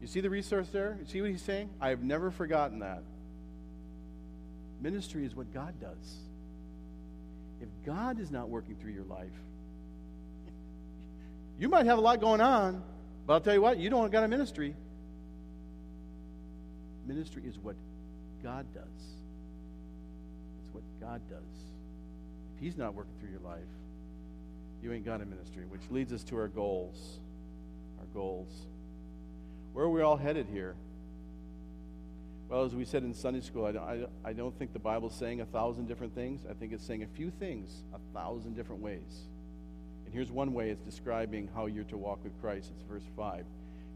You 0.00 0.06
see 0.06 0.20
the 0.20 0.30
resource 0.30 0.68
there? 0.68 0.96
You 1.00 1.06
see 1.06 1.20
what 1.20 1.30
he's 1.30 1.42
saying? 1.42 1.68
I 1.80 1.88
have 1.88 2.02
never 2.02 2.30
forgotten 2.30 2.78
that. 2.78 3.02
Ministry 4.80 5.24
is 5.24 5.34
what 5.34 5.52
God 5.52 5.74
does. 5.80 6.16
If 7.60 7.68
God 7.84 8.20
is 8.20 8.30
not 8.30 8.48
working 8.48 8.76
through 8.76 8.92
your 8.92 9.04
life, 9.04 9.26
you 11.58 11.68
might 11.68 11.86
have 11.86 11.98
a 11.98 12.00
lot 12.00 12.20
going 12.20 12.40
on, 12.40 12.84
I'll 13.32 13.40
tell 13.40 13.54
you 13.54 13.62
what, 13.62 13.78
you 13.78 13.90
don't 13.90 14.10
got 14.12 14.24
a 14.24 14.28
ministry. 14.28 14.74
Ministry 17.06 17.42
is 17.46 17.58
what 17.58 17.76
God 18.42 18.66
does. 18.74 18.84
It's 20.64 20.74
what 20.74 20.84
God 21.00 21.20
does. 21.30 21.40
If 22.54 22.62
He's 22.62 22.76
not 22.76 22.94
working 22.94 23.14
through 23.20 23.30
your 23.30 23.40
life, 23.40 23.60
you 24.82 24.92
ain't 24.92 25.04
got 25.04 25.20
a 25.20 25.26
ministry, 25.26 25.64
which 25.68 25.82
leads 25.90 26.12
us 26.12 26.22
to 26.24 26.36
our 26.36 26.48
goals. 26.48 27.20
Our 28.00 28.06
goals. 28.12 28.50
Where 29.72 29.86
are 29.86 29.90
we 29.90 30.02
all 30.02 30.16
headed 30.16 30.46
here? 30.52 30.74
Well, 32.48 32.64
as 32.64 32.74
we 32.74 32.84
said 32.84 33.02
in 33.02 33.14
Sunday 33.14 33.40
school, 33.40 33.64
I 33.64 33.72
don't, 33.72 33.82
I, 33.82 34.28
I 34.28 34.32
don't 34.34 34.56
think 34.58 34.74
the 34.74 34.78
Bible's 34.78 35.14
saying 35.14 35.40
a 35.40 35.46
thousand 35.46 35.88
different 35.88 36.14
things. 36.14 36.42
I 36.48 36.52
think 36.52 36.72
it's 36.72 36.84
saying 36.84 37.02
a 37.02 37.06
few 37.06 37.30
things 37.30 37.82
a 37.94 37.98
thousand 38.12 38.56
different 38.56 38.82
ways. 38.82 39.26
And 40.12 40.18
here's 40.18 40.30
one 40.30 40.52
way 40.52 40.68
it's 40.68 40.82
describing 40.82 41.48
how 41.54 41.64
you're 41.64 41.84
to 41.84 41.96
walk 41.96 42.22
with 42.22 42.38
Christ. 42.42 42.70
It's 42.76 42.84
verse 42.86 43.08
5. 43.16 43.46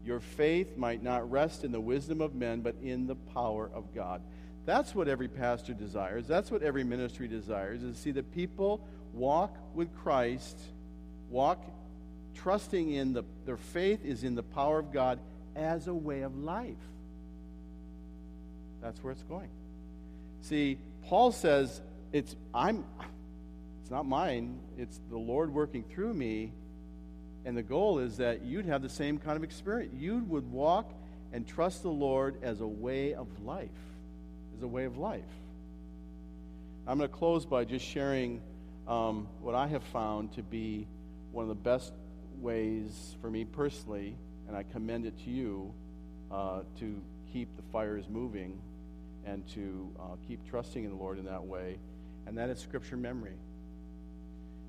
Your 0.03 0.19
faith 0.19 0.75
might 0.75 1.03
not 1.03 1.29
rest 1.29 1.63
in 1.63 1.71
the 1.71 1.79
wisdom 1.79 2.21
of 2.21 2.33
men, 2.33 2.61
but 2.61 2.73
in 2.81 3.05
the 3.05 3.13
power 3.13 3.69
of 3.71 3.93
God. 3.93 4.23
That's 4.65 4.95
what 4.95 5.07
every 5.07 5.27
pastor 5.27 5.75
desires. 5.75 6.25
That's 6.25 6.49
what 6.49 6.63
every 6.63 6.83
ministry 6.83 7.27
desires, 7.27 7.83
is 7.83 7.97
to 7.97 8.01
see 8.01 8.11
that 8.11 8.33
people 8.33 8.81
walk 9.13 9.55
with 9.75 9.95
Christ, 9.95 10.57
walk 11.29 11.63
trusting 12.33 12.91
in 12.91 13.13
the, 13.13 13.23
their 13.45 13.57
faith 13.57 14.03
is 14.03 14.23
in 14.23 14.33
the 14.33 14.41
power 14.41 14.79
of 14.79 14.91
God 14.91 15.19
as 15.55 15.87
a 15.87 15.93
way 15.93 16.21
of 16.21 16.35
life. 16.35 16.75
That's 18.81 19.03
where 19.03 19.11
it's 19.11 19.23
going. 19.23 19.49
See, 20.41 20.79
Paul 21.03 21.31
says, 21.31 21.79
it's 22.11 22.35
I'm 22.55 22.85
it's 23.87 23.91
not 23.93 24.05
mine, 24.05 24.59
it's 24.77 24.99
the 25.09 25.17
Lord 25.17 25.53
working 25.53 25.81
through 25.81 26.13
me 26.13 26.51
and 27.45 27.55
the 27.55 27.63
goal 27.63 27.99
is 27.99 28.17
that 28.17 28.41
you'd 28.41 28.65
have 28.65 28.81
the 28.81 28.89
same 28.89 29.17
kind 29.17 29.37
of 29.37 29.45
experience. 29.45 29.93
You 29.97 30.25
would 30.27 30.51
walk 30.51 30.91
and 31.31 31.47
trust 31.47 31.83
the 31.83 31.89
Lord 31.89 32.35
as 32.41 32.59
a 32.59 32.67
way 32.67 33.13
of 33.13 33.29
life. 33.45 33.69
As 34.57 34.61
a 34.61 34.67
way 34.67 34.83
of 34.83 34.97
life. 34.97 35.23
I'm 36.85 36.97
going 36.97 37.09
to 37.09 37.15
close 37.15 37.45
by 37.45 37.63
just 37.63 37.85
sharing 37.85 38.41
um, 38.89 39.29
what 39.39 39.55
I 39.55 39.67
have 39.67 39.83
found 39.83 40.33
to 40.33 40.43
be 40.43 40.85
one 41.31 41.43
of 41.43 41.47
the 41.47 41.55
best 41.55 41.93
ways 42.41 43.15
for 43.21 43.31
me 43.31 43.45
personally, 43.45 44.17
and 44.49 44.57
I 44.57 44.63
commend 44.63 45.05
it 45.05 45.17
to 45.23 45.29
you, 45.29 45.73
uh, 46.29 46.63
to 46.79 47.01
keep 47.31 47.55
the 47.55 47.63
fires 47.71 48.03
moving 48.09 48.59
and 49.25 49.47
to 49.53 49.89
uh, 49.97 50.03
keep 50.27 50.45
trusting 50.49 50.83
in 50.83 50.89
the 50.89 50.97
Lord 50.97 51.19
in 51.19 51.23
that 51.23 51.45
way, 51.45 51.77
and 52.25 52.37
that 52.37 52.49
is 52.49 52.59
scripture 52.59 52.97
memory 52.97 53.37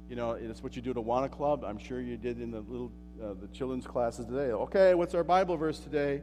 you 0.09 0.17
know, 0.17 0.33
it's 0.33 0.63
what 0.63 0.75
you 0.75 0.83
do 0.83 0.91
at 0.91 0.97
a 0.97 1.03
Awana 1.03 1.31
Club. 1.31 1.65
I'm 1.65 1.79
sure 1.79 2.01
you 2.01 2.17
did 2.17 2.41
in 2.41 2.51
the 2.51 2.61
little 2.61 2.91
uh, 3.23 3.35
the 3.41 3.49
children's 3.49 3.87
classes 3.87 4.27
today. 4.27 4.53
Okay, 4.53 4.95
what's 4.95 5.15
our 5.15 5.25
Bible 5.25 5.57
verse 5.57 5.79
today? 5.79 6.23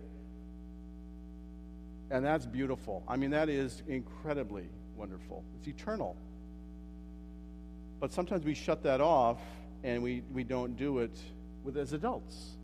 And 2.09 2.25
that's 2.25 2.45
beautiful. 2.45 3.03
I 3.07 3.17
mean, 3.17 3.31
that 3.31 3.49
is 3.49 3.83
incredibly 3.87 4.69
wonderful. 4.95 5.43
It's 5.59 5.67
eternal. 5.67 6.15
But 7.99 8.13
sometimes 8.13 8.45
we 8.45 8.53
shut 8.53 8.83
that 8.83 9.01
off 9.01 9.39
and 9.83 10.01
we, 10.03 10.23
we 10.31 10.43
don't 10.43 10.77
do 10.77 10.99
it 10.99 11.17
with 11.63 11.77
as 11.77 11.93
adults. 11.93 12.57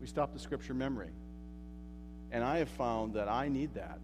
We 0.00 0.06
stop 0.06 0.32
the 0.32 0.38
scripture 0.38 0.74
memory. 0.74 1.10
And 2.30 2.44
I 2.44 2.58
have 2.58 2.68
found 2.68 3.14
that 3.14 3.28
I 3.28 3.48
need 3.48 3.74
that. 3.74 3.98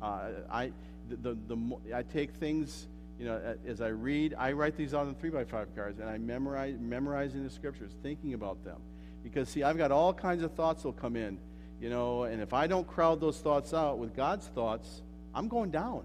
Uh, 0.00 0.28
I, 0.50 0.72
the, 1.08 1.16
the, 1.16 1.38
the, 1.48 1.76
I 1.94 2.02
take 2.02 2.32
things 2.34 2.86
you 3.20 3.26
know, 3.26 3.54
as 3.66 3.82
I 3.82 3.88
read, 3.88 4.34
I 4.38 4.52
write 4.52 4.78
these 4.78 4.94
on 4.94 5.14
three 5.16 5.28
by 5.28 5.44
five 5.44 5.76
cards, 5.76 6.00
and 6.00 6.08
I 6.08 6.16
memorize 6.16 6.76
memorizing 6.80 7.44
the 7.44 7.50
scriptures, 7.50 7.92
thinking 8.02 8.32
about 8.32 8.64
them. 8.64 8.80
Because 9.22 9.50
see, 9.50 9.62
I've 9.62 9.76
got 9.76 9.92
all 9.92 10.14
kinds 10.14 10.42
of 10.42 10.54
thoughts 10.54 10.84
will 10.84 10.94
come 10.94 11.16
in, 11.16 11.38
you 11.82 11.90
know, 11.90 12.22
and 12.22 12.40
if 12.40 12.54
I 12.54 12.66
don't 12.66 12.86
crowd 12.86 13.20
those 13.20 13.36
thoughts 13.38 13.74
out 13.74 13.98
with 13.98 14.16
God's 14.16 14.46
thoughts, 14.46 15.02
I'm 15.34 15.48
going 15.48 15.70
down. 15.70 16.04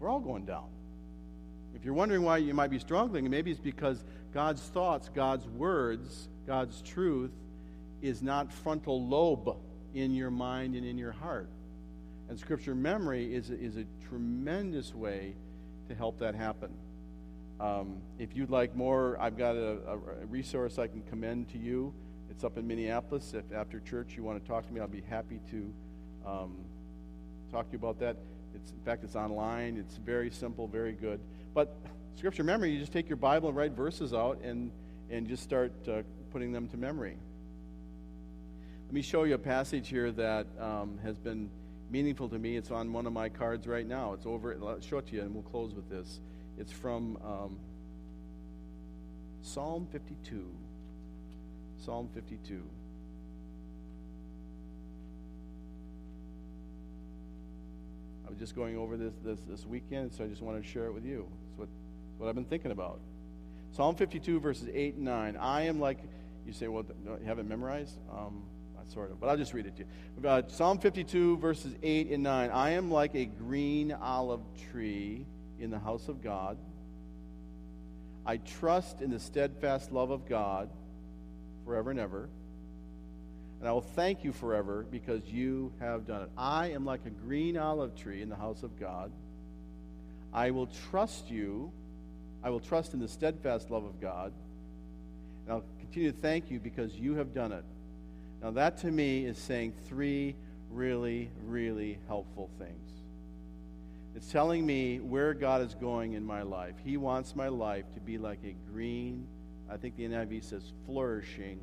We're 0.00 0.08
all 0.08 0.18
going 0.18 0.46
down. 0.46 0.64
If 1.74 1.84
you're 1.84 1.92
wondering 1.92 2.22
why 2.22 2.38
you 2.38 2.54
might 2.54 2.70
be 2.70 2.78
struggling, 2.78 3.28
maybe 3.28 3.50
it's 3.50 3.60
because 3.60 4.02
God's 4.32 4.62
thoughts, 4.62 5.10
God's 5.14 5.46
words, 5.46 6.30
God's 6.46 6.80
truth 6.80 7.32
is 8.00 8.22
not 8.22 8.50
frontal 8.50 9.06
lobe 9.06 9.58
in 9.92 10.14
your 10.14 10.30
mind 10.30 10.74
and 10.74 10.86
in 10.86 10.96
your 10.96 11.12
heart. 11.12 11.50
And 12.30 12.38
scripture 12.38 12.74
memory 12.74 13.34
is 13.34 13.50
is 13.50 13.76
a 13.76 13.84
tremendous 14.08 14.94
way 14.94 15.34
to 15.88 15.94
help 15.94 16.18
that 16.18 16.34
happen. 16.34 16.70
Um, 17.60 17.98
if 18.18 18.34
you'd 18.34 18.50
like 18.50 18.74
more, 18.74 19.16
I've 19.20 19.38
got 19.38 19.54
a, 19.54 19.78
a, 19.86 19.96
resource 20.26 20.78
I 20.78 20.88
can 20.88 21.02
commend 21.02 21.48
to 21.50 21.58
you. 21.58 21.94
It's 22.30 22.42
up 22.42 22.58
in 22.58 22.66
Minneapolis. 22.66 23.32
If 23.32 23.52
after 23.52 23.78
church 23.80 24.16
you 24.16 24.24
want 24.24 24.42
to 24.42 24.48
talk 24.48 24.66
to 24.66 24.72
me, 24.72 24.80
I'll 24.80 24.88
be 24.88 25.04
happy 25.08 25.40
to 25.50 25.72
um, 26.26 26.56
talk 27.50 27.66
to 27.66 27.72
you 27.72 27.78
about 27.78 28.00
that. 28.00 28.16
It's, 28.54 28.72
in 28.72 28.80
fact, 28.84 29.04
it's 29.04 29.14
online. 29.14 29.76
It's 29.76 29.96
very 29.98 30.30
simple, 30.30 30.66
very 30.66 30.92
good. 30.92 31.20
But 31.54 31.76
scripture 32.16 32.42
memory, 32.42 32.72
you 32.72 32.80
just 32.80 32.92
take 32.92 33.08
your 33.08 33.16
Bible 33.16 33.48
and 33.48 33.56
write 33.56 33.72
verses 33.72 34.12
out 34.12 34.40
and, 34.42 34.72
and 35.10 35.28
just 35.28 35.42
start 35.42 35.72
uh, 35.88 36.02
putting 36.32 36.50
them 36.50 36.66
to 36.68 36.76
memory. 36.76 37.16
Let 38.86 38.94
me 38.94 39.02
show 39.02 39.24
you 39.24 39.34
a 39.34 39.38
passage 39.38 39.88
here 39.88 40.10
that 40.12 40.46
um, 40.58 40.98
has 41.02 41.18
been 41.18 41.50
meaningful 41.94 42.28
to 42.28 42.40
me. 42.40 42.56
It's 42.56 42.72
on 42.72 42.92
one 42.92 43.06
of 43.06 43.12
my 43.12 43.28
cards 43.28 43.68
right 43.68 43.86
now. 43.86 44.14
It's 44.14 44.26
over. 44.26 44.56
I'll 44.60 44.80
show 44.80 44.98
it 44.98 45.06
to 45.06 45.14
you, 45.14 45.22
and 45.22 45.32
we'll 45.32 45.44
close 45.44 45.72
with 45.74 45.88
this. 45.88 46.18
It's 46.58 46.72
from 46.72 47.16
um, 47.24 47.56
Psalm 49.42 49.86
52. 49.92 50.44
Psalm 51.84 52.08
52. 52.12 52.64
I 58.26 58.30
was 58.30 58.40
just 58.40 58.56
going 58.56 58.76
over 58.76 58.96
this 58.96 59.14
this, 59.24 59.38
this 59.48 59.64
weekend, 59.64 60.12
so 60.12 60.24
I 60.24 60.26
just 60.26 60.42
wanted 60.42 60.64
to 60.64 60.68
share 60.68 60.86
it 60.86 60.92
with 60.92 61.04
you. 61.04 61.28
It's 61.48 61.58
what, 61.58 61.68
what 62.18 62.28
I've 62.28 62.34
been 62.34 62.44
thinking 62.44 62.72
about. 62.72 62.98
Psalm 63.70 63.94
52, 63.94 64.40
verses 64.40 64.68
8 64.74 64.96
and 64.96 65.04
9. 65.04 65.36
I 65.36 65.62
am 65.62 65.78
like, 65.78 65.98
you 66.44 66.52
say, 66.52 66.66
well, 66.66 66.84
you 67.04 67.18
haven't 67.24 67.48
memorized? 67.48 67.98
Um, 68.10 68.42
sort 68.88 69.10
of, 69.10 69.20
but 69.20 69.28
I'll 69.28 69.36
just 69.36 69.54
read 69.54 69.66
it 69.66 69.76
to 69.76 69.84
you. 69.84 70.28
Uh, 70.28 70.42
Psalm 70.48 70.78
52, 70.78 71.38
verses 71.38 71.74
8 71.82 72.10
and 72.10 72.22
9. 72.22 72.50
I 72.50 72.70
am 72.70 72.90
like 72.90 73.14
a 73.14 73.24
green 73.24 73.92
olive 73.92 74.42
tree 74.70 75.26
in 75.58 75.70
the 75.70 75.78
house 75.78 76.08
of 76.08 76.22
God. 76.22 76.58
I 78.26 78.38
trust 78.38 79.00
in 79.00 79.10
the 79.10 79.20
steadfast 79.20 79.92
love 79.92 80.10
of 80.10 80.26
God 80.28 80.70
forever 81.64 81.90
and 81.90 82.00
ever. 82.00 82.28
And 83.60 83.68
I 83.68 83.72
will 83.72 83.80
thank 83.80 84.24
you 84.24 84.32
forever 84.32 84.86
because 84.90 85.24
you 85.24 85.72
have 85.80 86.06
done 86.06 86.22
it. 86.22 86.30
I 86.36 86.68
am 86.68 86.84
like 86.84 87.06
a 87.06 87.10
green 87.10 87.56
olive 87.56 87.94
tree 87.96 88.20
in 88.22 88.28
the 88.28 88.36
house 88.36 88.62
of 88.62 88.78
God. 88.78 89.10
I 90.32 90.50
will 90.50 90.68
trust 90.90 91.30
you. 91.30 91.72
I 92.42 92.50
will 92.50 92.60
trust 92.60 92.92
in 92.92 93.00
the 93.00 93.08
steadfast 93.08 93.70
love 93.70 93.84
of 93.84 94.00
God. 94.00 94.32
And 95.46 95.54
I'll 95.54 95.64
continue 95.80 96.12
to 96.12 96.18
thank 96.18 96.50
you 96.50 96.60
because 96.60 96.94
you 96.94 97.14
have 97.14 97.32
done 97.32 97.52
it. 97.52 97.64
Now, 98.44 98.50
that 98.50 98.76
to 98.80 98.90
me 98.90 99.24
is 99.24 99.38
saying 99.38 99.72
three 99.88 100.36
really, 100.68 101.30
really 101.46 101.98
helpful 102.08 102.50
things. 102.58 102.90
It's 104.14 104.30
telling 104.30 104.66
me 104.66 105.00
where 105.00 105.32
God 105.32 105.62
is 105.62 105.74
going 105.74 106.12
in 106.12 106.22
my 106.22 106.42
life. 106.42 106.74
He 106.84 106.98
wants 106.98 107.34
my 107.34 107.48
life 107.48 107.86
to 107.94 108.00
be 108.00 108.18
like 108.18 108.40
a 108.44 108.54
green, 108.70 109.26
I 109.70 109.78
think 109.78 109.96
the 109.96 110.02
NIV 110.02 110.44
says 110.44 110.62
flourishing 110.84 111.58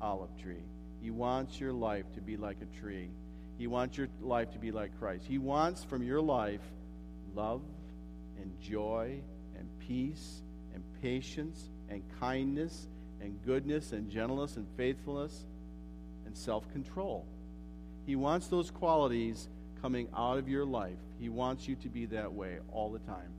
olive 0.00 0.34
tree. 0.40 0.64
He 1.02 1.10
wants 1.10 1.60
your 1.60 1.74
life 1.74 2.06
to 2.14 2.22
be 2.22 2.38
like 2.38 2.56
a 2.62 2.80
tree. 2.80 3.10
He 3.58 3.66
wants 3.66 3.98
your 3.98 4.08
life 4.22 4.50
to 4.52 4.58
be 4.58 4.72
like 4.72 4.98
Christ. 4.98 5.26
He 5.28 5.36
wants 5.36 5.84
from 5.84 6.02
your 6.02 6.22
life 6.22 6.62
love 7.34 7.60
and 8.40 8.58
joy 8.58 9.20
and 9.58 9.68
peace 9.86 10.40
and 10.72 10.82
patience 11.02 11.68
and 11.90 12.02
kindness 12.18 12.86
and 13.20 13.38
goodness 13.44 13.92
and 13.92 14.10
gentleness 14.10 14.56
and 14.56 14.66
faithfulness 14.78 15.44
and 16.32 16.38
self 16.38 16.70
control. 16.72 17.26
He 18.06 18.16
wants 18.16 18.46
those 18.46 18.70
qualities 18.70 19.48
coming 19.82 20.08
out 20.16 20.38
of 20.38 20.48
your 20.48 20.64
life. 20.64 20.96
He 21.20 21.28
wants 21.28 21.68
you 21.68 21.76
to 21.76 21.88
be 21.88 22.06
that 22.06 22.32
way 22.32 22.56
all 22.72 22.90
the 22.90 23.00
time. 23.00 23.34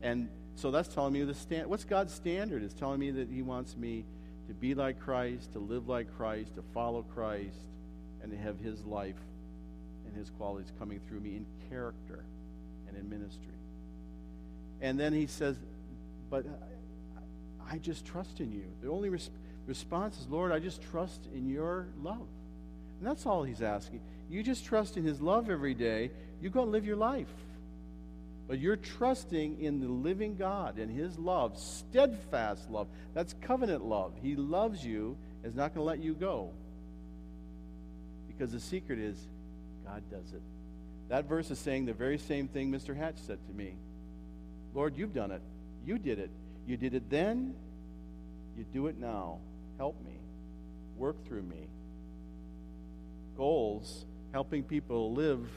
And 0.00 0.30
so 0.54 0.70
that's 0.70 0.88
telling 0.88 1.12
me 1.12 1.22
the 1.24 1.34
stand. 1.34 1.68
What's 1.68 1.84
God's 1.84 2.14
standard? 2.14 2.62
It's 2.62 2.72
telling 2.72 3.00
me 3.00 3.10
that 3.10 3.28
He 3.28 3.42
wants 3.42 3.76
me 3.76 4.06
to 4.48 4.54
be 4.54 4.74
like 4.74 4.98
Christ, 4.98 5.52
to 5.52 5.58
live 5.58 5.88
like 5.88 6.06
Christ, 6.16 6.54
to 6.54 6.62
follow 6.72 7.02
Christ, 7.02 7.60
and 8.22 8.32
to 8.32 8.38
have 8.38 8.58
His 8.58 8.82
life 8.86 9.20
and 10.06 10.16
His 10.16 10.30
qualities 10.30 10.72
coming 10.78 11.00
through 11.06 11.20
me 11.20 11.36
in 11.36 11.46
character 11.68 12.24
and 12.88 12.96
in 12.96 13.10
ministry. 13.10 13.58
And 14.80 14.98
then 14.98 15.12
He 15.12 15.26
says, 15.26 15.56
"But 16.30 16.46
I 17.70 17.76
just 17.76 18.06
trust 18.06 18.40
in 18.40 18.52
you." 18.52 18.64
The 18.80 18.88
only 18.88 19.10
resp- 19.10 19.30
response 19.66 20.18
is, 20.18 20.28
Lord, 20.28 20.52
I 20.52 20.58
just 20.58 20.82
trust 20.90 21.26
in 21.34 21.48
your 21.48 21.88
love. 22.02 22.26
And 22.98 23.08
that's 23.08 23.26
all 23.26 23.42
he's 23.42 23.62
asking. 23.62 24.00
You 24.30 24.42
just 24.42 24.64
trust 24.64 24.96
in 24.96 25.04
his 25.04 25.20
love 25.20 25.50
every 25.50 25.74
day. 25.74 26.10
You 26.40 26.50
go 26.50 26.62
and 26.62 26.72
live 26.72 26.86
your 26.86 26.96
life. 26.96 27.32
But 28.46 28.58
you're 28.58 28.76
trusting 28.76 29.60
in 29.60 29.80
the 29.80 29.88
living 29.88 30.36
God 30.36 30.78
and 30.78 30.90
his 30.90 31.18
love, 31.18 31.58
steadfast 31.58 32.70
love. 32.70 32.88
That's 33.14 33.34
covenant 33.40 33.84
love. 33.84 34.12
He 34.22 34.36
loves 34.36 34.84
you, 34.84 35.16
is 35.42 35.54
not 35.54 35.74
going 35.74 35.84
to 35.84 35.88
let 35.88 35.98
you 36.00 36.14
go. 36.14 36.50
Because 38.28 38.52
the 38.52 38.60
secret 38.60 38.98
is 38.98 39.16
God 39.86 40.02
does 40.10 40.32
it. 40.32 40.42
That 41.08 41.26
verse 41.26 41.50
is 41.50 41.58
saying 41.58 41.86
the 41.86 41.92
very 41.92 42.18
same 42.18 42.48
thing 42.48 42.70
Mr. 42.70 42.96
Hatch 42.96 43.18
said 43.18 43.38
to 43.46 43.52
me 43.52 43.74
Lord, 44.74 44.96
you've 44.96 45.14
done 45.14 45.30
it. 45.30 45.42
You 45.86 45.98
did 45.98 46.18
it. 46.18 46.30
You 46.66 46.76
did 46.76 46.94
it 46.94 47.08
then. 47.08 47.54
You 48.56 48.64
do 48.72 48.88
it 48.88 48.98
now. 48.98 49.38
Help 49.78 50.02
me. 50.04 50.18
Work 50.96 51.24
through 51.26 51.42
me. 51.42 51.68
Goals, 53.36 54.06
helping 54.32 54.62
people 54.62 55.12
live 55.12 55.48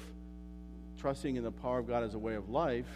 trusting 0.98 1.36
in 1.36 1.44
the 1.44 1.52
power 1.52 1.80
of 1.80 1.88
God 1.88 2.04
as 2.04 2.14
a 2.16 2.20
way 2.20 2.36
of 2.36 2.50
life, 2.50 2.88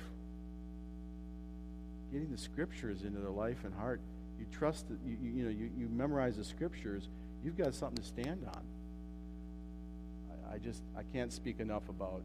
getting 2.12 2.32
the 2.32 2.38
scriptures 2.38 3.04
into 3.04 3.20
their 3.20 3.30
life 3.30 3.64
and 3.64 3.74
heart. 3.74 4.02
You 4.40 4.46
trust 4.52 4.90
that 4.90 4.98
you, 5.06 5.18
you, 5.22 5.32
you 5.32 5.44
know 5.44 5.52
you, 5.52 5.70
you 5.78 5.88
memorize 5.88 6.38
the 6.38 6.44
scriptures, 6.44 7.10
you've 7.44 7.58
got 7.58 7.74
something 7.76 7.98
to 7.98 8.04
stand 8.04 8.46
on. 8.48 8.64
I, 10.50 10.56
I 10.56 10.58
just 10.58 10.82
I 10.98 11.04
can't 11.14 11.32
speak 11.32 11.60
enough 11.60 11.88
about 11.90 12.24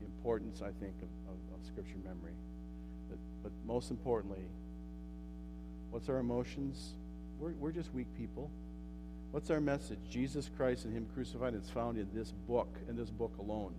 the 0.00 0.06
importance 0.06 0.62
I 0.62 0.70
think 0.80 0.94
of, 1.02 1.08
of, 1.28 1.36
of 1.54 1.66
scripture 1.66 1.98
memory. 2.04 2.34
But, 3.10 3.18
but 3.42 3.52
most 3.66 3.90
importantly, 3.90 4.44
what's 5.90 6.08
our 6.08 6.18
emotions? 6.18 6.94
We're, 7.38 7.52
we're 7.52 7.72
just 7.72 7.92
weak 7.94 8.08
people. 8.16 8.50
What's 9.30 9.50
our 9.50 9.60
message? 9.60 9.98
Jesus 10.10 10.50
Christ 10.56 10.84
and 10.84 10.94
Him 10.94 11.06
crucified. 11.14 11.54
It's 11.54 11.70
found 11.70 11.98
in 11.98 12.08
this 12.12 12.32
book, 12.46 12.74
in 12.88 12.96
this 12.96 13.10
book 13.10 13.32
alone. 13.38 13.74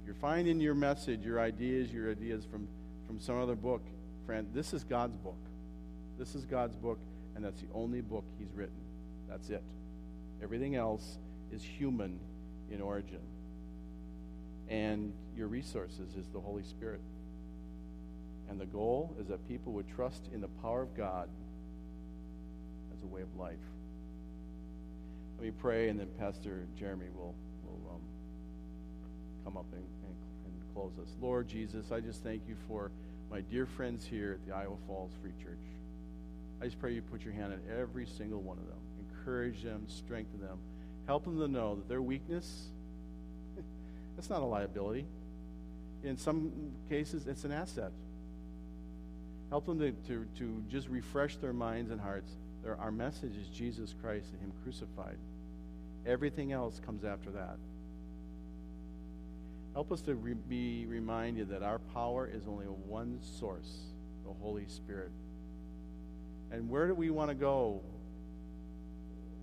If 0.00 0.06
you're 0.06 0.14
finding 0.14 0.60
your 0.60 0.74
message, 0.74 1.24
your 1.24 1.40
ideas, 1.40 1.92
your 1.92 2.10
ideas 2.10 2.44
from, 2.50 2.66
from 3.06 3.20
some 3.20 3.40
other 3.40 3.54
book, 3.54 3.82
friend, 4.26 4.48
this 4.54 4.72
is 4.72 4.82
God's 4.84 5.16
book. 5.16 5.38
This 6.18 6.34
is 6.34 6.44
God's 6.46 6.74
book, 6.74 6.98
and 7.36 7.44
that's 7.44 7.60
the 7.60 7.68
only 7.74 8.00
book 8.00 8.24
He's 8.38 8.52
written. 8.54 8.80
That's 9.28 9.50
it. 9.50 9.62
Everything 10.42 10.74
else 10.74 11.18
is 11.52 11.62
human 11.62 12.18
in 12.70 12.80
origin. 12.80 13.20
And 14.68 15.12
your 15.36 15.48
resources 15.48 16.14
is 16.16 16.26
the 16.32 16.40
Holy 16.40 16.62
Spirit. 16.62 17.00
And 18.48 18.60
the 18.60 18.66
goal 18.66 19.14
is 19.20 19.28
that 19.28 19.46
people 19.48 19.72
would 19.74 19.88
trust 19.94 20.28
in 20.32 20.40
the 20.40 20.48
power 20.62 20.82
of 20.82 20.96
God 20.96 21.28
as 22.96 23.02
a 23.02 23.06
way 23.06 23.22
of 23.22 23.34
life. 23.36 23.56
Let 25.36 25.44
me 25.44 25.52
pray, 25.52 25.88
and 25.88 26.00
then 26.00 26.08
Pastor 26.18 26.66
Jeremy 26.76 27.06
will, 27.14 27.34
will 27.64 27.94
um, 27.94 28.00
come 29.44 29.56
up 29.56 29.66
and, 29.72 29.82
and, 29.82 30.16
and 30.46 30.74
close 30.74 30.92
us. 31.00 31.14
Lord 31.20 31.46
Jesus, 31.48 31.92
I 31.92 32.00
just 32.00 32.24
thank 32.24 32.42
you 32.48 32.56
for 32.66 32.90
my 33.30 33.40
dear 33.42 33.66
friends 33.66 34.04
here 34.04 34.32
at 34.32 34.46
the 34.46 34.54
Iowa 34.54 34.76
Falls 34.86 35.12
Free 35.22 35.32
Church. 35.42 35.58
I 36.60 36.64
just 36.64 36.80
pray 36.80 36.92
you 36.92 37.02
put 37.02 37.22
your 37.22 37.34
hand 37.34 37.52
on 37.52 37.60
every 37.78 38.06
single 38.06 38.40
one 38.40 38.58
of 38.58 38.66
them. 38.66 38.78
Encourage 39.10 39.62
them, 39.62 39.84
strengthen 39.86 40.40
them. 40.40 40.58
Help 41.06 41.24
them 41.24 41.38
to 41.38 41.46
know 41.46 41.76
that 41.76 41.88
their 41.88 42.02
weakness, 42.02 42.66
it's 44.18 44.28
not 44.28 44.40
a 44.40 44.44
liability. 44.44 45.06
In 46.02 46.16
some 46.16 46.72
cases, 46.88 47.26
it's 47.26 47.44
an 47.44 47.52
asset. 47.52 47.92
Help 49.50 49.66
them 49.66 49.78
to, 49.78 49.92
to, 50.08 50.26
to 50.38 50.62
just 50.68 50.88
refresh 50.88 51.36
their 51.36 51.52
minds 51.52 51.90
and 51.90 52.00
hearts. 52.00 52.30
Our 52.78 52.92
message 52.92 53.36
is 53.36 53.48
Jesus 53.48 53.94
Christ 54.02 54.26
and 54.32 54.40
Him 54.42 54.52
crucified. 54.62 55.16
Everything 56.06 56.52
else 56.52 56.80
comes 56.84 57.04
after 57.04 57.30
that. 57.30 57.56
Help 59.72 59.90
us 59.90 60.02
to 60.02 60.14
re- 60.16 60.34
be 60.34 60.86
reminded 60.86 61.48
that 61.50 61.62
our 61.62 61.78
power 61.78 62.28
is 62.30 62.46
only 62.46 62.66
one 62.66 63.20
source, 63.22 63.78
the 64.26 64.32
Holy 64.42 64.66
Spirit. 64.66 65.10
And 66.50 66.68
where 66.68 66.86
do 66.86 66.94
we 66.94 67.10
want 67.10 67.30
to 67.30 67.34
go 67.34 67.80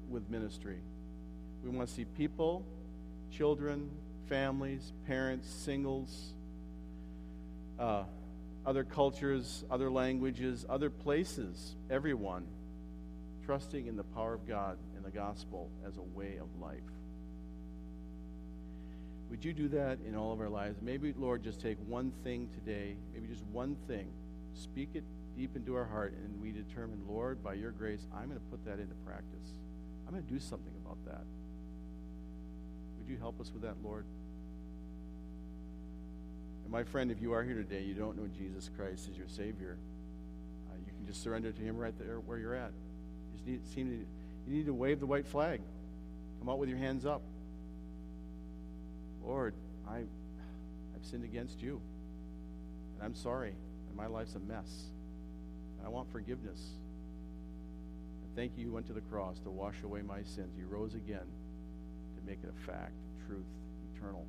with 0.10 0.30
ministry? 0.30 0.80
We 1.64 1.70
want 1.70 1.88
to 1.88 1.94
see 1.94 2.06
people, 2.06 2.66
children, 3.32 3.90
families, 4.28 4.94
parents, 5.08 5.50
singles, 5.50 6.34
uh, 7.80 8.04
other 8.66 8.84
cultures, 8.84 9.64
other 9.70 9.90
languages, 9.90 10.66
other 10.68 10.90
places, 10.90 11.76
everyone, 11.90 12.48
trusting 13.46 13.88
in 13.88 13.96
the 13.96 14.04
power 14.04 14.34
of 14.34 14.48
God 14.48 14.78
and 14.96 15.06
the 15.06 15.12
gospel 15.12 15.70
as 15.88 15.98
a 15.98 16.02
way 16.02 16.38
of 16.38 16.48
life. 16.60 16.80
Would 19.30 19.44
you 19.44 19.54
do 19.54 19.68
that 19.70 20.00
in 20.08 20.16
all 20.16 20.32
of 20.32 20.40
our 20.40 20.50
lives? 20.50 20.80
Maybe, 20.82 21.14
Lord, 21.18 21.44
just 21.44 21.62
take 21.62 21.78
one 21.88 22.12
thing 22.24 22.50
today, 22.54 22.96
maybe 23.14 23.28
just 23.28 23.44
one 23.52 23.76
thing, 23.88 24.08
speak 24.54 24.90
it 24.94 25.04
deep 25.36 25.56
into 25.56 25.76
our 25.76 25.86
heart, 25.86 26.14
and 26.24 26.42
we 26.42 26.52
determine, 26.52 27.02
Lord, 27.08 27.44
by 27.44 27.56
your 27.56 27.72
grace, 27.72 28.08
I'm 28.16 28.28
going 28.28 28.40
to 28.40 28.46
put 28.46 28.64
that 28.66 28.80
into 28.80 28.96
practice. 29.06 29.60
I'm 30.08 30.14
going 30.14 30.26
to 30.26 30.34
do 30.34 30.40
something 30.40 30.74
about 30.86 30.98
that. 31.06 31.24
Would 33.00 33.10
you 33.10 33.18
help 33.18 33.42
us 33.42 33.52
with 33.52 33.64
that, 33.64 33.76
Lord? 33.84 34.06
And 36.66 36.72
my 36.72 36.84
friend, 36.84 37.12
if 37.12 37.22
you 37.22 37.32
are 37.32 37.44
here 37.44 37.54
today, 37.54 37.82
you 37.82 37.94
don't 37.94 38.18
know 38.18 38.28
Jesus 38.28 38.72
Christ 38.76 39.08
as 39.10 39.16
your 39.16 39.28
Savior, 39.28 39.78
uh, 40.68 40.76
you 40.84 40.92
can 40.92 41.06
just 41.06 41.22
surrender 41.22 41.52
to 41.52 41.62
Him 41.62 41.78
right 41.78 41.94
there 42.00 42.20
where 42.20 42.40
you're 42.40 42.56
at. 42.56 42.72
You 42.72 43.38
just 43.38 43.48
need, 43.48 43.68
seem 43.68 43.90
to, 43.90 43.98
you 44.50 44.58
need 44.58 44.66
to 44.66 44.74
wave 44.74 45.00
the 45.00 45.06
white 45.06 45.28
flag. 45.28 45.62
Come 46.40 46.50
out 46.50 46.58
with 46.58 46.68
your 46.68 46.80
hands 46.80 47.06
up. 47.06 47.22
Lord, 49.24 49.54
I, 49.88 49.98
I've 49.98 51.06
sinned 51.06 51.24
against 51.24 51.62
you, 51.62 51.80
and 52.96 53.06
I'm 53.06 53.16
sorry, 53.16 53.54
and 53.88 53.96
my 53.96 54.08
life's 54.08 54.34
a 54.34 54.40
mess. 54.40 54.86
And 55.78 55.86
I 55.86 55.90
want 55.90 56.12
forgiveness. 56.12 56.62
And 58.24 58.36
thank 58.36 58.58
you, 58.58 58.66
you 58.66 58.72
went 58.72 58.88
to 58.88 58.94
the 58.94 59.02
cross 59.02 59.38
to 59.42 59.52
wash 59.52 59.76
away 59.84 60.02
my 60.02 60.24
sins. 60.24 60.58
You 60.58 60.66
rose 60.68 60.96
again 60.96 61.20
to 61.20 62.28
make 62.28 62.40
it 62.44 62.50
a 62.50 62.66
fact, 62.66 62.94
truth. 63.28 63.46
Eternal. 63.96 64.26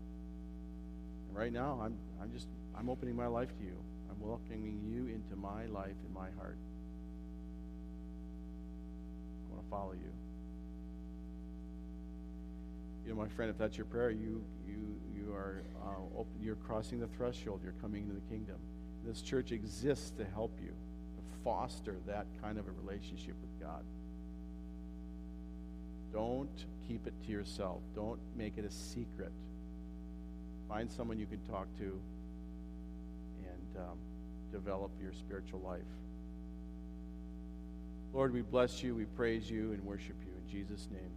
Right 1.37 1.53
now, 1.53 1.79
I'm, 1.83 1.99
I'm 2.23 2.33
just, 2.33 2.49
I'm 2.75 2.89
opening 2.89 3.15
my 3.15 3.27
life 3.27 3.51
to 3.59 3.65
you. 3.65 3.77
I'm 4.11 4.27
welcoming 4.27 4.81
you 4.83 5.15
into 5.15 5.37
my 5.37 5.67
life 5.67 5.95
and 6.03 6.15
my 6.15 6.29
heart. 6.39 6.57
I 9.45 9.55
want 9.55 9.63
to 9.63 9.71
follow 9.71 9.93
you. 9.93 10.11
You 13.05 13.11
know, 13.11 13.21
my 13.21 13.29
friend, 13.29 13.51
if 13.51 13.59
that's 13.59 13.77
your 13.77 13.85
prayer, 13.85 14.11
you 14.11 14.43
you 14.67 14.97
you 15.15 15.33
are 15.33 15.63
uh, 15.85 16.19
open, 16.19 16.33
you're 16.41 16.57
crossing 16.57 16.99
the 16.99 17.07
threshold. 17.07 17.61
You're 17.63 17.75
coming 17.83 18.03
into 18.05 18.15
the 18.15 18.27
kingdom. 18.29 18.57
This 19.05 19.21
church 19.21 19.53
exists 19.53 20.11
to 20.19 20.25
help 20.25 20.59
you, 20.61 20.71
to 20.71 21.23
foster 21.45 21.97
that 22.07 22.27
kind 22.43 22.59
of 22.59 22.67
a 22.67 22.73
relationship 22.83 23.35
with 23.43 23.61
God. 23.61 23.85
Don't 26.13 26.65
keep 26.89 27.07
it 27.07 27.15
to 27.27 27.31
yourself. 27.31 27.83
Don't 27.95 28.19
make 28.37 28.57
it 28.57 28.65
a 28.65 28.71
secret. 28.71 29.31
Find 30.69 30.91
someone 30.91 31.19
you 31.19 31.27
can 31.27 31.41
talk 31.51 31.67
to 31.79 31.85
and 31.85 33.85
um, 33.85 33.99
develop 34.53 34.91
your 35.01 35.13
spiritual 35.13 35.61
life. 35.61 35.81
Lord, 38.13 38.33
we 38.33 38.43
bless 38.43 38.83
you, 38.83 38.95
we 38.95 39.05
praise 39.05 39.51
you, 39.51 39.73
and 39.73 39.85
worship 39.85 40.17
you 40.25 40.33
in 40.33 40.51
Jesus' 40.51 40.89
name. 40.91 41.11